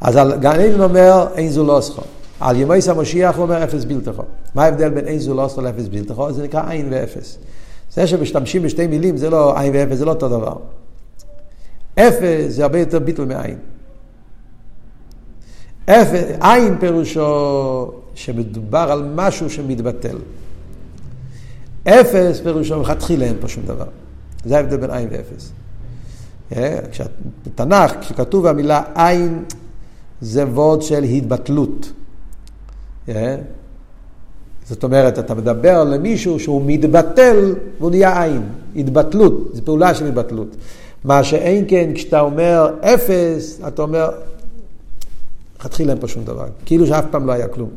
אז 0.01 0.15
על 0.15 0.35
גן 0.35 0.59
עדן 0.59 0.81
אומר 0.81 1.27
אין 1.35 1.49
זו 1.49 1.65
לא 1.65 1.81
סחו. 1.81 2.01
על 2.39 2.55
ימייס 2.55 2.89
המשיח 2.89 3.35
הוא 3.35 3.43
אומר 3.43 3.63
אפס 3.63 3.83
בלתכו. 3.83 4.23
מה 4.55 4.63
ההבדל 4.63 4.89
בין 4.89 5.07
אין 5.07 5.19
זו 5.19 5.33
לא 5.33 5.47
סחו 5.47 5.61
לאפס 5.61 5.87
בלתכו? 5.87 6.33
זה 6.33 6.43
נקרא 6.43 6.69
עין 6.69 6.87
ואפס. 6.91 7.37
זה 7.93 8.07
שמשתמשים 8.07 8.63
בשתי 8.63 8.87
מילים 8.87 9.17
זה 9.17 9.29
לא 9.29 9.59
עין 9.59 9.73
ואפס, 9.75 9.97
זה 9.97 10.05
לא 10.05 10.11
אותו 10.11 10.29
דבר. 10.29 10.55
אפס 11.95 12.45
זה 12.47 12.63
הרבה 12.63 12.79
יותר 12.79 12.99
ביטול 12.99 13.25
מעין. 13.25 13.57
עין 16.41 16.77
פירושו 16.79 17.91
שמדובר 18.15 18.87
על 18.91 19.11
משהו 19.15 19.49
שמתבטל. 19.49 20.17
אפס 21.83 22.39
פירושו 22.39 22.79
מלכתחילה 22.79 23.25
אין 23.25 23.35
פה 23.39 23.47
שום 23.47 23.63
דבר. 23.65 23.85
זה 24.45 24.57
ההבדל 24.57 24.77
בין 24.77 24.91
עין 24.91 25.09
ואפס. 25.11 25.51
אה, 26.55 26.79
בתנ"ך, 27.45 27.93
כשכתוב 28.01 28.45
המילה 28.45 28.81
עין, 28.95 29.43
זה 30.21 30.45
וורד 30.47 30.81
של 30.81 31.03
התבטלות. 31.03 31.91
אה, 33.09 33.35
זאת 34.65 34.83
אומרת, 34.83 35.19
אתה 35.19 35.33
מדבר 35.35 35.83
למישהו 35.83 36.39
שהוא 36.39 36.61
מתבטל 36.65 37.55
והוא 37.79 37.89
נהיה 37.89 38.23
עין. 38.23 38.41
התבטלות, 38.75 39.49
זו 39.53 39.65
פעולה 39.65 39.95
של 39.95 40.07
התבטלות. 40.07 40.55
מה 41.03 41.23
שאין 41.23 41.65
כן, 41.67 41.91
כשאתה 41.95 42.19
אומר 42.19 42.73
אפס, 42.81 43.59
אתה 43.67 43.81
אומר, 43.81 44.09
מלכתחילה 45.57 45.91
אין 45.91 46.01
פה 46.01 46.07
שום 46.07 46.23
דבר. 46.23 46.47
כאילו 46.65 46.87
שאף 46.87 47.05
פעם 47.11 47.27
לא 47.27 47.31
היה 47.31 47.47
כלום. 47.47 47.69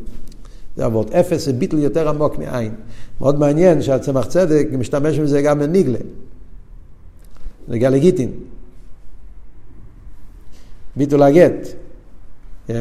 זה 0.76 0.86
אבות. 0.86 1.10
אפס 1.10 1.44
זה 1.44 1.52
ביטל 1.52 1.78
יותר 1.78 2.08
עמוק 2.08 2.38
מעין. 2.38 2.74
מאוד 3.20 3.38
מעניין 3.38 3.82
שהצמח 3.82 4.26
צדק 4.26 4.68
משתמש 4.72 5.18
בזה 5.18 5.42
גם 5.42 5.58
בניגלה. 5.58 5.98
לגל 7.68 7.88
לגיטין. 7.88 8.30
ביטול 10.96 11.22
הגט. 11.22 11.68
Yeah. 12.68 12.72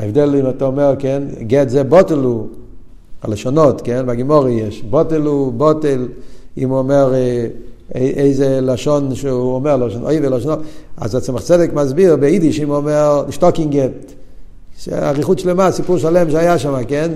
ההבדל 0.00 0.36
אם 0.36 0.50
אתה 0.50 0.64
אומר, 0.64 0.94
כן, 0.98 1.22
גט 1.40 1.68
זה 1.68 1.84
בוטלו, 1.84 2.48
הלשונות, 3.22 3.80
כן, 3.80 4.06
בגימורי 4.06 4.52
יש, 4.52 4.82
בוטלו, 4.82 5.52
בוטל, 5.56 6.08
אם 6.58 6.68
הוא 6.68 6.78
אומר 6.78 7.14
אה, 7.14 7.46
איזה 7.94 8.60
לשון 8.60 9.14
שהוא 9.14 9.54
אומר, 9.54 9.76
לשון 9.76 10.02
אוי 10.02 10.18
ולשון, 10.22 10.62
אז 10.96 11.14
הצמח 11.14 11.42
צדק 11.42 11.70
מסביר 11.72 12.16
ביידיש, 12.16 12.60
אם 12.60 12.68
הוא 12.68 12.76
אומר 12.76 13.24
שטוקינג 13.30 13.72
גט, 13.72 14.12
אריכות 14.92 15.38
שלמה, 15.38 15.72
סיפור 15.72 15.98
שלם 15.98 16.30
שהיה 16.30 16.58
שם, 16.58 16.74
כן? 16.88 17.10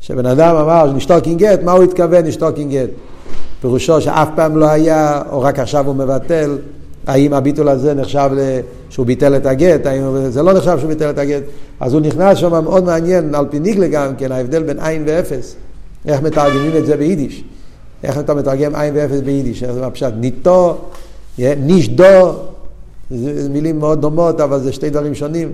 שבן 0.00 0.26
אדם 0.26 0.56
אמר 0.56 0.92
נשטוקינג 0.92 1.38
גט, 1.38 1.62
מה 1.62 1.72
הוא 1.72 1.84
התכוון 1.84 2.24
נשטוקינג 2.24 2.72
גט? 2.72 2.90
פירושו 3.60 4.00
שאף 4.00 4.28
פעם 4.36 4.56
לא 4.56 4.68
היה, 4.68 5.22
או 5.30 5.40
רק 5.40 5.58
עכשיו 5.58 5.86
הוא 5.86 5.94
מבטל, 5.94 6.58
האם 7.06 7.34
הביטול 7.34 7.68
הזה 7.68 7.94
נחשב 7.94 8.30
שהוא 8.90 9.06
ביטל 9.06 9.36
את 9.36 9.46
הגט, 9.46 9.86
האם 9.86 10.30
זה 10.30 10.42
לא 10.42 10.52
נחשב 10.52 10.78
שהוא 10.78 10.88
ביטל 10.88 11.10
את 11.10 11.18
הגט, 11.18 11.42
אז 11.80 11.92
הוא 11.92 12.00
נכנס 12.00 12.38
שם 12.38 12.64
מאוד 12.64 12.84
מעניין, 12.84 13.34
על 13.34 13.46
פי 13.50 13.58
נגלה 13.58 13.88
גם 13.88 14.16
כן, 14.16 14.32
ההבדל 14.32 14.62
בין 14.62 14.78
אין 14.80 15.02
ואפס, 15.06 15.54
איך 16.06 16.22
מתרגמים 16.22 16.76
את 16.76 16.86
זה 16.86 16.96
ביידיש. 16.96 17.44
איך 18.04 18.18
אתה 18.18 18.34
מתרגם 18.34 18.74
אין 18.74 18.94
ואפס 18.96 19.20
ביידיש? 19.20 19.62
איך 19.62 19.72
זה 19.72 19.86
הפשט? 19.86 20.12
ניטא, 20.16 20.76
נישטא, 21.38 22.32
זה 23.10 23.48
מילים 23.48 23.78
מאוד 23.78 24.00
דומות, 24.00 24.40
אבל 24.40 24.60
זה 24.60 24.72
שתי 24.72 24.90
דברים 24.90 25.14
שונים. 25.14 25.52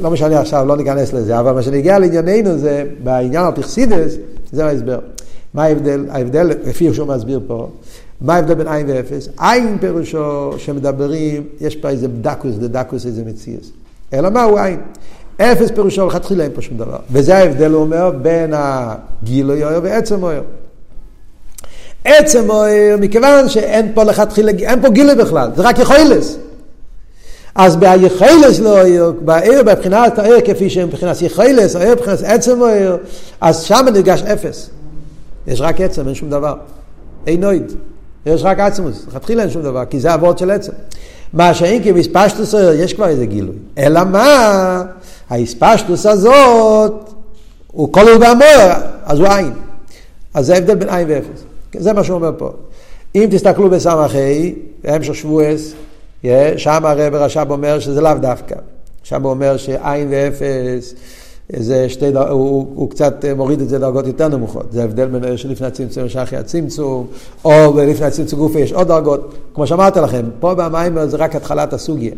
לא 0.00 0.10
משנה 0.10 0.40
עכשיו, 0.40 0.66
לא 0.66 0.76
ניכנס 0.76 1.12
לזה, 1.12 1.40
אבל 1.40 1.52
מה 1.52 1.62
שנגיע 1.62 1.98
לענייננו 1.98 2.58
זה, 2.58 2.84
בעניין 3.04 3.44
הפרסידס, 3.44 4.14
זה 4.52 4.66
ההסבר. 4.66 4.98
מה 5.54 5.64
ההבדל? 5.64 6.06
ההבדל, 6.10 6.46
לפי 6.46 6.94
שהוא 6.94 7.08
מסביר 7.08 7.40
פה, 7.46 7.68
מה 8.20 8.34
ההבדל 8.34 8.54
בין 8.54 8.68
עין 8.68 8.86
ואפס? 8.88 9.28
עין 9.38 9.78
פירושו 9.80 10.52
שמדברים, 10.58 11.42
יש 11.60 11.76
פה 11.76 11.88
איזה 11.88 12.08
דקוס, 12.08 12.54
דקוס 12.58 13.06
איזה 13.06 13.22
מציאס. 13.26 13.70
אלא 14.12 14.30
מה 14.30 14.42
הוא 14.42 14.58
עין? 14.58 14.80
אפס 15.36 15.70
פירושו 15.70 16.06
לכתחילה 16.06 16.44
אין 16.44 16.52
פה 16.54 16.62
שום 16.62 16.78
דבר. 16.78 16.98
וזה 17.12 17.36
ההבדל, 17.36 17.72
הוא 17.72 17.80
אומר, 17.80 18.10
בין 18.22 18.52
הגילוי 18.56 19.64
אויר 19.64 19.80
ועצם 19.82 20.22
אויר. 20.22 20.42
עצם 22.04 22.50
אויר, 22.50 22.96
מכיוון 23.00 23.48
שאין 23.48 23.92
פה 23.94 24.02
לכתחילה, 24.02 24.52
אין 24.58 24.82
פה 24.82 24.88
גילוי 24.90 25.14
בכלל, 25.14 25.50
זה 25.56 25.62
רק 25.62 25.78
יכולס. 25.78 26.38
אז 27.54 27.76
ביכולס 27.76 28.60
לא 28.60 28.80
אויר, 28.80 29.12
בעיר, 29.20 29.62
בבחינת 29.62 30.18
העיר 30.18 30.40
כפי 30.44 30.70
שהם 30.70 30.88
מבחינת 30.88 31.22
יכולס, 31.22 31.76
העיר 31.76 31.94
מבחינת 31.94 32.18
עצם 32.24 32.60
אויר, 32.60 32.96
אז 33.40 33.62
שם 33.62 33.86
נרגש 33.92 34.22
אפס. 34.22 34.70
יש 35.46 35.60
רק 35.60 35.80
עצם, 35.80 36.06
אין 36.06 36.14
שום 36.14 36.30
דבר. 36.30 36.54
אין 37.26 37.40
נויד. 37.40 37.72
יש 38.26 38.42
רק 38.44 38.58
עצמוס, 38.58 39.04
לכתחילה 39.08 39.42
אין 39.42 39.50
שום 39.50 39.62
דבר, 39.62 39.84
כי 39.84 40.00
זה 40.00 40.14
אבות 40.14 40.38
של 40.38 40.50
עצם. 40.50 40.72
מה 41.32 41.54
שאין 41.54 41.82
כי 41.82 41.92
בספשטוס 41.92 42.54
יש 42.74 42.92
כבר 42.92 43.08
איזה 43.08 43.26
גילוי. 43.26 43.56
אלא 43.78 44.04
מה? 44.04 44.82
האספשטוס 45.30 46.06
הזאת, 46.06 47.10
הוא 47.72 47.92
כל 47.92 48.08
הוא 48.08 48.20
באמור, 48.20 48.72
אז 49.04 49.18
הוא 49.18 49.28
עין. 49.28 49.52
אז 50.34 50.46
זה 50.46 50.54
ההבדל 50.54 50.74
בין 50.74 50.88
עין 50.88 51.08
ואפס. 51.10 51.47
זה 51.74 51.92
מה 51.92 52.04
שהוא 52.04 52.14
אומר 52.14 52.30
פה. 52.38 52.50
אם 53.14 53.28
תסתכלו 53.30 53.70
בסמ"כי, 53.70 54.54
המשך 54.84 55.14
שבועס, 55.14 55.72
שם 56.56 56.84
הרב 56.84 57.14
רש"ב 57.14 57.46
אומר 57.50 57.78
שזה 57.78 58.00
לאו 58.00 58.14
דווקא. 58.20 58.56
שם 59.02 59.22
הוא 59.22 59.30
אומר 59.30 59.56
שעין 59.56 60.08
ואפס 60.10 60.94
זה 61.56 61.88
שתי, 61.88 62.06
הוא, 62.06 62.22
הוא, 62.28 62.66
הוא 62.74 62.90
קצת 62.90 63.24
מוריד 63.36 63.60
את 63.60 63.68
זה 63.68 63.78
לדרגות 63.78 64.06
יותר 64.06 64.28
נמוכות. 64.28 64.66
זה 64.72 64.82
ההבדל 64.82 65.06
בין 65.06 65.36
שלפני 65.36 65.66
הצמצום 65.66 66.04
ושאחרי 66.04 66.38
הצמצום, 66.38 67.06
או 67.44 67.74
לפני 67.86 68.06
הצמצום 68.06 68.38
גופה 68.38 68.58
יש 68.58 68.72
עוד 68.72 68.88
דרגות. 68.88 69.34
כמו 69.54 69.66
שאמרתי 69.66 70.00
לכם, 70.00 70.26
פה 70.40 70.54
במים 70.54 71.06
זה 71.06 71.16
רק 71.16 71.36
התחלת 71.36 71.72
הסוגיה. 71.72 72.12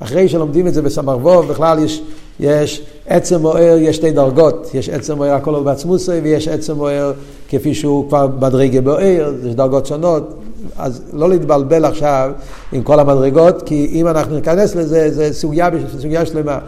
אחרי 0.00 0.28
שלומדים 0.28 0.66
את 0.66 0.74
זה 0.74 0.82
בסמרבוב, 0.82 1.48
בכלל 1.48 1.78
יש, 1.78 2.02
יש 2.40 2.86
עצם 3.06 3.40
מואר, 3.40 3.76
יש 3.80 3.96
שתי 3.96 4.10
דרגות. 4.10 4.70
יש 4.74 4.88
עצם 4.88 5.16
מואר 5.16 5.30
הכל 5.30 5.62
בעצמוסי, 5.64 6.20
ויש 6.22 6.48
עצם 6.48 6.72
מואר 6.72 7.12
כפי 7.48 7.74
שהוא 7.74 8.08
כבר 8.08 8.26
מדרגה 8.40 8.80
בוער, 8.80 9.32
יש 9.46 9.54
דרגות 9.54 9.86
שונות. 9.86 10.34
אז 10.78 11.02
לא 11.12 11.28
להתבלבל 11.28 11.84
עכשיו 11.84 12.30
עם 12.72 12.82
כל 12.82 13.00
המדרגות, 13.00 13.62
כי 13.62 13.90
אם 13.92 14.06
אנחנו 14.06 14.34
ניכנס 14.34 14.74
לזה, 14.74 15.10
זה 15.10 15.32
סוגיה, 15.32 15.68
סוגיה 15.98 16.26
שלמה. 16.26 16.58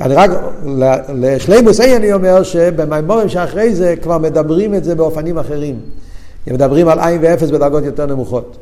אני 0.00 0.14
רק, 0.14 0.30
לשלימוס 1.14 1.80
אין 1.80 1.96
אני 1.96 2.12
אומר 2.12 2.42
שבמימורים 2.42 3.28
שאחרי 3.28 3.74
זה 3.74 3.94
כבר 4.02 4.18
מדברים 4.18 4.74
את 4.74 4.84
זה 4.84 4.94
באופנים 4.94 5.38
אחרים. 5.38 5.80
הם 6.46 6.54
מדברים 6.54 6.88
על 6.88 6.98
עין 6.98 7.20
ואפס 7.22 7.50
בדרגות 7.50 7.84
יותר 7.84 8.06
נמוכות. 8.06 8.56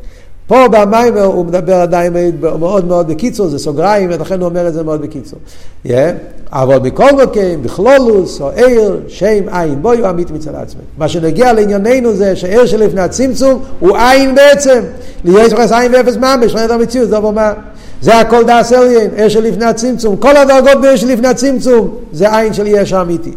פה 0.46 0.68
במיימר 0.68 1.24
הוא 1.24 1.46
מדבר 1.46 1.74
עדיין 1.74 2.12
מאוד 2.60 2.84
מאוד 2.84 3.08
בקיצור, 3.08 3.48
זה 3.48 3.58
סוגריים, 3.58 4.10
ולכן 4.12 4.40
הוא 4.40 4.48
אומר 4.48 4.68
את 4.68 4.74
זה 4.74 4.82
מאוד 4.82 5.02
בקיצור. 5.02 5.38
Yeah. 5.86 5.90
אבל 6.52 6.78
מכל 6.78 7.12
מקום, 7.12 7.62
בכלולוס 7.62 8.40
או 8.40 8.50
עיר, 8.50 9.00
שם 9.08 9.48
עין, 9.50 9.82
בואי 9.82 9.98
הוא 9.98 10.10
אמיתי 10.10 10.32
מצד 10.32 10.54
עצמי. 10.54 10.80
מה 10.98 11.08
שנגיע 11.08 11.52
לענייננו 11.52 12.14
זה 12.14 12.36
שעיר 12.36 12.66
שלפני 12.66 13.00
הצמצום 13.00 13.62
הוא 13.80 13.96
עין 13.96 14.34
בעצם. 14.34 14.82
להיות 15.24 15.52
יחס 15.52 15.72
עין 15.72 15.94
ואפס 15.94 16.16
ממש, 16.16 16.54
לא 16.54 16.60
ידע 16.60 16.76
מציאות, 16.76 17.08
זה 17.08 17.20
מה. 17.20 17.52
זה 18.02 18.20
הכל 18.20 18.44
דאס 18.44 18.72
אליין, 18.72 19.10
עיר 19.16 19.28
שלפני 19.28 19.64
הצמצום. 19.64 20.16
כל 20.16 20.36
הדרגות 20.36 20.80
בעיר 20.82 20.96
שלפני 20.96 21.28
הצמצום 21.28 21.96
זה 22.12 22.36
עין 22.36 22.52
של 22.52 22.66
יש 22.66 22.92
האמיתי. 22.92 23.32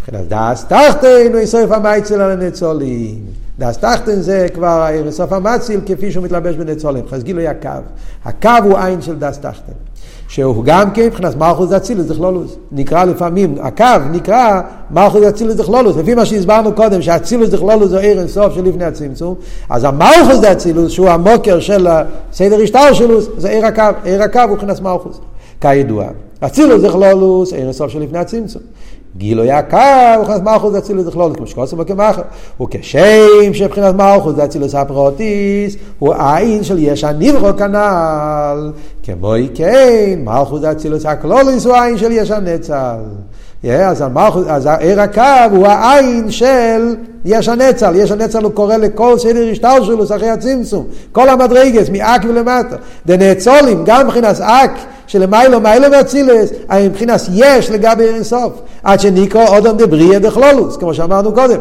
מבחינת 0.00 0.28
דאס 0.28 0.64
תחתינו, 0.64 1.38
יסוף 1.38 1.72
המייצל 1.72 2.20
על 2.20 2.30
הנצולים. 2.30 3.18
דאס 3.62 3.78
תחתן 3.78 4.20
זה 4.20 4.46
כבר 4.54 4.86
סוף 5.10 5.32
המציל 5.32 5.80
כפי 5.86 6.12
שהוא 6.12 6.24
מתלבש 6.24 6.54
בנצולים, 6.56 7.04
חס 7.08 7.22
גילוי 7.22 7.48
הקו. 7.48 7.68
הקו 8.24 8.48
הוא 8.64 8.78
עין 8.78 9.02
של 9.02 9.18
דאס 9.18 9.38
תחתן. 9.38 9.72
שהוא 10.28 10.64
גם 10.64 10.90
כן 10.90 11.06
מבחינת 11.06 11.36
מלכוס 11.36 11.70
דאצילוס 11.70 12.06
דכלולוס. 12.06 12.56
נקרא 12.72 13.04
לפעמים, 13.04 13.54
הקו 13.60 13.84
נקרא 14.12 14.60
מלכוס 14.90 15.22
דאצילוס 15.22 15.54
דכלולוס. 15.54 15.96
לפי 15.96 16.14
מה 16.14 16.26
שהסברנו 16.26 16.72
קודם, 16.72 17.02
שהאצילוס 17.02 17.48
דכלולוס 17.48 17.90
זה 17.90 17.98
עיר 17.98 18.20
אינסוף 18.20 18.54
של 18.54 18.64
לפני 18.64 18.84
הצמצום, 18.84 19.34
אז 19.70 19.84
המלכוס 19.84 20.38
דאצילוס, 20.40 20.92
שהוא 20.92 21.08
המוקר 21.08 21.60
של 21.60 21.88
סדר 22.32 22.62
השטר 22.62 22.92
שלו, 22.92 23.20
זה 23.20 23.50
עיר 23.50 23.66
הקו. 23.66 23.82
עיר 24.04 24.22
הקו 24.22 24.40
הוא 24.40 24.50
מבחינת 24.50 24.80
מלכוס. 24.80 25.20
כידוע. 25.60 26.06
אצילוס 26.40 26.82
דכלולוס, 26.82 27.52
עיר 27.52 27.64
אינסוף 27.64 27.90
של 27.92 28.00
לפני 28.00 28.18
הצמצום. 28.18 28.62
גילוי 29.16 29.50
הקו, 29.50 29.76
הוא 30.16 30.24
נכנס 30.24 30.40
מלכוס 30.40 30.74
אצילוס 30.74 31.06
דכלולוס, 31.06 31.36
כמו 31.36 31.46
שקוסם 31.46 31.76
וכמחר. 31.80 32.22
הוא 32.56 32.68
כשם 32.70 33.54
שבחינת 33.54 33.94
מלכוס 33.94 34.36
זה 34.36 34.44
אצילוס 34.44 34.74
הפרוטיס, 34.74 35.76
הוא 35.98 36.14
עין 36.14 36.64
של 36.64 36.78
יש 36.78 37.04
הנברו 37.04 37.48
כנ"ל. 37.58 38.72
כמו 39.02 39.32
כן, 39.54 40.18
מלכוס 40.24 40.64
אצילוס 40.64 41.06
הכלוליס 41.06 41.66
הוא 41.66 41.76
עין 41.76 41.98
של 41.98 42.12
יש 42.12 42.30
הנצל. 42.30 43.00
אז, 43.70 44.00
המלכוס, 44.00 44.44
אז 44.48 44.68
עיר 44.78 45.00
הקו 45.00 45.22
הוא 45.50 45.66
העין 45.66 46.30
של 46.30 46.96
יש 47.24 47.48
הנצל, 47.48 47.96
יש 47.96 48.10
הנצל 48.10 48.44
הוא 48.44 48.52
קורא 48.52 48.76
לכל 48.76 49.18
סדר 49.18 49.48
השטר 49.52 49.84
שלו 49.84 50.04
אחרי 50.04 50.30
הצמצום, 50.30 50.86
כל 51.12 51.28
המדרגס, 51.28 51.88
מאק 51.88 52.22
ולמטה. 52.28 52.76
דנאצולים, 53.06 53.84
גם 53.84 54.06
מבחינת 54.06 54.40
אק 54.40 54.70
שלמיילו 55.06 55.60
מיילו 55.60 55.92
ואצילס, 55.92 56.50
מבחינת 56.84 57.20
יש 57.34 57.70
לגבי 57.70 58.04
אינסוף, 58.04 58.52
עד 58.82 59.00
שנקרא 59.00 59.48
אודם 59.48 59.76
דבריה 59.76 60.18
דכלולוס, 60.18 60.76
כמו 60.76 60.94
שאמרנו 60.94 61.32
קודם. 61.32 61.60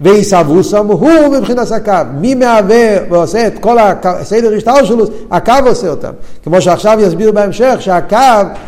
ועיסבוסום 0.00 0.86
הוא 0.86 1.36
מבחינת 1.38 1.72
הקו. 1.72 1.92
מי 2.20 2.34
מהווה 2.34 2.96
ועושה 3.10 3.46
את 3.46 3.58
כל 3.58 3.76
הסדר 3.78 4.54
השטר 4.56 4.84
שלו, 4.84 5.04
הקו 5.30 5.52
עושה 5.66 5.88
אותם. 5.88 6.12
כמו 6.44 6.60
שעכשיו 6.60 6.98
יסביר 7.00 7.32
בהמשך 7.32 7.76
שהקו 7.78 8.16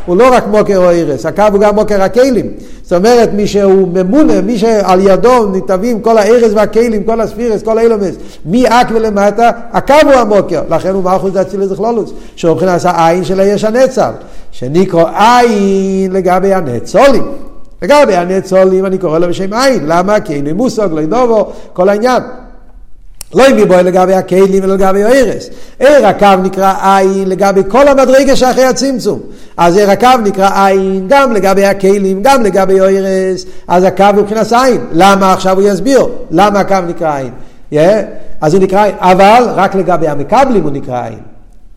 הוא 0.06 0.16
לא 0.16 0.34
רק 0.34 0.46
מוקר 0.46 0.76
או 0.76 0.90
אירס, 0.90 1.26
הקו 1.26 1.42
הוא 1.52 1.60
גם 1.60 1.74
מוקר 1.74 2.02
הכלים. 2.02 2.46
זאת 2.82 2.92
אומרת, 2.92 3.30
מי 3.32 3.46
שהוא 3.46 3.88
ממונה, 3.88 4.40
מי 4.40 4.58
שעל 4.58 5.00
ידו 5.00 5.46
ניתבים 5.46 6.00
כל 6.00 6.18
הארז 6.18 6.54
והכלים, 6.54 7.04
כל 7.04 7.20
הספירס, 7.20 7.62
כל 7.62 7.78
האילומס, 7.78 8.14
מאק 8.46 8.86
ולמטה, 8.94 9.50
הקו 9.72 9.94
הוא 10.04 10.12
המוקר. 10.12 10.62
לכן 10.70 10.90
הוא 10.90 11.02
מלכוס 11.04 11.32
דאציל 11.32 11.60
לזכלולוס, 11.60 12.12
שהוא 12.36 12.54
מבחינת 12.54 12.80
העין 12.84 13.24
של 13.24 13.40
היש 13.40 13.64
הנצל, 13.64 14.10
שנקרא 14.50 15.04
עין 15.18 16.12
לגבי 16.12 16.54
הנצולים. 16.54 17.22
לגבי 17.82 18.16
הנצולים 18.16 18.86
אני 18.86 18.98
קורא 18.98 19.18
לו 19.18 19.28
בשם 19.28 19.52
עין, 19.52 19.86
למה? 19.86 20.20
כי 20.20 20.34
אין 20.34 20.50
מושג, 20.56 20.88
לא 20.92 21.00
ידובו, 21.00 21.52
כל 21.72 21.88
העניין. 21.88 22.22
לא 23.34 23.48
אם 23.50 23.58
יבוא 23.58 23.76
לגבי 23.76 24.14
הכלים 24.14 24.64
ולגבי 24.64 25.04
הארס. 25.04 25.50
ער 25.80 26.06
הקו 26.06 26.42
נקרא 26.42 26.74
עין 26.82 27.28
לגבי 27.28 27.60
כל 27.68 27.88
המדרגה 27.88 28.36
שאחרי 28.36 28.64
הצמצום. 28.64 29.20
אז 29.56 29.76
ער 29.76 29.90
הקו 29.90 30.08
נקרא 30.24 30.66
עין 30.66 31.06
גם 31.08 31.32
לגבי 31.32 31.64
הכלים, 31.64 32.22
גם 32.22 32.42
לגבי 32.42 32.80
הארס. 32.80 33.44
אז 33.68 33.84
הקו 33.84 34.04
הוא 34.04 34.22
מבחינת 34.22 34.52
עין. 34.52 34.80
למה 34.92 35.32
עכשיו 35.32 35.60
הוא 35.60 35.68
יסביר? 35.68 36.06
למה 36.30 36.60
הקו 36.60 36.76
נקרא 36.88 37.16
עין? 37.16 37.30
Yeah. 37.72 37.76
אז 38.40 38.54
הוא 38.54 38.62
נקרא 38.62 38.84
עין, 38.84 38.94
אבל 38.98 39.44
רק 39.54 39.74
לגבי 39.74 40.08
המקבלים 40.08 40.62
הוא 40.62 40.72
נקרא 40.72 41.04
עין. 41.04 41.35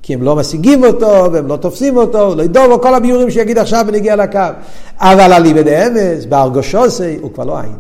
כי 0.09 0.13
הם 0.13 0.23
לא 0.23 0.35
משיגים 0.35 0.83
אותו, 0.83 1.31
והם 1.31 1.47
לא 1.47 1.55
תופסים 1.55 1.97
אותו, 1.97 2.35
לא 2.35 2.43
ידובו, 2.43 2.81
כל 2.81 2.93
הביורים 2.93 3.31
שיגיד 3.31 3.57
עכשיו 3.57 3.85
ונגיע 3.87 4.15
לקו. 4.15 4.39
אבל 4.99 5.33
אליבא 5.33 5.61
דאמס, 5.61 6.25
בהרגושוסי, 6.25 7.17
הוא 7.21 7.33
כבר 7.33 7.43
לא 7.43 7.59
עין. 7.59 7.75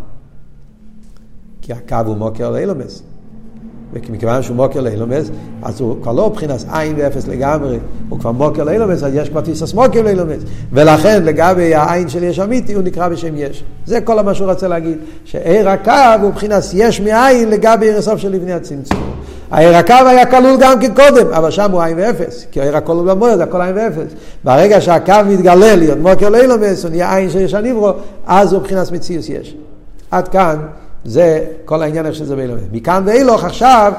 כי 1.61 1.73
הקו 1.73 1.95
הוא 2.05 2.17
מוקר 2.17 2.51
לאילומס. 2.51 3.03
ומכיוון 3.93 4.43
שהוא 4.43 4.55
מוקר 4.55 4.81
לאילומס, 4.81 5.29
אז 5.61 5.81
הוא 5.81 5.95
כבר 6.01 6.11
לא 6.11 6.29
מבחינת 6.29 6.65
עין 6.71 6.95
ואפס 6.97 7.27
לגמרי, 7.27 7.77
הוא 8.09 8.19
כבר 8.19 8.31
מוקר 8.31 8.63
לאילומס, 8.63 9.03
אז 9.03 9.15
יש 9.15 9.29
כבר 9.29 9.41
טיסס 9.41 9.73
מוקר 9.73 10.01
לאילומס. 10.01 10.43
ולכן 10.71 11.23
לגבי 11.23 11.75
העין 11.75 12.09
של 12.09 12.23
יש 12.23 12.39
אמיתי, 12.39 12.73
הוא 12.73 12.83
נקרא 12.83 13.07
בשם 13.07 13.33
יש. 13.37 13.63
זה 13.85 14.01
כל 14.01 14.21
מה 14.21 14.33
שהוא 14.33 14.49
רוצה 14.49 14.67
להגיד, 14.67 14.97
שעיר 15.25 15.69
הקו 15.69 16.21
הוא 16.21 16.29
מבחינת 16.29 16.63
יש 16.73 17.01
מאין 17.01 17.49
לגבי 17.49 17.85
עיר 17.85 17.97
הסוף 17.97 18.19
של 18.19 18.29
לבני 18.31 18.53
הצמצום. 18.53 19.13
העיר 19.51 19.77
הקו 19.77 19.93
היה 20.07 20.25
כלול 20.25 20.57
גם 20.59 20.79
כן 20.79 20.93
קודם, 20.93 21.27
אבל 21.33 21.51
שם 21.51 21.71
הוא 21.71 21.81
עין 21.81 21.97
ואפס, 21.97 22.45
כי 22.51 22.61
העיר 22.61 22.77
הכל 22.77 22.93
הוא 22.93 23.05
לא 23.05 23.37
זה 23.37 23.43
הכל 23.43 23.61
עין 23.61 23.75
ואפס. 23.75 24.13
ברגע 24.43 24.81
שהקו 24.81 25.13
מתגלה 25.25 25.75
להיות 25.75 25.97
מוקר 25.97 26.29
לאילומס, 26.29 26.83
הוא 26.83 26.91
נהיה 26.91 27.15
עין 27.15 27.29
שיש 27.29 27.53
הניברו, 27.53 27.91
אז 28.27 28.53
הוא 28.53 28.61
מבחינת 28.61 28.91
מציאוס 28.91 29.29
יש. 29.29 29.55
עד 30.11 30.27
כאן. 30.27 30.57
זה 31.05 31.45
כל 31.65 31.81
העניין 31.81 32.05
איך 32.05 32.15
שזה 32.15 32.35
באילומס. 32.35 32.61
מכאן 32.71 33.03
ואילוך 33.05 33.43
עכשיו, 33.43 33.93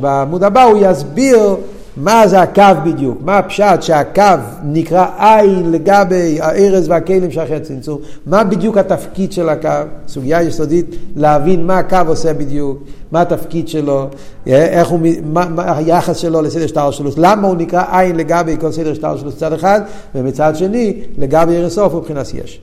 בעמוד 0.00 0.44
הבא 0.44 0.62
הוא 0.62 0.78
יסביר 0.80 1.56
מה 1.96 2.28
זה 2.28 2.40
הקו 2.40 2.62
בדיוק, 2.84 3.18
מה 3.24 3.38
הפשט 3.38 3.82
שהקו 3.82 4.22
נקרא 4.64 5.06
עין 5.18 5.72
לגבי 5.72 6.38
הארז 6.40 6.88
והכלים 6.88 7.30
שאחרי 7.30 7.56
הצמצום, 7.56 7.98
מה 8.26 8.44
בדיוק 8.44 8.78
התפקיד 8.78 9.32
של 9.32 9.48
הקו, 9.48 9.68
סוגיה 10.08 10.42
יסודית 10.42 10.96
להבין 11.16 11.66
מה 11.66 11.78
הקו 11.78 11.98
עושה 12.06 12.34
בדיוק, 12.34 12.82
מה 13.12 13.20
התפקיד 13.20 13.68
שלו, 13.68 14.06
איך 14.46 14.88
הוא, 14.88 15.00
מה, 15.24 15.48
מה 15.48 15.76
היחס 15.76 16.16
שלו 16.16 16.42
לסדר 16.42 16.66
שטר 16.66 16.90
שלו, 16.90 17.10
למה 17.16 17.48
הוא 17.48 17.56
נקרא 17.56 17.84
עין 17.98 18.16
לגבי 18.16 18.56
כל 18.60 18.72
סדר 18.72 18.94
שטר 18.94 19.16
שלו 19.16 19.28
מצד 19.28 19.52
אחד, 19.52 19.80
ומצד 20.14 20.56
שני 20.56 21.00
לגבי 21.18 21.56
ארז 21.56 21.72
סוף 21.74 21.94
מבחינת 21.94 22.26
יש. 22.34 22.60